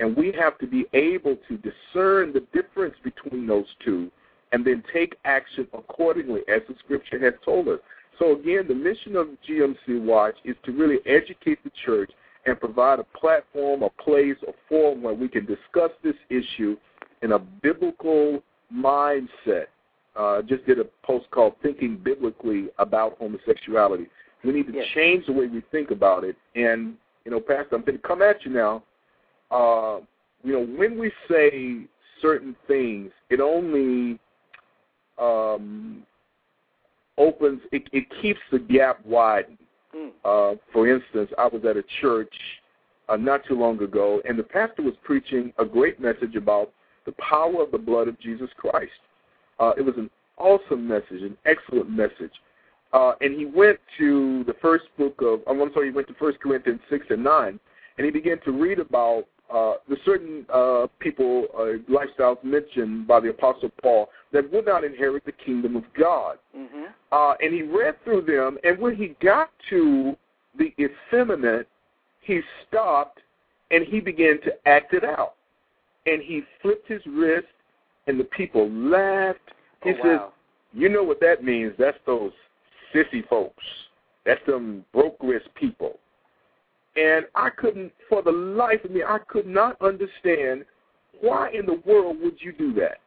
And 0.00 0.16
we 0.16 0.32
have 0.32 0.58
to 0.58 0.66
be 0.66 0.86
able 0.94 1.36
to 1.36 1.56
discern 1.58 2.32
the 2.32 2.40
difference 2.52 2.98
between 3.02 3.46
those 3.46 3.72
two 3.84 4.10
and 4.52 4.64
then 4.64 4.82
take 4.92 5.16
action 5.24 5.68
accordingly 5.72 6.42
as 6.48 6.62
the 6.68 6.74
scripture 6.76 7.18
has 7.18 7.34
told 7.44 7.68
us. 7.68 7.80
So 8.18 8.32
again, 8.32 8.66
the 8.66 8.74
mission 8.74 9.16
of 9.16 9.28
GCM 9.42 10.04
Watch 10.04 10.36
is 10.44 10.56
to 10.64 10.72
really 10.72 11.00
educate 11.06 11.62
the 11.64 11.70
church 11.84 12.10
and 12.46 12.58
provide 12.58 12.98
a 12.98 13.04
platform, 13.04 13.82
a 13.82 13.90
place, 13.90 14.36
a 14.46 14.52
forum 14.68 15.02
where 15.02 15.14
we 15.14 15.28
can 15.28 15.46
discuss 15.46 15.90
this 16.02 16.16
issue 16.28 16.76
in 17.22 17.32
a 17.32 17.38
biblical 17.38 18.42
mindset. 18.72 19.66
Uh, 20.14 20.42
just 20.42 20.64
did 20.66 20.78
a 20.78 20.84
post 21.02 21.30
called 21.30 21.54
Thinking 21.62 21.96
Biblically 21.96 22.68
About 22.78 23.16
Homosexuality. 23.18 24.08
We 24.44 24.52
need 24.52 24.66
to 24.66 24.74
Yes. 24.74 24.86
change 24.94 25.26
the 25.26 25.32
way 25.32 25.46
we 25.46 25.62
think 25.70 25.90
about 25.90 26.24
it. 26.24 26.36
And, 26.54 26.96
you 27.24 27.30
know, 27.30 27.40
Pastor, 27.40 27.76
I'm 27.76 27.82
going 27.82 27.96
to 27.96 28.06
come 28.06 28.22
at 28.22 28.44
you 28.44 28.50
now 28.50 28.82
uh, 29.52 30.00
you 30.42 30.52
know, 30.52 30.64
when 30.76 30.98
we 30.98 31.12
say 31.30 31.82
certain 32.20 32.56
things, 32.66 33.10
it 33.30 33.40
only 33.40 34.18
um, 35.18 36.02
opens, 37.18 37.60
it, 37.70 37.84
it 37.92 38.04
keeps 38.20 38.40
the 38.50 38.58
gap 38.58 39.04
widened. 39.04 39.58
Mm. 39.94 40.10
Uh, 40.24 40.56
for 40.72 40.88
instance, 40.88 41.30
I 41.38 41.46
was 41.46 41.62
at 41.68 41.76
a 41.76 41.84
church 42.00 42.34
uh, 43.08 43.16
not 43.16 43.44
too 43.46 43.58
long 43.58 43.80
ago, 43.82 44.22
and 44.26 44.38
the 44.38 44.42
pastor 44.42 44.82
was 44.82 44.94
preaching 45.04 45.52
a 45.58 45.64
great 45.64 46.00
message 46.00 46.34
about 46.34 46.72
the 47.04 47.12
power 47.12 47.62
of 47.62 47.70
the 47.70 47.78
blood 47.78 48.08
of 48.08 48.18
Jesus 48.18 48.48
Christ. 48.56 48.90
Uh, 49.58 49.72
it 49.76 49.82
was 49.82 49.94
an 49.96 50.10
awesome 50.38 50.86
message, 50.86 51.22
an 51.22 51.36
excellent 51.44 51.90
message. 51.90 52.32
Uh, 52.92 53.12
and 53.20 53.34
he 53.38 53.46
went 53.46 53.78
to 53.98 54.44
the 54.44 54.54
first 54.60 54.84
book 54.98 55.20
of, 55.22 55.40
I'm 55.48 55.58
sorry, 55.72 55.88
he 55.88 55.92
went 55.92 56.08
to 56.08 56.14
First 56.14 56.40
Corinthians 56.40 56.80
6 56.90 57.06
and 57.10 57.24
9, 57.24 57.60
and 57.98 58.04
he 58.04 58.10
began 58.10 58.38
to 58.44 58.52
read 58.52 58.78
about 58.78 59.24
uh, 59.52 59.74
the 59.88 59.96
certain 60.04 60.46
uh, 60.52 60.86
people, 60.98 61.46
uh, 61.54 61.76
lifestyles 61.90 62.42
mentioned 62.42 63.06
by 63.06 63.20
the 63.20 63.28
Apostle 63.28 63.70
Paul 63.82 64.08
that 64.32 64.50
would 64.52 64.66
not 64.66 64.82
inherit 64.84 65.24
the 65.24 65.32
kingdom 65.32 65.76
of 65.76 65.84
God. 65.98 66.38
hmm 66.54 66.84
Uh, 67.10 67.34
and 67.40 67.52
he 67.52 67.62
read 67.62 68.02
through 68.04 68.22
them, 68.22 68.58
and 68.64 68.78
when 68.78 68.96
he 68.96 69.14
got 69.20 69.50
to 69.68 70.16
the 70.58 70.72
effeminate, 70.78 71.68
he 72.20 72.40
stopped 72.66 73.20
and 73.70 73.84
he 73.84 74.00
began 74.00 74.40
to 74.42 74.52
act 74.66 74.94
it 74.94 75.04
out. 75.04 75.34
And 76.06 76.22
he 76.22 76.42
flipped 76.60 76.88
his 76.88 77.02
wrist, 77.06 77.46
and 78.06 78.18
the 78.18 78.24
people 78.24 78.70
laughed. 78.70 79.38
Oh, 79.84 79.88
he 79.88 79.90
Oh, 79.90 79.96
says, 79.96 80.18
wow. 80.18 80.32
You 80.72 80.88
know 80.88 81.02
what 81.02 81.20
that 81.20 81.44
means? 81.44 81.72
That's 81.78 81.98
those 82.06 82.32
sissy 82.94 83.26
folks. 83.28 83.64
That's 84.24 84.44
them 84.46 84.84
broke 84.92 85.16
wrist 85.20 85.48
people. 85.54 85.98
And 86.96 87.26
I 87.34 87.50
couldn't, 87.50 87.92
for 88.08 88.22
the 88.22 88.32
life 88.32 88.84
of 88.84 88.90
me, 88.90 89.02
I 89.02 89.18
could 89.28 89.46
not 89.46 89.80
understand 89.80 90.64
why 91.20 91.50
in 91.50 91.66
the 91.66 91.80
world 91.86 92.16
would 92.22 92.36
you 92.40 92.52
do 92.52 92.72
that? 92.74 92.98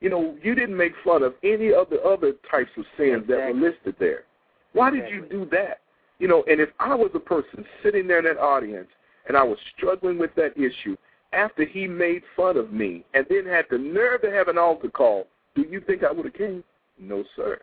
You 0.00 0.08
know, 0.10 0.36
you 0.42 0.54
didn't 0.54 0.76
make 0.76 0.92
fun 1.04 1.22
of 1.22 1.34
any 1.42 1.72
of 1.72 1.90
the 1.90 2.00
other 2.02 2.32
types 2.50 2.70
of 2.76 2.84
sins 2.96 3.24
that 3.28 3.34
Exactly. 3.34 3.60
were 3.60 3.68
listed 3.68 3.96
there. 3.98 4.24
Why 4.72 4.90
did 4.90 5.10
you 5.10 5.26
do 5.28 5.46
that? 5.50 5.80
You 6.18 6.28
know, 6.28 6.44
and 6.48 6.60
if 6.60 6.70
I 6.78 6.94
was 6.94 7.10
a 7.14 7.18
person 7.18 7.64
sitting 7.82 8.06
there 8.06 8.18
in 8.18 8.24
that 8.24 8.38
audience 8.38 8.88
and 9.28 9.36
I 9.36 9.42
was 9.42 9.58
struggling 9.76 10.18
with 10.18 10.34
that 10.36 10.56
issue 10.56 10.96
after 11.32 11.64
he 11.64 11.86
made 11.86 12.22
fun 12.36 12.56
of 12.56 12.72
me 12.72 13.04
and 13.14 13.26
then 13.28 13.46
had 13.46 13.66
the 13.70 13.78
nerve 13.78 14.22
to 14.22 14.30
have 14.30 14.48
an 14.48 14.58
altar 14.58 14.90
call, 14.90 15.26
do 15.54 15.62
you 15.62 15.80
think 15.80 16.02
I 16.04 16.12
would 16.12 16.24
have 16.24 16.34
came? 16.34 16.64
No, 16.98 17.24
sir. 17.36 17.58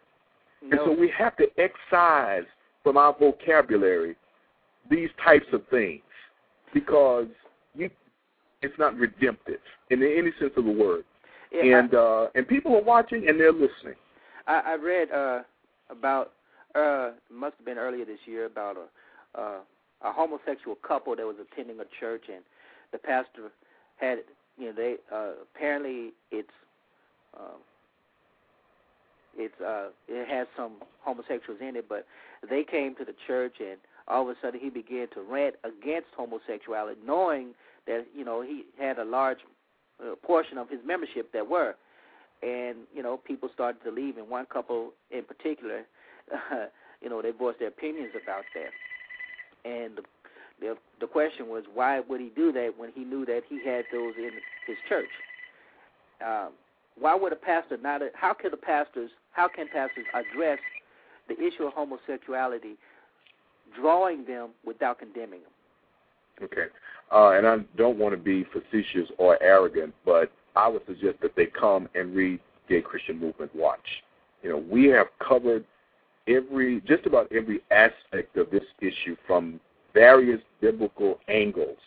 And 0.61 0.79
so 0.85 0.91
we 0.91 1.11
have 1.17 1.35
to 1.37 1.45
excise 1.57 2.45
from 2.83 2.97
our 2.97 3.15
vocabulary 3.17 4.15
these 4.89 5.09
types 5.23 5.45
of 5.53 5.61
things 5.69 6.01
because 6.73 7.27
you 7.75 7.89
it's 8.61 8.77
not 8.79 8.95
redemptive 8.97 9.59
in 9.91 10.01
any 10.01 10.31
sense 10.39 10.53
of 10.57 10.65
the 10.65 10.71
word. 10.71 11.03
Yeah, 11.51 11.79
and 11.79 11.93
uh, 11.93 12.27
and 12.35 12.47
people 12.47 12.75
are 12.75 12.83
watching 12.83 13.27
and 13.29 13.39
they're 13.39 13.51
listening. 13.51 13.95
I, 14.47 14.61
I 14.65 14.75
read 14.75 15.11
uh, 15.11 15.41
about 15.89 16.33
uh, 16.75 17.11
must 17.31 17.55
have 17.57 17.65
been 17.65 17.77
earlier 17.77 18.05
this 18.05 18.19
year 18.25 18.45
about 18.45 18.77
a 18.77 19.39
uh, 19.39 19.59
a 20.01 20.11
homosexual 20.11 20.75
couple 20.87 21.15
that 21.15 21.25
was 21.25 21.37
attending 21.51 21.79
a 21.79 21.85
church 21.99 22.23
and 22.33 22.43
the 22.91 22.97
pastor 22.97 23.51
had 23.97 24.19
you 24.57 24.67
know 24.67 24.73
they 24.73 24.95
uh, 25.13 25.31
apparently 25.55 26.13
it's 26.31 26.49
um, 27.37 27.59
it's 29.37 29.59
uh, 29.61 29.89
it 30.07 30.27
has 30.27 30.47
some 30.55 30.73
homosexuals 31.01 31.59
in 31.61 31.75
it, 31.75 31.87
but 31.87 32.05
they 32.49 32.63
came 32.63 32.95
to 32.95 33.05
the 33.05 33.13
church 33.25 33.55
and 33.59 33.77
all 34.07 34.23
of 34.23 34.29
a 34.29 34.35
sudden 34.41 34.59
he 34.59 34.69
began 34.69 35.07
to 35.13 35.21
rant 35.21 35.55
against 35.63 36.07
homosexuality, 36.15 36.99
knowing 37.05 37.49
that 37.85 38.05
you 38.15 38.25
know 38.25 38.41
he 38.41 38.65
had 38.79 38.97
a 38.97 39.05
large 39.05 39.39
uh, 40.01 40.15
portion 40.23 40.57
of 40.57 40.69
his 40.69 40.79
membership 40.85 41.31
that 41.33 41.49
were, 41.49 41.75
and 42.41 42.77
you 42.93 43.03
know 43.03 43.17
people 43.17 43.49
started 43.53 43.83
to 43.83 43.91
leave, 43.91 44.17
and 44.17 44.29
one 44.29 44.45
couple 44.45 44.91
in 45.11 45.23
particular, 45.23 45.83
uh, 46.33 46.65
you 47.01 47.09
know, 47.09 47.21
they 47.21 47.31
voiced 47.31 47.59
their 47.59 47.67
opinions 47.69 48.11
about 48.21 48.43
that, 48.55 49.69
and 49.69 49.97
the, 49.97 50.03
the 50.59 50.75
the 50.99 51.07
question 51.07 51.47
was 51.49 51.63
why 51.73 51.99
would 51.99 52.21
he 52.21 52.31
do 52.35 52.51
that 52.53 52.73
when 52.77 52.91
he 52.93 53.03
knew 53.03 53.25
that 53.25 53.41
he 53.47 53.63
had 53.63 53.85
those 53.91 54.13
in 54.17 54.31
his 54.65 54.77
church? 54.89 55.09
Um, 56.25 56.49
why 56.99 57.15
would 57.15 57.31
a 57.31 57.35
pastor 57.35 57.77
not? 57.77 58.01
How 58.13 58.33
can 58.33 58.51
the 58.51 58.57
pastors? 58.57 59.11
How 59.31 59.47
can 59.47 59.67
pastors 59.71 60.05
address 60.13 60.59
the 61.27 61.35
issue 61.35 61.63
of 61.65 61.73
homosexuality, 61.73 62.75
drawing 63.79 64.25
them 64.25 64.49
without 64.65 64.99
condemning 64.99 65.41
them? 65.41 65.51
Okay. 66.43 66.67
Uh, 67.11 67.29
and 67.31 67.47
I 67.47 67.57
don't 67.77 67.97
want 67.97 68.13
to 68.13 68.17
be 68.17 68.45
facetious 68.45 69.09
or 69.17 69.41
arrogant, 69.41 69.93
but 70.05 70.31
I 70.55 70.67
would 70.67 70.85
suggest 70.85 71.21
that 71.21 71.35
they 71.35 71.45
come 71.45 71.87
and 71.95 72.15
read 72.15 72.39
Gay 72.67 72.81
Christian 72.81 73.19
Movement 73.19 73.55
Watch. 73.55 74.03
You 74.43 74.49
know, 74.49 74.57
we 74.57 74.85
have 74.87 75.07
covered 75.25 75.65
every, 76.27 76.81
just 76.81 77.05
about 77.05 77.31
every 77.31 77.61
aspect 77.71 78.35
of 78.37 78.49
this 78.49 78.63
issue 78.81 79.15
from 79.25 79.59
various 79.97 80.41
biblical 80.61 81.19
angles. 81.27 81.77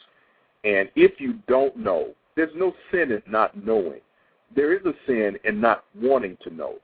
And 0.64 0.90
if 0.96 1.20
you 1.20 1.34
don't 1.46 1.76
know, 1.76 2.08
there's 2.34 2.54
no 2.56 2.74
sin 2.90 3.12
in 3.12 3.22
not 3.26 3.50
knowing. 3.64 4.00
There 4.54 4.74
is 4.74 4.84
a 4.84 4.94
sin 5.06 5.38
in 5.44 5.60
not 5.60 5.84
wanting 5.94 6.36
to 6.42 6.50
know, 6.52 6.74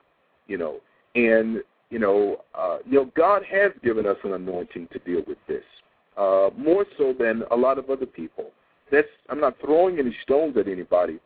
you 0.47 0.57
know. 0.57 0.77
And, 1.15 1.61
you 1.89 1.99
know, 1.99 2.43
uh, 2.55 2.77
you 2.85 2.99
know, 2.99 3.11
God 3.15 3.43
has 3.51 3.71
given 3.83 4.05
us 4.05 4.17
an 4.23 4.33
anointing 4.33 4.87
to 4.93 4.99
deal 4.99 5.21
with 5.27 5.37
this 5.47 5.63
uh, 6.17 6.49
more 6.57 6.85
so 6.97 7.13
than 7.17 7.43
a 7.51 7.55
lot 7.55 7.77
of 7.77 7.89
other 7.89 8.05
people. 8.05 8.51
That's 8.89 9.07
I'm 9.29 9.41
not 9.41 9.57
throwing 9.59 9.99
any 9.99 10.15
stones 10.23 10.55
at 10.57 10.67
anybody, 10.67 11.19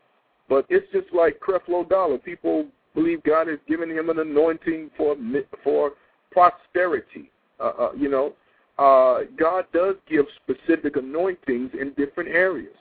but 0.50 0.66
it's 0.70 0.92
just 0.92 1.14
like 1.14 1.40
Creflo 1.40 1.88
Dollar. 1.88 2.18
People 2.18 2.66
believe 2.96 3.22
God 3.24 3.48
has 3.48 3.60
given 3.68 3.90
him 3.90 4.10
an 4.10 4.18
anointing 4.18 4.90
for 4.98 5.16
for 5.64 5.92
prosperity. 6.32 7.30
Uh, 7.60 7.72
uh, 7.80 7.92
you 7.96 8.10
know, 8.10 8.34
uh, 8.82 9.22
God 9.38 9.66
does 9.74 9.96
give 10.10 10.26
specific 10.44 10.96
anointings 10.96 11.72
in 11.80 11.94
different 11.98 12.30
areas. 12.30 12.76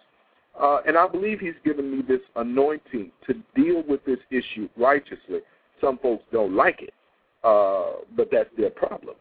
Uh, 0.60 0.78
and 0.86 0.96
I 0.96 1.06
believe 1.06 1.40
He's 1.40 1.54
given 1.64 1.96
me 1.96 2.02
this 2.06 2.20
anointing 2.36 3.12
to 3.26 3.34
deal 3.54 3.82
with 3.88 4.04
this 4.04 4.18
issue 4.30 4.68
righteously. 4.76 5.40
Some 5.80 5.98
folks 5.98 6.24
don't 6.32 6.54
like 6.54 6.82
it, 6.82 6.94
uh, 7.44 8.02
but 8.16 8.28
that's 8.30 8.50
their 8.56 8.70
problem 8.70 9.14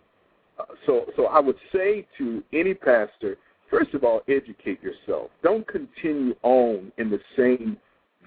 so, 0.85 1.05
so 1.15 1.25
I 1.25 1.39
would 1.39 1.57
say 1.73 2.05
to 2.17 2.43
any 2.53 2.73
pastor, 2.73 3.37
first 3.69 3.93
of 3.93 4.03
all, 4.03 4.21
educate 4.27 4.81
yourself. 4.81 5.29
Don't 5.43 5.67
continue 5.67 6.35
on 6.43 6.91
in 6.97 7.09
the 7.09 7.19
same 7.37 7.77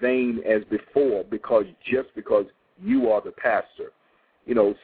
vein 0.01 0.41
as 0.47 0.63
before 0.69 1.23
because 1.29 1.65
just 1.89 2.09
because 2.15 2.45
you 2.81 3.09
are 3.09 3.21
the 3.21 3.31
pastor. 3.31 3.91
You 4.45 4.55
know, 4.55 4.75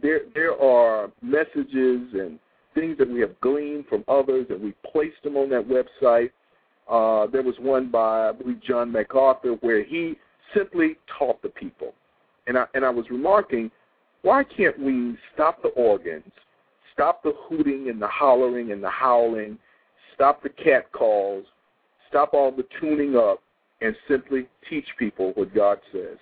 there 0.00 0.20
there 0.34 0.60
are 0.60 1.10
messages 1.22 2.02
and 2.12 2.38
things 2.74 2.98
that 2.98 3.08
we 3.08 3.20
have 3.20 3.38
gleaned 3.40 3.86
from 3.86 4.04
others, 4.08 4.46
and 4.50 4.60
we 4.60 4.74
placed 4.90 5.22
them 5.22 5.36
on 5.36 5.48
that 5.50 5.66
website. 5.66 6.30
Uh, 6.88 7.30
there 7.30 7.42
was 7.42 7.54
one 7.60 7.90
by 7.90 8.28
I 8.28 8.32
believe 8.32 8.60
John 8.62 8.90
MacArthur 8.90 9.52
where 9.60 9.84
he 9.84 10.16
simply 10.54 10.96
taught 11.18 11.40
the 11.42 11.48
people, 11.48 11.94
and 12.46 12.58
I 12.58 12.66
and 12.74 12.84
I 12.84 12.90
was 12.90 13.06
remarking, 13.10 13.70
why 14.22 14.44
can't 14.44 14.78
we 14.78 15.16
stop 15.34 15.62
the 15.62 15.68
organs? 15.70 16.30
Stop 16.92 17.22
the 17.22 17.32
hooting 17.48 17.88
and 17.88 18.00
the 18.00 18.08
hollering 18.08 18.72
and 18.72 18.82
the 18.82 18.90
howling. 18.90 19.58
Stop 20.14 20.42
the 20.42 20.50
cat 20.50 20.90
calls. 20.92 21.44
Stop 22.08 22.34
all 22.34 22.52
the 22.52 22.66
tuning 22.80 23.16
up 23.16 23.40
and 23.80 23.96
simply 24.06 24.46
teach 24.68 24.84
people 24.98 25.32
what 25.34 25.54
God 25.54 25.78
says. 25.92 26.18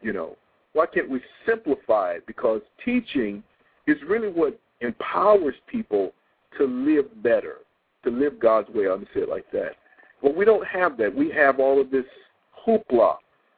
You 0.00 0.12
know, 0.12 0.36
why 0.72 0.86
can't 0.86 1.08
we 1.08 1.20
simplify 1.46 2.12
it? 2.12 2.26
Because 2.26 2.62
teaching 2.84 3.42
is 3.86 3.96
really 4.08 4.28
what 4.28 4.58
empowers 4.80 5.54
people 5.66 6.12
to 6.58 6.64
live 6.66 7.22
better, 7.22 7.56
to 8.04 8.10
live 8.10 8.38
God's 8.38 8.68
way. 8.70 8.84
I'm 8.84 8.96
going 8.96 9.06
to 9.06 9.14
say 9.14 9.20
it 9.20 9.28
like 9.28 9.50
that. 9.52 9.76
But 10.22 10.36
we 10.36 10.44
don't 10.44 10.66
have 10.66 10.96
that. 10.98 11.14
We 11.14 11.30
have 11.30 11.60
all 11.60 11.80
of 11.80 11.90
this 11.90 12.04
hoopla. 12.66 13.16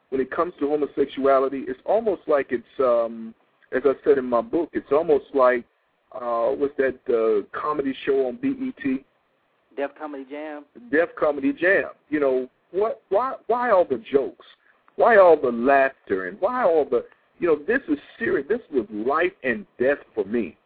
When 0.09 0.21
it 0.21 0.31
comes 0.31 0.53
to 0.59 0.69
homosexuality, 0.69 1.65
it's 1.67 1.79
almost 1.85 2.21
like 2.27 2.47
it's, 2.51 2.63
um, 2.79 3.35
as 3.73 3.81
I 3.85 3.93
said 4.05 4.17
in 4.17 4.25
my 4.25 4.41
book, 4.41 4.69
it's 4.71 4.91
almost 4.91 5.25
like 5.33 5.65
uh, 6.13 6.49
what's 6.49 6.75
that 6.77 6.97
uh, 7.09 7.57
comedy 7.57 7.93
show 8.05 8.27
on 8.27 8.37
BET? 8.37 8.99
Def 9.75 9.91
Comedy 9.99 10.25
Jam. 10.29 10.65
Def 10.91 11.09
Comedy 11.19 11.53
Jam. 11.53 11.89
You 12.09 12.19
know 12.19 12.49
what? 12.71 13.01
Why? 13.09 13.35
Why 13.47 13.71
all 13.71 13.85
the 13.85 14.01
jokes? 14.11 14.45
Why 14.95 15.17
all 15.17 15.39
the 15.39 15.51
laughter? 15.51 16.27
And 16.27 16.39
why 16.39 16.63
all 16.63 16.85
the? 16.85 17.05
You 17.39 17.47
know, 17.47 17.59
this 17.67 17.81
is 17.87 17.99
serious. 18.17 18.47
This 18.49 18.61
was 18.71 18.85
life 18.89 19.33
and 19.43 19.65
death 19.79 19.99
for 20.15 20.25
me. 20.25 20.56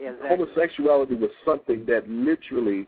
Exactly. 0.00 0.28
Homosexuality 0.28 1.14
was 1.14 1.30
something 1.44 1.84
that 1.86 2.08
literally 2.08 2.86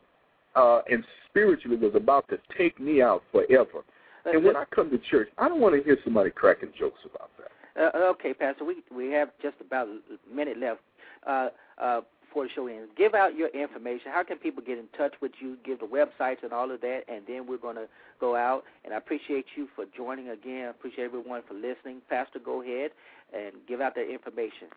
uh, 0.55 0.81
and 0.91 1.05
spiritually 1.29 1.77
was 1.77 1.95
about 1.95 2.29
to 2.29 2.39
take 2.57 2.79
me 2.81 3.03
out 3.03 3.23
forever. 3.33 3.85
And 4.25 4.45
when 4.45 4.57
I 4.57 4.65
come 4.73 4.91
to 4.91 4.99
church, 5.11 5.29
I 5.39 5.49
don't 5.49 5.61
want 5.61 5.75
to 5.75 5.83
hear 5.83 5.99
somebody 6.05 6.31
cracking 6.31 6.73
jokes 6.79 7.01
about 7.05 7.31
that. 7.39 7.95
Uh, 7.95 7.99
okay, 8.11 8.35
Pastor, 8.35 8.65
we 8.65 8.77
we 8.95 9.11
have 9.13 9.31
just 9.43 9.57
about 9.61 9.89
a 9.89 10.35
minute 10.35 10.59
left. 10.59 10.81
Uh, 11.27 11.49
uh, 11.79 12.01
before 12.33 12.45
the 12.45 12.51
show 12.55 12.67
ends. 12.67 12.91
Give 12.97 13.15
out 13.15 13.37
your 13.37 13.49
information. 13.49 14.11
How 14.11 14.23
can 14.23 14.39
people 14.39 14.63
get 14.65 14.79
in 14.79 14.87
touch 14.97 15.13
with 15.21 15.33
you? 15.39 15.59
Give 15.65 15.79
the 15.79 15.87
websites 15.87 16.43
and 16.43 16.53
all 16.53 16.71
of 16.71 16.81
that, 16.81 17.03
and 17.07 17.23
then 17.29 17.47
we're 17.47 17.59
going 17.59 17.77
to 17.77 17.87
go 18.21 18.37
out. 18.37 18.65
And 18.85 18.95
I 18.95 18.97
appreciate 18.97 19.45
you 19.55 19.69
for 19.77 19.85
joining 19.95 20.31
again. 20.31 20.67
I 20.67 20.71
appreciate 20.71 21.05
everyone 21.05 21.43
for 21.47 21.55
listening. 21.55 22.01
Pastor, 22.09 22.39
go 22.39 22.63
ahead 22.63 22.93
and 23.35 23.53
give 23.69 23.83
out 23.83 23.95
that 23.97 24.11
information. 24.11 24.69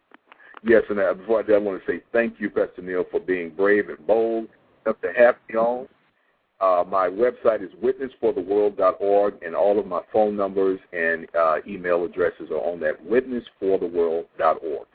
Yes, 0.66 0.82
and 0.90 0.98
before 1.20 1.40
I 1.40 1.44
do, 1.44 1.54
I 1.54 1.60
want 1.60 1.80
to 1.86 1.92
say 1.92 2.02
thank 2.12 2.40
you, 2.40 2.50
Pastor 2.50 2.82
Neal, 2.82 3.06
for 3.12 3.20
being 3.20 3.52
brave 3.52 3.88
and 3.90 4.06
bold 4.08 4.48
enough 4.86 5.00
to 5.02 5.14
have 5.16 5.36
me 5.48 5.56
on. 5.56 5.88
Uh, 6.60 6.84
my 6.88 7.08
website 7.08 7.62
is 7.62 7.70
witnessfortheworld.org, 7.84 9.36
and 9.44 9.56
all 9.56 9.78
of 9.78 9.86
my 9.86 10.02
phone 10.12 10.36
numbers 10.36 10.80
and 10.92 11.28
uh, 11.38 11.58
email 11.68 12.04
addresses 12.04 12.50
are 12.50 12.62
on 12.62 12.80
that 12.80 13.06
witnessfortheworld.org. 13.06 14.88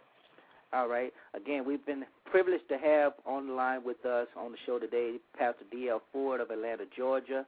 All 0.73 0.89
right. 0.89 1.13
Again, 1.35 1.65
we've 1.65 1.85
been 1.87 2.05
privileged 2.25 2.69
to 2.69 2.79
have 2.79 3.13
on 3.25 3.47
the 3.47 3.53
line 3.53 3.85
with 3.85 4.05
us 4.05 4.27
on 4.37 4.53
the 4.53 4.59
show 4.67 4.79
today 4.79 5.17
Pastor 5.39 5.65
D.L. 5.71 6.03
Foster 6.13 6.43
of 6.43 6.51
Atlanta, 6.51 6.85
Georgia. 6.97 7.47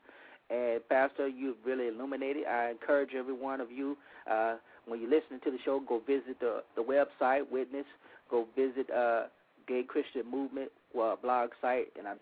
And 0.50 0.80
Pastor, 0.88 1.28
you've 1.28 1.56
really 1.64 1.88
illuminated. 1.88 2.46
I 2.46 2.70
encourage 2.70 3.10
every 3.16 3.32
one 3.32 3.60
of 3.60 3.72
you, 3.72 3.96
uh, 4.30 4.56
when 4.86 5.00
you're 5.00 5.10
listening 5.10 5.40
to 5.44 5.50
the 5.50 5.58
show, 5.64 5.80
go 5.80 6.00
visit 6.06 6.40
the, 6.40 6.62
the 6.76 6.82
website, 6.82 7.50
Witness. 7.50 7.86
Go 8.30 8.46
visit 8.56 8.90
uh, 8.90 9.24
Gay 9.68 9.82
Christian 9.86 10.30
Movement 10.30 10.70
uh, 11.00 11.16
blog 11.22 11.50
site, 11.60 11.88
and 11.98 12.08
I 12.08 12.14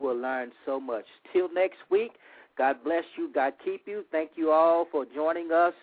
will 0.00 0.16
learn 0.16 0.50
so 0.64 0.80
much. 0.80 1.04
Till 1.32 1.52
next 1.52 1.78
week, 1.90 2.12
God 2.56 2.76
bless 2.82 3.04
you. 3.16 3.30
God 3.32 3.52
keep 3.64 3.86
you. 3.86 4.04
Thank 4.10 4.32
you 4.36 4.50
all 4.50 4.86
for 4.90 5.04
joining 5.14 5.52
us 5.52 5.74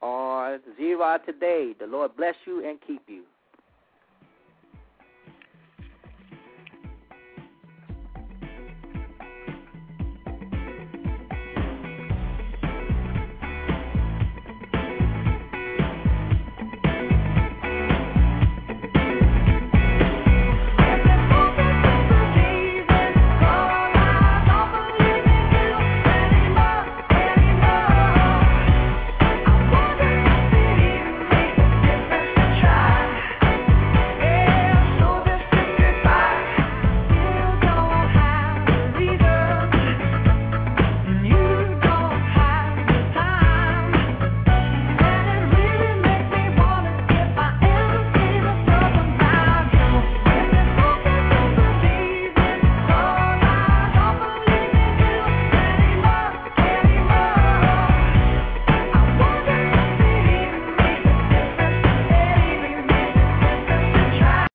on 0.00 0.60
Zero 0.76 1.18
today. 1.24 1.74
The 1.78 1.86
Lord 1.86 2.16
bless 2.16 2.34
you 2.46 2.66
and 2.68 2.78
keep 2.86 3.02
you. 3.08 3.22